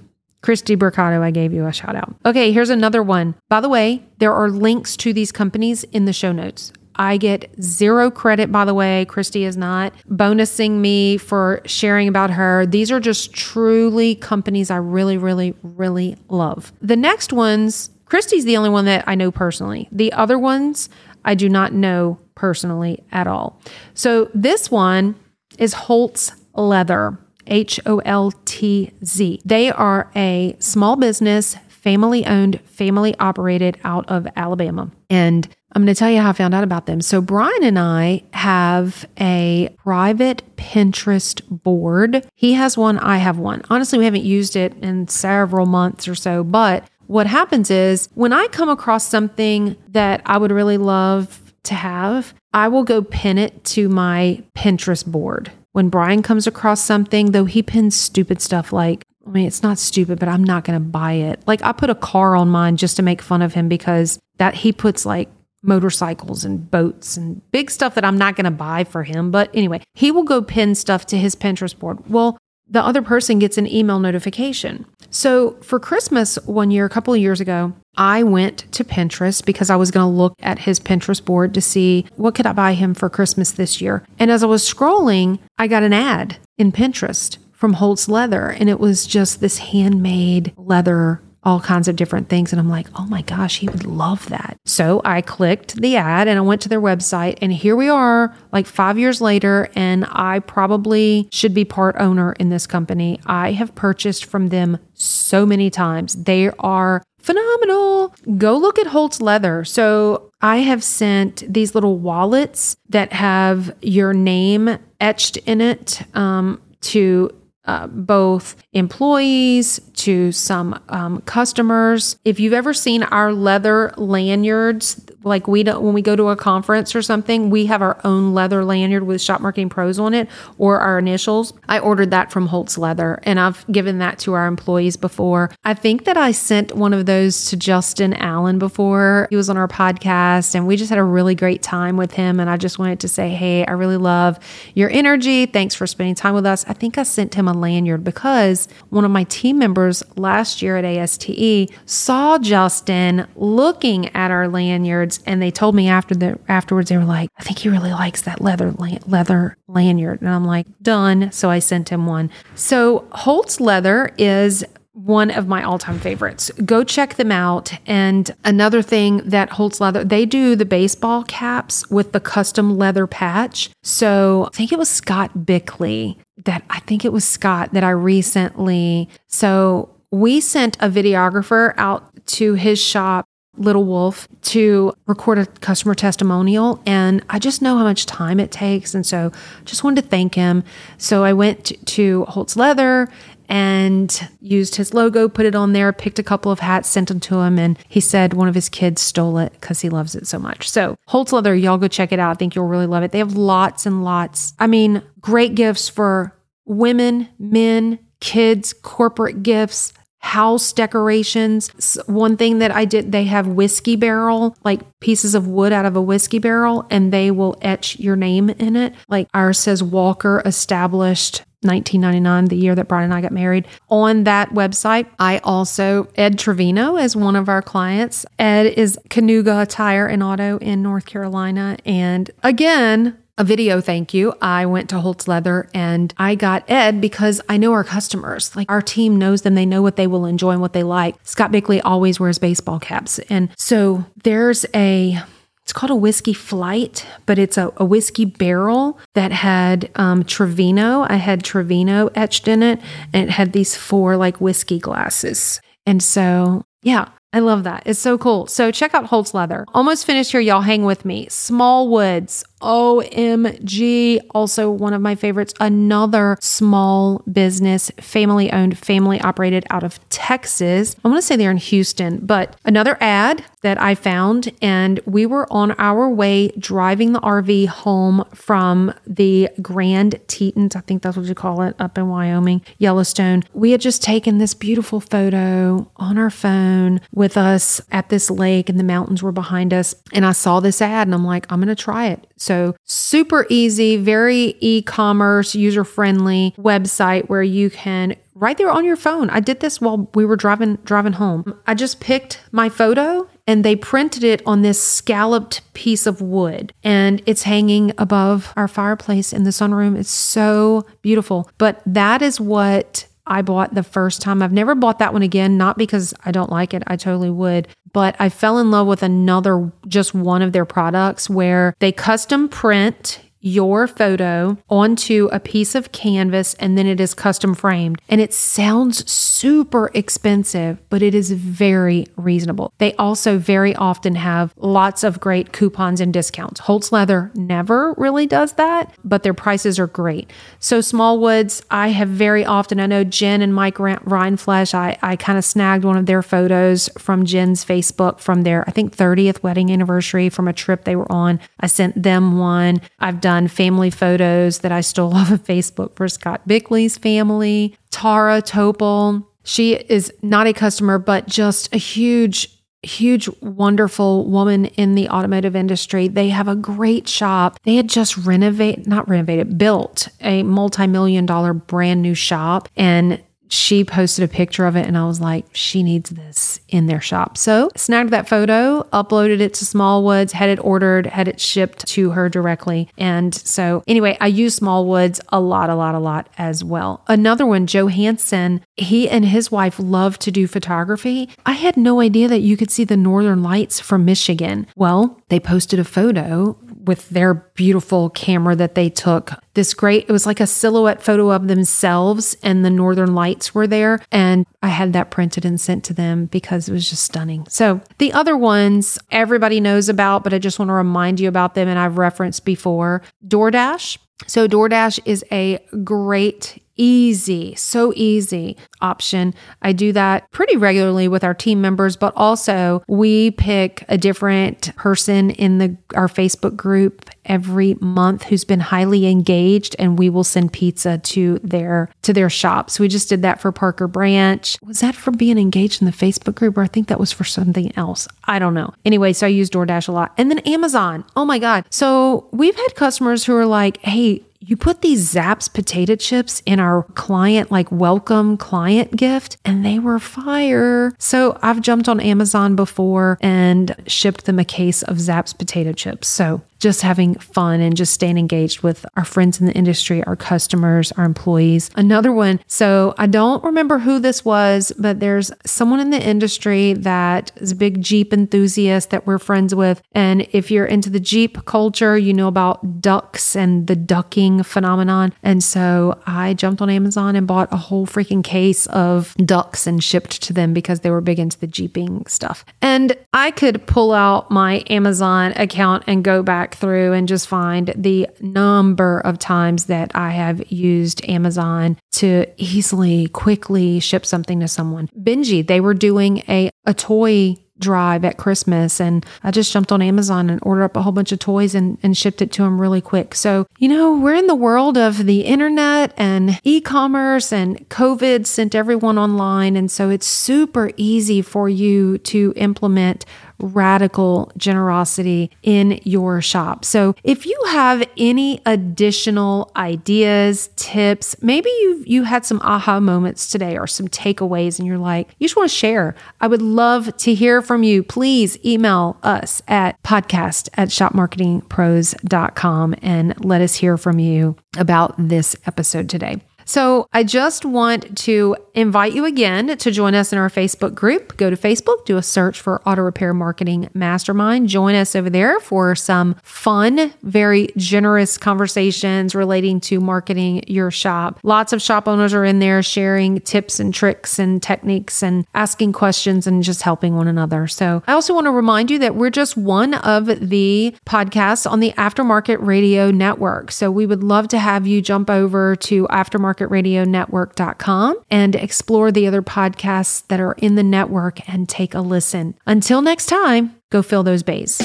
Christy 0.45 0.77
Bricado, 0.77 1.23
I 1.23 1.31
gave 1.31 1.55
you 1.55 1.65
a 1.65 1.73
shout 1.73 1.97
out. 1.97 2.15
Okay, 2.27 2.53
here's 2.53 2.69
another 2.69 3.03
one. 3.03 3.35
By 3.49 3.63
the 3.63 3.69
way, 3.71 4.05
there 4.19 4.35
are 4.35 4.51
links 4.51 4.95
to 4.99 5.15
these 5.15 5.33
companies 5.33 5.85
in 5.85 6.05
the 6.05 6.13
show 6.13 6.33
notes. 6.33 6.71
I 6.97 7.17
get 7.17 7.51
zero 7.63 8.11
credit, 8.11 8.53
by 8.53 8.67
the 8.67 8.75
way. 8.75 9.07
Christy 9.07 9.45
is 9.45 9.57
not 9.57 9.95
bonusing 10.07 10.81
me 10.81 11.17
for 11.17 11.63
sharing 11.65 12.09
about 12.09 12.29
her. 12.29 12.67
These 12.67 12.93
are 12.93 13.01
just 13.01 13.33
truly 13.33 14.17
companies 14.17 14.71
I 14.71 14.77
really, 14.77 15.17
really, 15.17 15.55
really 15.63 16.19
love. 16.29 16.75
The 16.83 16.95
next 16.95 17.33
ones, 17.33 17.89
Christy's 18.05 18.45
the 18.45 18.59
only 18.59 18.69
one 18.69 18.85
that 18.85 19.05
I 19.07 19.15
know 19.15 19.31
personally. 19.31 19.89
The 19.91 20.13
other 20.13 20.39
ones, 20.39 20.91
I 21.25 21.35
do 21.35 21.49
not 21.49 21.73
know 21.73 22.19
personally 22.35 23.03
at 23.13 23.27
all. 23.27 23.59
So 23.95 24.31
this 24.35 24.71
one 24.71 25.15
is 25.57 25.73
Holtz 25.73 26.33
Leather. 26.53 27.19
H 27.47 27.81
O 27.87 27.99
L 28.01 28.33
T 28.45 28.93
Z. 29.05 29.41
They 29.45 29.71
are 29.71 30.11
a 30.15 30.57
small 30.59 30.97
business, 30.97 31.57
family 31.69 32.27
owned, 32.27 32.61
family 32.63 33.15
operated 33.19 33.79
out 33.85 34.09
of 34.09 34.27
Alabama. 34.37 34.91
And 35.11 35.47
I'm 35.73 35.83
going 35.85 35.95
to 35.95 35.99
tell 35.99 36.11
you 36.11 36.21
how 36.21 36.31
I 36.31 36.33
found 36.33 36.55
out 36.55 36.65
about 36.65 36.87
them. 36.87 37.01
So, 37.01 37.21
Brian 37.21 37.63
and 37.65 37.79
I 37.79 38.23
have 38.33 39.05
a 39.21 39.75
private 39.77 40.43
Pinterest 40.57 41.43
board. 41.49 42.27
He 42.35 42.55
has 42.55 42.79
one, 42.79 42.99
I 42.99 43.19
have 43.19 43.39
one. 43.39 43.63
Honestly, 43.69 43.99
we 43.99 44.05
haven't 44.05 44.25
used 44.25 44.57
it 44.57 44.73
in 44.83 45.09
several 45.09 45.67
months 45.67 46.07
or 46.07 46.15
so, 46.15 46.45
but 46.45 46.89
what 47.07 47.27
happens 47.27 47.71
is 47.71 48.09
when 48.15 48.33
I 48.33 48.47
come 48.49 48.69
across 48.69 49.07
something 49.07 49.77
that 49.89 50.23
I 50.25 50.39
would 50.39 50.53
really 50.53 50.79
love 50.79 51.53
to 51.65 51.75
have, 51.75 52.35
I 52.53 52.69
will 52.69 52.85
go 52.85 53.03
pin 53.03 53.37
it 53.37 53.65
to 53.65 53.89
my 53.89 54.43
Pinterest 54.57 55.05
board 55.05 55.51
when 55.75 55.89
Brian 55.89 56.23
comes 56.23 56.47
across 56.47 56.81
something, 56.81 57.33
though 57.33 57.47
he 57.47 57.61
pins 57.61 57.97
stupid 57.97 58.41
stuff 58.41 58.73
like, 58.73 59.05
I 59.27 59.31
mean, 59.31 59.45
it's 59.45 59.65
not 59.65 59.77
stupid, 59.77 60.21
but 60.21 60.29
I'm 60.29 60.45
not 60.45 60.65
going 60.65 60.81
to 60.81 60.89
buy 60.89 61.15
it. 61.15 61.43
Like 61.49 61.63
I 61.65 61.73
put 61.73 61.91
a 61.91 61.97
car 61.97 62.37
on 62.37 62.49
mine 62.49 62.77
just 62.77 62.95
to 62.97 63.03
make 63.03 63.21
fun 63.21 63.43
of 63.43 63.55
him 63.55 63.69
because 63.69 64.21
that 64.39 64.55
he 64.55 64.71
puts 64.71 65.05
like 65.05 65.29
motorcycles 65.65 66.45
and 66.45 66.71
boats 66.71 67.17
and 67.17 67.43
big 67.51 67.73
stuff 67.73 67.97
that 67.97 68.05
I'm 68.05 68.17
not 68.17 68.37
going 68.37 68.45
to 68.45 68.53
buy 68.53 68.85
for 68.85 69.03
him. 69.03 69.33
But 69.33 69.51
anyway, 69.53 69.81
he 69.95 70.13
will 70.13 70.23
go 70.23 70.43
pin 70.43 70.77
stuff 70.77 71.07
to 71.07 71.19
his 71.19 71.35
Pinterest 71.35 71.77
board. 71.77 72.09
Well, 72.09 72.39
the 72.68 72.83
other 72.83 73.03
person 73.03 73.38
gets 73.38 73.59
an 73.59 73.66
email 73.66 74.00
notification. 74.00 74.87
So 75.11 75.53
for 75.62 75.79
Christmas 75.79 76.37
one 76.46 76.70
year, 76.70 76.85
a 76.87 76.90
couple 76.90 77.14
of 77.14 77.20
years 77.20 77.40
ago, 77.40 77.72
I 77.96 78.22
went 78.22 78.70
to 78.72 78.85
Pinterest 78.85 79.44
because 79.44 79.70
I 79.70 79.77
was 79.77 79.90
going 79.90 80.05
to 80.05 80.16
look 80.16 80.35
at 80.40 80.61
his 80.61 80.81
Pinterest 80.81 81.24
board 81.24 81.55
to 81.55 81.61
see 81.61 82.07
what 82.16 82.35
could 82.35 82.46
I 82.46 82.53
buy 82.53 82.74
him 82.74 82.94
for 82.94 83.09
Christmas 83.09 83.53
this 83.53 83.81
year. 83.81 84.05
And 84.18 84.31
as 84.31 84.42
I 84.42 84.46
was 84.46 84.68
scrolling, 84.68 85.38
I 85.59 85.68
got 85.68 85.83
an 85.83 85.92
ad 85.92 86.38
in 86.59 86.72
Pinterest 86.72 87.38
from 87.53 87.74
Holtz 87.74 88.09
Leather 88.09 88.48
and 88.50 88.68
it 88.68 88.81
was 88.81 89.07
just 89.07 89.40
this 89.40 89.59
handmade 89.59 90.53
leather 90.57 91.22
all 91.45 91.61
kinds 91.61 91.89
of 91.89 91.97
different 91.97 92.29
things. 92.29 92.53
And 92.53 92.61
I'm 92.61 92.69
like, 92.69 92.87
oh 92.97 93.07
my 93.07 93.23
gosh, 93.23 93.59
he 93.59 93.69
would 93.69 93.85
love 93.85 94.29
that. 94.31 94.59
So 94.65 95.01
I 95.05 95.21
clicked 95.21 95.77
the 95.77 95.97
ad 95.97 96.27
and 96.27 96.39
I 96.39 96.43
went 96.43 96.63
to 96.63 96.69
their 96.69 96.81
website. 96.81 97.39
And 97.43 97.53
here 97.53 97.77
we 97.77 97.89
are, 97.89 98.35
like 98.53 98.67
five 98.67 98.99
years 98.99 99.21
later. 99.21 99.69
And 99.75 100.07
I 100.11 100.41
probably 100.41 101.29
should 101.31 101.55
be 101.55 101.65
part 101.65 101.97
owner 101.99 102.33
in 102.33 102.49
this 102.49 102.67
company. 102.67 103.21
I 103.27 103.53
have 103.53 103.75
purchased 103.75 104.25
from 104.25 104.49
them 104.49 104.79
so 104.95 105.45
many 105.45 105.71
times. 105.71 106.15
They 106.15 106.51
are 106.59 107.03
phenomenal. 107.19 108.15
Go 108.37 108.57
look 108.57 108.79
at 108.79 108.87
Holtz 108.87 109.21
Leather. 109.21 109.65
So 109.65 110.31
I 110.43 110.59
have 110.59 110.85
sent 110.85 111.43
these 111.53 111.75
little 111.75 111.99
wallets 111.99 112.77
that 112.91 113.13
have 113.15 113.75
your 113.81 114.13
name 114.13 114.79
etched 115.01 115.39
in 115.39 115.63
it 115.63 116.03
um, 116.15 116.61
to 116.83 117.31
uh, 117.66 117.87
both 117.87 118.57
employees 118.72 119.81
to 119.94 120.33
some 120.33 120.79
um, 120.90 121.20
customers. 121.22 122.16
If 122.24 122.38
you've 122.38 122.53
ever 122.53 122.74
seen 122.74 123.05
our 123.05 123.33
leather 123.33 123.92
lanyards, 123.96 125.00
like 125.22 125.48
we 125.48 125.62
don't, 125.62 125.83
when 125.83 125.94
we 125.94 126.03
go 126.03 126.14
to 126.14 126.29
a 126.29 126.37
conference 126.37 126.94
or 126.94 127.00
something, 127.00 127.48
we 127.48 127.66
have 127.66 127.81
our 127.81 127.98
own 128.05 128.35
leather 128.35 128.64
lanyard 128.64 129.05
with 129.05 129.22
Shop 129.22 129.40
Marketing 129.40 129.70
Pros 129.70 129.98
on 129.98 130.12
it 130.12 130.29
or 130.59 130.79
our 130.81 130.98
initials. 130.98 131.55
I 131.68 131.79
ordered 131.79 132.11
that 132.11 132.31
from 132.31 132.46
Holtz 132.46 132.77
Leather 132.77 133.18
and 133.22 133.40
I've 133.40 133.66
given 133.72 133.98
that 133.98 134.18
to 134.20 134.35
our 134.35 134.46
employees 134.46 134.96
before. 134.96 135.50
I 135.64 135.72
think 135.72 136.05
that 136.05 136.18
I 136.18 136.33
sent 136.33 136.77
one 136.77 136.92
of 136.92 137.07
those 137.07 137.46
to 137.46 137.57
Justin 137.57 138.12
Allen 138.14 138.59
before. 138.59 139.27
He 139.31 139.37
was 139.37 139.48
on 139.48 139.57
our 139.57 139.68
podcast 139.68 140.55
and 140.55 140.66
we 140.66 140.77
just 140.77 140.90
had 140.90 140.98
a 140.98 141.05
really 141.05 141.35
great 141.35 141.62
time 141.62 141.96
with 141.96 142.12
him. 142.12 142.40
And 142.40 142.50
I 142.50 142.59
just 142.59 142.79
wanted 142.79 143.00
to 143.00 143.09
say, 143.09 143.31
hey, 143.31 143.64
I 143.64 143.72
really 143.72 143.96
love 143.96 144.38
your 144.74 144.90
energy. 144.90 145.46
Thanks 145.46 145.74
for 145.74 145.87
spending 145.87 146.14
time 146.14 146.35
with 146.35 146.44
us. 146.44 146.66
I 146.68 146.74
think 146.74 146.98
I 146.98 147.05
sent 147.05 147.35
him 147.35 147.48
a 147.48 147.54
lanyard 147.55 148.05
because 148.05 148.69
one 148.90 149.05
of 149.05 149.11
my 149.11 149.25
team 149.25 149.59
members 149.59 150.03
last 150.17 150.62
year 150.62 150.77
at 150.77 150.85
ASTE 150.85 151.71
saw 151.87 152.38
Justin 152.38 153.27
looking 153.37 154.14
at 154.14 154.31
our 154.31 154.49
lanyards 154.49 155.21
and 155.27 155.40
they 155.40 155.51
told 155.51 155.75
me 155.75 155.88
after 155.88 156.14
the 156.14 156.38
afterwards 156.49 156.90
they 156.90 156.97
were 156.97 157.05
like, 157.05 157.31
I 157.38 157.43
think 157.43 157.59
he 157.59 157.69
really 157.69 157.93
likes 157.93 158.23
that 158.23 158.40
leather 158.40 158.73
leather 159.07 159.57
lanyard. 159.69 160.21
And 160.21 160.31
I'm 160.31 160.45
like, 160.45 160.67
done. 160.83 161.33
So 161.33 161.51
I 161.51 161.59
sent 161.59 161.88
him 161.88 162.07
one. 162.07 162.31
So 162.55 163.07
Holtz 163.12 163.61
leather 163.61 164.12
is 164.19 164.64
one 164.95 165.31
of 165.31 165.49
my 165.49 165.62
all-time 165.62 165.99
favorites. 165.99 166.51
Go 166.64 166.85
check 166.85 167.14
them 167.14 167.33
out. 167.33 167.73
And 167.85 168.31
another 168.45 168.81
thing 168.81 169.19
that 169.29 169.51
Holtz 169.51 169.81
leather, 169.81 170.05
they 170.05 170.25
do 170.25 170.55
the 170.55 170.64
baseball 170.64 171.25
caps 171.25 171.88
with 171.90 172.12
the 172.12 172.21
custom 172.21 172.79
leather 172.79 173.07
patch. 173.07 173.71
So 173.83 174.49
I 174.53 174.57
think 174.57 174.73
it 174.73 174.79
was 174.79 174.88
Scott 174.88 175.45
Bickley 175.45 176.17
that 176.44 176.64
I 176.68 176.81
think 176.81 177.05
it 177.05 177.12
was 177.12 177.25
Scott 177.25 177.73
that 177.73 177.85
I 177.85 177.90
recently 177.90 179.09
so 179.27 179.90
we 180.11 180.40
sent 180.40 180.77
a 180.81 180.88
videographer 180.88 181.75
out 181.77 182.11
to 182.27 182.55
his 182.55 182.81
shop 182.81 183.27
Little 183.57 183.85
Wolf 183.85 184.27
to 184.42 184.92
record 185.07 185.38
a 185.38 185.47
customer 185.47 185.94
testimonial. 185.94 186.83
And 186.87 187.25
I 187.31 187.38
just 187.38 187.62
know 187.62 187.77
how 187.77 187.85
much 187.85 188.07
time 188.07 188.40
it 188.40 188.51
takes. 188.51 188.94
And 188.94 189.07
so 189.07 189.33
just 189.64 189.85
wanted 189.85 190.03
to 190.03 190.09
thank 190.09 190.35
him. 190.35 190.64
So 190.99 191.25
I 191.25 191.33
went 191.33 191.73
to 191.87 192.25
Holtz 192.25 192.57
Leather 192.57 193.09
and 193.49 194.29
used 194.41 194.77
his 194.77 194.95
logo, 194.95 195.29
put 195.29 195.47
it 195.47 195.55
on 195.55 195.73
there, 195.73 195.93
picked 195.93 196.19
a 196.19 196.23
couple 196.23 196.51
of 196.51 196.61
hats, 196.61 196.89
sent 196.89 197.09
them 197.09 197.21
to 197.21 197.41
him, 197.41 197.59
and 197.59 197.79
he 197.89 198.01
said 198.01 198.35
one 198.35 198.49
of 198.49 198.55
his 198.55 198.69
kids 198.69 199.01
stole 199.01 199.39
it 199.39 199.53
because 199.53 199.81
he 199.81 199.89
loves 199.89 200.15
it 200.15 200.27
so 200.27 200.39
much. 200.39 200.69
So 200.69 200.97
Holtz 201.07 201.33
Leather, 201.33 201.55
y'all 201.55 201.79
go 201.79 201.89
check 201.89 202.13
it 202.13 202.19
out. 202.19 202.31
I 202.31 202.35
think 202.35 202.55
you'll 202.55 202.67
really 202.67 202.87
love 202.87 203.03
it. 203.03 203.13
They 203.13 203.19
have 203.19 203.37
lots 203.37 203.87
and 203.87 204.05
lots. 204.05 204.55
I 204.59 204.67
mean, 204.67 205.03
great 205.21 205.55
gifts 205.55 205.89
for 205.89 206.37
women, 206.65 207.29
men, 207.39 207.99
kids, 208.21 208.73
corporate 208.73 209.43
gifts, 209.43 209.93
house 210.19 210.73
decorations. 210.73 211.99
One 212.07 212.39
thing 212.39 212.59
that 212.61 212.71
I 212.71 212.87
did, 212.87 213.13
they 213.13 213.25
have 213.25 213.47
whiskey 213.47 213.95
barrel, 213.95 214.57
like 214.65 214.81
pieces 215.01 215.35
of 215.35 215.47
wood 215.47 215.71
out 215.71 215.85
of 215.85 215.97
a 215.97 216.03
whiskey 216.03 216.39
barrel, 216.39 216.87
and 216.91 217.13
they 217.13 217.31
will 217.31 217.59
etch 217.61 217.99
your 217.99 218.17
name 218.17 218.49
in 218.49 218.75
it. 218.75 218.95
Like 219.07 219.29
ours 219.35 219.59
says 219.59 219.83
Walker 219.83 220.41
established 220.47 221.43
1999, 221.64 222.46
the 222.46 222.57
year 222.57 222.74
that 222.74 222.88
Brian 222.88 223.05
and 223.05 223.14
I 223.14 223.20
got 223.20 223.33
married. 223.33 223.66
On 223.88 224.24
that 224.24 224.50
website, 224.50 225.07
I 225.18 225.38
also, 225.38 226.09
Ed 226.16 226.38
Trevino 226.38 226.96
is 226.96 227.16
one 227.16 227.37
of 227.37 227.48
our 227.48 227.62
clients. 227.62 228.27
Ed 228.38 228.66
is 228.66 228.98
Kanuga 229.09 229.66
Tire 229.68 230.07
and 230.07 230.22
Auto 230.22 230.59
in 230.59 230.83
North 230.83 231.07
Carolina. 231.07 231.77
And 231.85 232.31
again, 232.42 233.18
a 233.37 233.42
video 233.42 233.81
thank 233.81 234.14
you. 234.14 234.33
I 234.40 234.66
went 234.66 234.88
to 234.90 235.00
Holtz 235.00 235.27
Leather 235.27 235.68
and 235.74 236.14
I 236.16 236.37
got 236.37 236.70
Ed 236.70 237.00
because 237.00 237.40
I 237.48 237.57
know 237.57 237.72
our 237.72 237.83
customers. 237.83 238.55
Like 238.55 238.70
our 238.70 238.81
team 238.81 239.16
knows 239.16 239.42
them, 239.42 239.57
they 239.57 239.66
know 239.66 239.83
what 239.83 239.96
they 239.96 240.07
will 240.07 240.24
enjoy 240.24 240.53
and 240.53 240.61
what 240.61 240.72
they 240.72 240.85
like. 240.85 241.16
Scott 241.24 241.50
Bickley 241.50 241.81
always 241.81 242.20
wears 242.20 242.38
baseball 242.38 242.79
caps. 242.79 243.18
And 243.31 243.50
so 243.57 244.05
there's 244.22 244.64
a 244.72 245.18
it's 245.64 245.72
called 245.72 245.90
a 245.90 245.96
whiskey 245.96 246.35
flight, 246.35 247.07
but 247.24 247.38
it's 247.38 247.57
a, 247.57 247.72
a 247.79 247.87
whiskey 247.87 248.27
barrel 248.27 248.98
that 249.14 249.33
had 249.33 249.90
um, 249.94 250.22
Trevino. 250.22 251.07
I 251.09 251.16
had 251.16 251.42
Trevino 251.42 252.09
etched 252.14 252.48
in 252.48 252.62
it, 252.62 252.81
and 253.14 253.29
it 253.29 253.33
had 253.33 253.53
these 253.53 253.74
four 253.74 254.18
like 254.18 254.42
whiskey 254.42 254.79
glasses. 254.79 255.62
And 255.87 256.03
so, 256.03 256.66
yeah, 256.83 257.09
I 257.33 257.38
love 257.38 257.64
that. 257.64 257.83
It's 257.87 257.98
so 257.98 258.18
cool. 258.18 258.46
So 258.46 258.70
check 258.70 258.94
out 258.94 259.07
Holtz 259.07 259.33
Leather. 259.33 259.64
Almost 259.72 260.05
finished 260.05 260.33
here, 260.33 260.40
y'all. 260.40 260.61
Hang 260.61 260.85
with 260.85 261.05
me. 261.07 261.27
Smallwoods. 261.27 262.44
OMG. 262.64 264.20
Also, 264.31 264.70
one 264.70 264.94
of 264.94 265.03
my 265.03 265.14
favorites. 265.14 265.55
Another 265.61 266.37
small 266.40 267.22
business, 267.31 267.90
family 268.00 268.50
owned, 268.53 268.79
family 268.79 269.20
operated 269.20 269.64
out 269.70 269.85
of 269.85 270.00
Texas. 270.09 270.96
I 271.05 271.09
want 271.09 271.18
to 271.18 271.27
say 271.27 271.37
they're 271.37 271.50
in 271.50 271.59
Houston, 271.59 272.24
but 272.24 272.57
another 272.64 272.96
ad 273.00 273.44
that 273.64 273.81
I 273.81 273.94
found. 273.94 274.53
And 274.62 275.00
we 275.07 275.27
were 275.27 275.50
on 275.53 275.72
our 275.79 276.09
way 276.09 276.48
driving 276.59 277.12
the 277.12 277.20
RV 277.20 277.66
home 277.68 278.24
from 278.35 278.94
the 279.07 279.48
Grand 279.61 280.20
Tetons. 280.29 280.77
I 280.77 280.81
think 280.81 281.03
that's 281.03 281.16
what 281.16 281.27
you 281.27 281.35
call 281.35 281.62
it 281.62 281.74
up 281.79 281.98
in 281.98 282.09
Wyoming, 282.09 282.62
Yellowstone. 282.79 283.42
We 283.53 283.72
had 283.72 283.81
just 283.81 284.03
taken 284.03 284.38
this 284.38 284.55
beautiful 284.55 285.00
photo 285.00 285.90
on 285.96 286.18
our 286.18 286.31
phone 286.31 287.00
with 287.12 287.37
us 287.37 287.81
at 287.90 288.09
this 288.09 288.31
lake, 288.31 288.68
and 288.68 288.79
the 288.79 288.85
mountains 288.85 289.22
were 289.22 289.33
behind 289.33 289.72
us. 289.72 289.94
And 290.12 290.24
I 290.24 290.33
saw 290.33 290.61
this 290.61 290.81
ad, 290.81 291.09
and 291.09 291.14
I'm 291.14 291.24
like, 291.24 291.50
I'm 291.50 291.59
going 291.59 291.74
to 291.74 291.74
try 291.74 292.07
it. 292.09 292.27
So, 292.37 292.54
super 292.85 293.47
easy, 293.49 293.97
very 293.97 294.57
e 294.61 294.83
commerce, 294.83 295.55
user 295.55 295.85
friendly 295.85 296.55
website 296.59 297.29
where 297.29 297.43
you 297.43 297.71
can 297.71 298.17
right 298.35 298.59
there 298.59 298.71
on 298.71 298.85
your 298.85 298.97
phone. 298.97 299.31
I 299.31 299.40
did 299.40 299.61
this 299.61 299.81
while 299.81 300.11
we 300.14 300.25
were 300.25 300.37
driving 300.37 300.77
driving 300.85 301.14
home. 301.14 301.59
I 301.67 301.75
just 301.75 302.01
picked 302.01 302.40
my 302.53 302.69
photo 302.69 303.29
and 303.47 303.64
they 303.64 303.77
printed 303.77 304.25
it 304.25 304.43
on 304.47 304.62
this 304.62 304.83
scalloped 304.83 305.61
piece 305.75 306.07
of 306.07 306.21
wood 306.21 306.73
and 306.83 307.23
it's 307.27 307.43
hanging 307.43 307.93
above 307.99 308.53
our 308.57 308.69
fireplace 308.69 309.33
in 309.33 309.45
the 309.45 309.51
sunroom. 309.51 309.97
It's 309.99 310.11
so 310.11 310.87
beautiful. 311.03 311.51
But 311.59 311.83
that 311.87 312.23
is 312.23 312.40
what 312.40 313.07
I 313.27 313.43
bought 313.43 313.75
the 313.75 313.83
first 313.83 314.21
time. 314.21 314.43
I've 314.43 314.53
never 314.53 314.75
bought 314.75 314.99
that 314.99 315.13
one 315.13 315.23
again, 315.23 315.57
not 315.57 315.79
because 315.79 316.13
I 316.25 316.31
don't 316.31 316.51
like 316.51 316.75
it, 316.75 316.83
I 316.87 316.97
totally 316.97 317.31
would, 317.31 317.69
but 317.93 318.17
I 318.19 318.29
fell 318.29 318.59
in 318.59 318.71
love 318.71 318.87
with 318.87 319.03
another, 319.03 319.73
just 319.89 320.15
one 320.15 320.43
of 320.43 320.53
their 320.53 320.65
products 320.67 321.31
where 321.31 321.75
they 321.81 321.93
custom 321.93 322.49
print 322.49 323.21
your 323.45 323.87
photo 323.87 324.57
onto 324.71 325.29
a 325.31 325.39
piece 325.39 325.75
of 325.75 325.93
canvas 325.93 326.55
and 326.55 326.79
then 326.79 326.87
it 326.87 326.99
is 326.99 327.13
custom 327.13 327.55
framed. 327.55 328.01
And 328.09 328.19
it 328.19 328.33
sounds 328.33 329.09
super 329.11 329.91
expensive, 329.93 330.79
but 330.89 331.03
it 331.03 331.15
is 331.15 331.31
very 331.31 332.07
reasonable. 332.17 332.73
They 332.79 332.95
also 332.95 333.37
very 333.37 333.77
often 333.77 334.15
have 334.15 334.55
lots 334.57 335.05
of 335.05 335.21
great 335.21 335.53
coupons 335.53 336.01
and 336.01 336.11
discounts. 336.11 336.61
Holtz 336.61 336.91
Leather 336.91 337.31
never 337.35 337.93
really 337.99 338.27
does 338.27 338.55
that, 338.55 338.95
but 339.05 339.23
their 339.25 339.35
prices 339.35 339.79
are 339.79 339.89
great. 339.89 340.31
So 340.59 340.79
Smallwoods, 340.79 341.63
I 341.71 341.89
have 341.89 342.09
very 342.09 342.47
often, 342.47 342.81
I 342.81 342.87
know 342.87 343.05
Jen 343.05 343.43
and 343.43 343.55
Mike 343.55 343.77
Rindfleisch, 343.77 344.73
I, 344.73 344.97
I 345.03 345.17
kind 345.17 345.37
of 345.37 345.45
snagged 345.45 345.85
one 345.85 345.99
of 345.99 346.07
their 346.07 346.23
photos 346.23 346.89
from 346.97 347.27
Jen's 347.27 347.63
Facebook 347.63 348.21
from 348.21 348.43
their, 348.43 348.65
I 348.67 348.71
think, 348.71 348.97
30th 348.97 349.43
wedding 349.43 349.71
anniversary 349.71 350.31
from 350.31 350.49
a 350.49 350.55
trip 350.55 350.85
they 350.85 350.97
were 350.97 351.13
on. 351.13 351.41
I 351.61 351.67
sent 351.67 352.03
them 352.03 352.39
one. 352.39 352.81
I've 352.99 353.21
done 353.21 353.34
done 353.35 353.49
family 353.49 353.90
photos 353.90 354.61
that 354.61 354.73
I 354.73 354.81
stole 354.81 355.14
off 355.14 355.31
of 355.31 355.42
Facebook 355.42 355.97
for 355.97 356.09
Scott 356.09 356.47
Bickley's 356.47 356.97
family. 356.97 357.77
Tara 357.90 358.40
Topol, 358.40 359.27
she 359.44 359.75
is 359.75 360.12
not 360.23 360.47
a 360.47 360.53
customer, 360.53 360.99
but 360.99 361.27
just 361.27 361.75
a 361.75 361.79
huge 361.79 362.51
huge, 362.83 363.31
wonderful 363.40 364.27
woman 364.27 364.66
in 364.66 364.94
the 364.94 365.09
automotive 365.09 365.57
industry. 365.57 366.07
They 366.07 366.29
have 366.29 366.49
a 366.49 366.55
great 366.55 367.09
shop. 367.09 367.59
They 367.62 367.77
had 367.77 367.88
just 367.88 368.14
renovated, 368.18 368.87
not 368.87 369.09
renovated, 369.09 369.57
built 369.57 370.09
a 370.20 370.42
multi 370.42 370.87
million 370.87 371.25
dollar 371.25 371.55
brand 371.55 372.03
new 372.03 372.14
shop. 372.14 372.68
And 372.77 373.23
she 373.55 373.85
posted 373.85 374.25
a 374.25 374.29
picture 374.29 374.67
of 374.67 374.77
it 374.77 374.87
and 374.87 374.99
I 374.99 375.07
was 375.07 375.21
like, 375.21 375.47
she 375.53 375.83
needs 375.83 376.11
this 376.11 376.61
in 376.69 376.87
their 376.87 377.01
shop. 377.01 377.38
So 377.38 377.71
snagged 377.77 378.11
that 378.11 378.29
photo, 378.29 378.83
uploaded 378.93 379.40
it 379.40 379.55
to 379.55 379.64
Smallwoods, 379.64 380.33
had 380.33 380.49
it 380.49 380.59
ordered, 380.59 381.07
had 381.07 381.29
it 381.29 381.40
shipped 381.40 381.87
to 381.88 382.11
her 382.11 382.29
directly. 382.29 382.88
And 382.99 383.35
so 383.35 383.85
anyway, 383.87 384.17
I 384.21 384.27
use 384.27 384.59
Smallwoods 384.59 385.21
a 385.29 385.40
lot, 385.40 385.71
a 385.71 385.75
lot, 385.77 385.95
a 385.95 386.01
lot 386.01 386.29
as 386.37 386.64
well. 386.64 387.05
Another 387.07 387.47
one, 387.47 387.67
Joe 387.67 387.87
Hansen, 387.87 388.61
he 388.77 389.09
and 389.09 389.25
his 389.25 389.53
wife 389.53 389.77
love 389.79 390.19
to 390.21 390.33
do 390.33 390.47
photography. 390.47 391.31
I 391.47 391.53
had 391.53 391.77
no 391.77 392.01
idea 392.01 392.27
that 392.29 392.40
you 392.40 392.57
could 392.57 392.71
see 392.71 392.85
the 392.85 392.97
northern 392.97 393.43
lights 393.43 393.79
from 393.79 394.05
Michigan. 394.05 394.67
Well, 394.75 395.21
they 395.29 395.38
posted 395.38 395.79
a 395.79 395.85
photo 395.85 396.59
with 396.85 397.09
their 397.11 397.35
beautiful 397.35 398.11
camera 398.11 398.57
that 398.57 398.75
they 398.75 398.90
took. 398.90 399.33
This 399.55 399.75
great, 399.75 400.07
it 400.09 400.12
was 400.12 400.27
like 400.27 400.40
a 400.40 400.47
silhouette 400.47 401.03
photo 401.03 401.31
of 401.31 401.49
themselves, 401.49 402.37
and 402.42 402.64
the 402.64 402.70
northern 402.70 403.14
lights 403.14 403.55
were 403.55 403.66
there. 403.66 404.01
And 404.11 404.47
I 404.62 404.68
had 404.68 404.92
that 404.92 405.11
printed 405.11 405.44
and 405.44 405.61
sent 405.61 405.85
to 405.85 405.94
them 405.94 406.27
because 406.27 406.68
it 406.68 406.73
was 406.73 406.88
just 406.88 407.03
stunning. 407.03 407.47
So 407.49 407.81
the 407.99 408.12
other 408.12 408.37
ones 408.37 408.99
everybody 409.11 409.61
knows 409.61 409.88
about, 409.88 410.25
but 410.25 410.35
I 410.35 410.38
just 410.38 410.59
want 410.59 410.68
to 410.68 410.75
remind 410.75 411.20
you 411.20 411.29
about 411.29 411.55
them, 411.55 411.68
and 411.68 411.79
I've 411.79 411.99
referenced 411.99 412.44
before 412.44 413.03
DoorDash. 413.27 413.99
So, 414.27 414.47
DoorDash 414.47 415.01
is 415.05 415.25
a 415.33 415.59
great 415.83 416.62
easy, 416.77 417.55
so 417.55 417.93
easy 417.97 418.57
option. 418.81 419.35
I 419.63 419.73
do 419.73 419.93
that 419.93 420.31
pretty 420.31 420.57
regularly 420.57 421.09
with 421.09 421.25
our 421.25 421.35
team 421.35 421.61
members, 421.61 421.97
but 421.97 422.13
also 422.17 422.83
we 422.87 423.31
pick 423.33 423.85
a 423.88 423.96
different 423.96 424.75
person 424.77 425.31
in 425.31 425.59
the 425.59 425.77
our 425.94 426.09
Facebook 426.09 426.57
group 426.57 427.11
every 427.27 427.75
month 427.81 428.25
who's 428.25 428.44
been 428.44 428.61
highly 428.61 429.07
engaged 429.07 429.75
and 429.79 429.98
we 429.98 430.11
will 430.11 430.25
send 430.25 430.53
pizza 430.53 430.98
to 430.98 431.38
their 431.42 431.88
to 432.03 432.13
their 432.13 432.29
shop. 432.29 432.71
So 432.71 432.83
we 432.85 432.88
just 432.88 433.09
did 433.09 433.23
that 433.23 433.40
for 433.40 433.53
Parker 433.53 433.88
Branch. 433.88 434.59
Was 434.63 434.81
that 434.81 434.94
for 434.94 435.11
being 435.11 435.38
engaged 435.38 435.81
in 435.81 435.87
the 435.87 435.92
Facebook 435.92 436.35
group 436.35 436.59
or 436.59 436.63
I 436.63 436.67
think 436.67 436.88
that 436.88 437.01
was 437.01 437.13
for 437.13 437.25
something 437.25 437.73
else. 437.77 438.07
I 438.25 438.38
don't 438.38 438.55
know. 438.55 438.75
Anyway, 438.85 439.13
so 439.13 439.27
I 439.27 439.31
use 439.31 439.51
DoorDash 439.51 439.88
a 439.88 439.92
lot. 439.92 440.13
And 440.19 440.31
then 440.31 440.40
Amazon. 440.40 441.05
Oh 441.17 441.25
my 441.25 441.38
god. 441.38 441.65
So 441.71 442.29
we've 442.33 442.57
had 442.57 442.75
customers 442.75 443.25
who 443.25 443.35
are 443.35 443.46
like, 443.46 443.79
"Hey, 443.79 444.23
you 444.47 444.57
put 444.57 444.83
these 444.83 445.09
Zapp's 445.11 445.49
potato 445.49 445.97
chips 445.97 446.42
in 446.45 446.61
our 446.61 446.83
client, 446.95 447.51
like 447.51 447.71
welcome 447.73 448.37
client 448.37 448.95
gift, 448.97 449.38
and 449.45 449.65
they 449.65 449.79
were 449.79 449.99
fire. 449.99 450.92
So 450.99 451.38
I've 451.42 451.63
jumped 451.63 451.88
on 451.88 451.99
Amazon 452.01 452.55
before 452.55 453.17
and 453.21 453.75
shipped 453.87 454.27
them 454.27 454.38
a 454.38 454.45
case 454.45 454.83
of 454.83 455.01
Zapp's 455.01 455.33
potato 455.33 455.73
chips. 455.73 456.09
So 456.09 456.42
just 456.65 456.81
having 456.81 457.15
fun 457.17 457.60
and 457.60 457.77
just 457.77 457.92
staying 457.92 458.17
engaged 458.17 458.62
with 458.62 458.87
our 458.96 459.04
friends 459.04 459.38
in 459.38 459.46
the 459.46 459.52
industry, 459.52 460.02
our 460.04 460.17
customers, 460.17 460.92
our 460.92 461.04
employees. 461.04 461.71
Another 461.77 462.10
one. 462.10 462.40
So 462.46 462.94
I 462.96 463.06
don't 463.06 463.44
remember 463.44 463.81
who 463.81 463.98
this 463.98 464.25
was, 464.25 464.73
but 464.79 464.98
there's 464.98 465.31
someone 465.44 465.79
in 465.79 465.90
the 465.90 466.02
industry 466.02 466.73
that 466.73 467.33
is 467.37 467.52
a 467.52 467.54
big 467.54 467.83
Jeep 467.83 468.15
enthusiast 468.15 468.88
that 468.88 469.06
we're 469.06 469.19
friends 469.19 469.54
with. 469.54 469.83
And 469.92 470.27
if 470.33 470.50
you're 470.50 470.65
into 470.65 470.88
the 470.88 471.00
Jeep 471.00 471.44
culture, 471.44 471.98
you 471.98 472.15
know 472.15 472.29
about 472.29 472.81
ducks 472.81 473.37
and 473.37 473.67
the 473.67 473.77
ducking 473.77 474.42
phenomenon. 474.42 475.12
And 475.23 475.44
so 475.44 476.00
I 476.06 476.33
jumped 476.33 476.62
on 476.62 476.71
Amazon 476.71 477.15
and 477.15 477.27
bought 477.27 477.52
a 477.52 477.58
whole 477.58 477.87
freaking 477.87 478.25
case 478.25 478.65
of 478.69 479.15
ducks 479.17 479.67
and 479.67 479.85
shipped 479.85 480.23
to 480.23 480.33
them 480.33 480.54
because 480.54 480.81
they 480.81 480.90
were 480.90 481.02
big 481.02 481.19
into 481.19 481.38
the 481.38 481.46
Jeeping 481.46 482.06
stuff. 482.06 482.42
And 482.62 482.96
I 483.12 483.33
could 483.33 483.67
pull 483.67 483.92
out 483.92 484.31
my 484.31 484.65
Amazon 484.71 485.35
account 485.37 485.85
and 485.87 486.02
go 486.02 486.23
through 486.55 486.92
and 486.92 487.09
just 487.09 487.29
find 487.29 487.73
the 487.77 488.09
number 488.21 489.00
of 489.00 489.19
times 489.19 489.67
that 489.67 489.90
I 489.94 490.11
have 490.11 490.50
used 490.50 491.09
Amazon 491.09 491.79
to 491.92 492.27
easily, 492.37 493.09
quickly 493.09 493.81
ship 493.81 494.05
something 494.07 494.40
to 494.40 494.48
someone. 494.48 494.88
Benji, 494.98 495.46
they 495.46 495.61
were 495.61 495.75
doing 495.75 496.23
a, 496.29 496.50
a 496.65 496.75
toy 496.75 497.37
drive 497.59 498.05
at 498.05 498.17
Christmas. 498.17 498.81
And 498.81 499.07
I 499.23 499.31
just 499.31 499.52
jumped 499.52 499.71
on 499.71 499.81
Amazon 499.81 500.29
and 500.29 500.40
ordered 500.42 500.65
up 500.65 500.77
a 500.77 500.83
whole 500.83 500.92
bunch 500.92 501.13
of 501.13 501.21
toys 501.21 501.55
and, 501.55 501.79
and 501.83 501.96
shipped 501.96 502.21
it 502.21 502.33
to 502.33 502.42
them 502.42 502.61
really 502.61 502.81
quick. 502.81 503.15
So, 503.15 503.46
you 503.59 503.69
know, 503.69 503.96
we're 503.96 504.15
in 504.15 504.27
the 504.27 504.35
world 504.35 504.77
of 504.77 505.07
the 505.07 505.21
internet 505.21 505.94
and 505.96 506.40
e 506.42 506.61
commerce, 506.61 507.33
and 507.33 507.69
COVID 507.69 508.27
sent 508.27 508.55
everyone 508.55 508.98
online. 508.98 509.57
And 509.57 509.71
so 509.71 509.88
it's 509.88 510.07
super 510.07 510.73
easy 510.77 511.23
for 511.23 511.48
you 511.48 511.98
to 511.98 512.33
implement 512.37 513.07
radical 513.39 514.33
generosity 514.37 515.31
in 515.43 515.81
your 515.85 516.21
shop. 516.21 516.65
So 516.65 516.95
if 517.05 517.27
you 517.27 517.41
have 517.49 517.89
any 517.97 518.41
additional 518.47 519.53
ideas, 519.57 520.51
tips, 520.57 521.17
maybe 521.23 521.49
you 521.49 521.85
you 521.87 522.03
had 522.05 522.25
some 522.25 522.41
aha 522.43 522.81
moments 522.81 523.31
today 523.31 523.59
or 523.59 523.67
some 523.67 523.89
takeaways 523.89 524.59
and 524.59 524.67
you're 524.67 524.79
like, 524.79 525.15
you 525.19 525.27
just 525.27 525.37
want 525.37 525.51
to 525.51 525.57
share. 525.57 525.95
I 526.21 526.27
would 526.27 526.43
love 526.43 526.97
to 526.99 527.15
hear 527.15 527.43
from 527.43 527.63
you. 527.63 527.83
Please 527.83 528.39
email 528.45 528.99
us 529.03 529.43
at 529.49 529.83
podcast 529.83 530.49
at 530.55 530.69
shopmarketingpros.com 530.69 532.75
and 532.83 533.25
let 533.25 533.41
us 533.41 533.55
hear 533.57 533.77
from 533.77 533.99
you 533.99 534.37
about 534.57 534.95
this 534.99 535.37
episode 535.47 535.89
today. 535.89 536.21
So 536.45 536.88
I 536.92 537.05
just 537.05 537.45
want 537.45 537.97
to 537.99 538.37
invite 538.55 538.92
you 538.92 539.05
again 539.05 539.57
to 539.57 539.71
join 539.71 539.95
us 539.95 540.13
in 540.13 540.19
our 540.19 540.29
Facebook 540.29 540.75
group. 540.75 541.17
Go 541.17 541.31
to 541.31 541.37
Facebook, 541.37 541.85
do 541.85 541.97
a 541.97 542.03
search 542.03 542.40
for 542.40 542.63
Auto 542.69 542.83
Repair 542.83 543.13
Marketing 543.15 543.69
Mastermind. 543.75 544.49
Join 544.49 544.75
us 544.75 544.95
over 544.95 545.11
there 545.11 545.40
for 545.40 545.75
some 545.75 546.15
fun, 546.23 546.92
very 547.03 547.49
generous 547.57 548.17
conversations 548.17 549.15
relating 549.15 549.61
to 549.61 549.81
marketing 549.81 550.45
your 550.47 550.71
shop. 550.71 551.19
Lots 551.23 551.53
of 551.53 551.61
shop 551.61 551.88
owners 551.88 552.15
are 552.15 552.25
in 552.25 552.38
there 552.38 552.63
sharing 552.63 553.21
tips 553.21 553.59
and 553.59 553.75
tricks 553.75 554.19
and 554.19 554.42
techniques 554.42 555.03
and 555.03 555.27
asking 555.35 555.73
questions 555.73 556.27
and 556.27 556.42
just 556.42 556.63
helping 556.63 556.97
one 556.97 557.09
another. 557.09 557.49
So 557.49 557.83
I 557.87 557.92
also 557.92 558.15
want 558.15 558.27
to 558.27 558.31
remind 558.31 558.71
you 558.71 558.79
that 558.81 558.95
we're 558.95 559.11
just 559.11 559.37
one 559.37 559.75
of 559.75 560.07
the 560.07 560.75
podcasts 560.87 561.51
on 561.51 561.61
the 561.61 561.73
Aftermarket 561.73 562.38
Radio 562.40 562.90
Network. 562.90 563.51
So 563.51 563.71
we 563.71 563.87
would 563.87 564.05
love 564.05 564.29
to 564.29 564.38
have 564.38 564.67
you 564.67 564.81
jump 564.81 565.11
over 565.11 565.57
to 565.57 565.87
Aftermarket 565.88 566.34
marketradionetwork.com 566.35 567.97
and 568.11 568.35
explore 568.35 568.93
the 568.93 569.07
other 569.07 569.23
podcasts 569.23 570.07
that 570.09 570.21
are 570.21 570.33
in 570.35 570.55
the 570.55 570.63
network 570.63 571.29
and 571.29 571.49
take 571.49 571.75
a 571.75 571.81
listen. 571.81 572.35
Until 572.47 572.83
next 572.83 573.07
time, 573.07 573.55
go 573.71 573.83
fill 573.83 574.03
those 574.03 574.23
bays. 574.23 574.61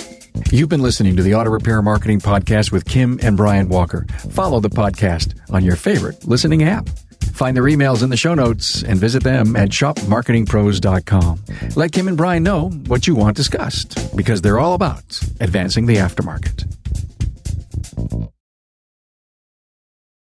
You've 0.52 0.70
been 0.70 0.82
listening 0.82 1.16
to 1.16 1.24
the 1.24 1.36
Auto 1.36 1.50
Repair 1.50 1.82
Marketing 1.82 2.20
Podcast 2.20 2.72
with 2.72 2.86
Kim 2.86 3.20
and 3.22 3.36
Brian 3.36 3.68
Walker. 3.70 4.06
Follow 4.32 4.60
the 4.60 4.70
podcast 4.70 5.38
on 5.50 5.64
your 5.64 5.76
favorite 5.76 6.26
listening 6.26 6.64
app. 6.64 6.88
Find 7.34 7.56
their 7.56 7.64
emails 7.64 8.04
in 8.04 8.10
the 8.10 8.18
show 8.18 8.34
notes 8.34 8.84
and 8.84 9.00
visit 9.00 9.24
them 9.24 9.56
at 9.56 9.70
shopmarketingpros.com. 9.70 11.40
Let 11.76 11.92
Kim 11.92 12.08
and 12.08 12.18
Brian 12.18 12.44
know 12.44 12.70
what 12.88 13.08
you 13.08 13.16
want 13.16 13.38
discussed 13.38 14.16
because 14.16 14.42
they're 14.42 14.60
all 14.60 14.74
about 14.74 15.20
advancing 15.40 15.86
the 15.86 15.96
aftermarket. 15.96 16.66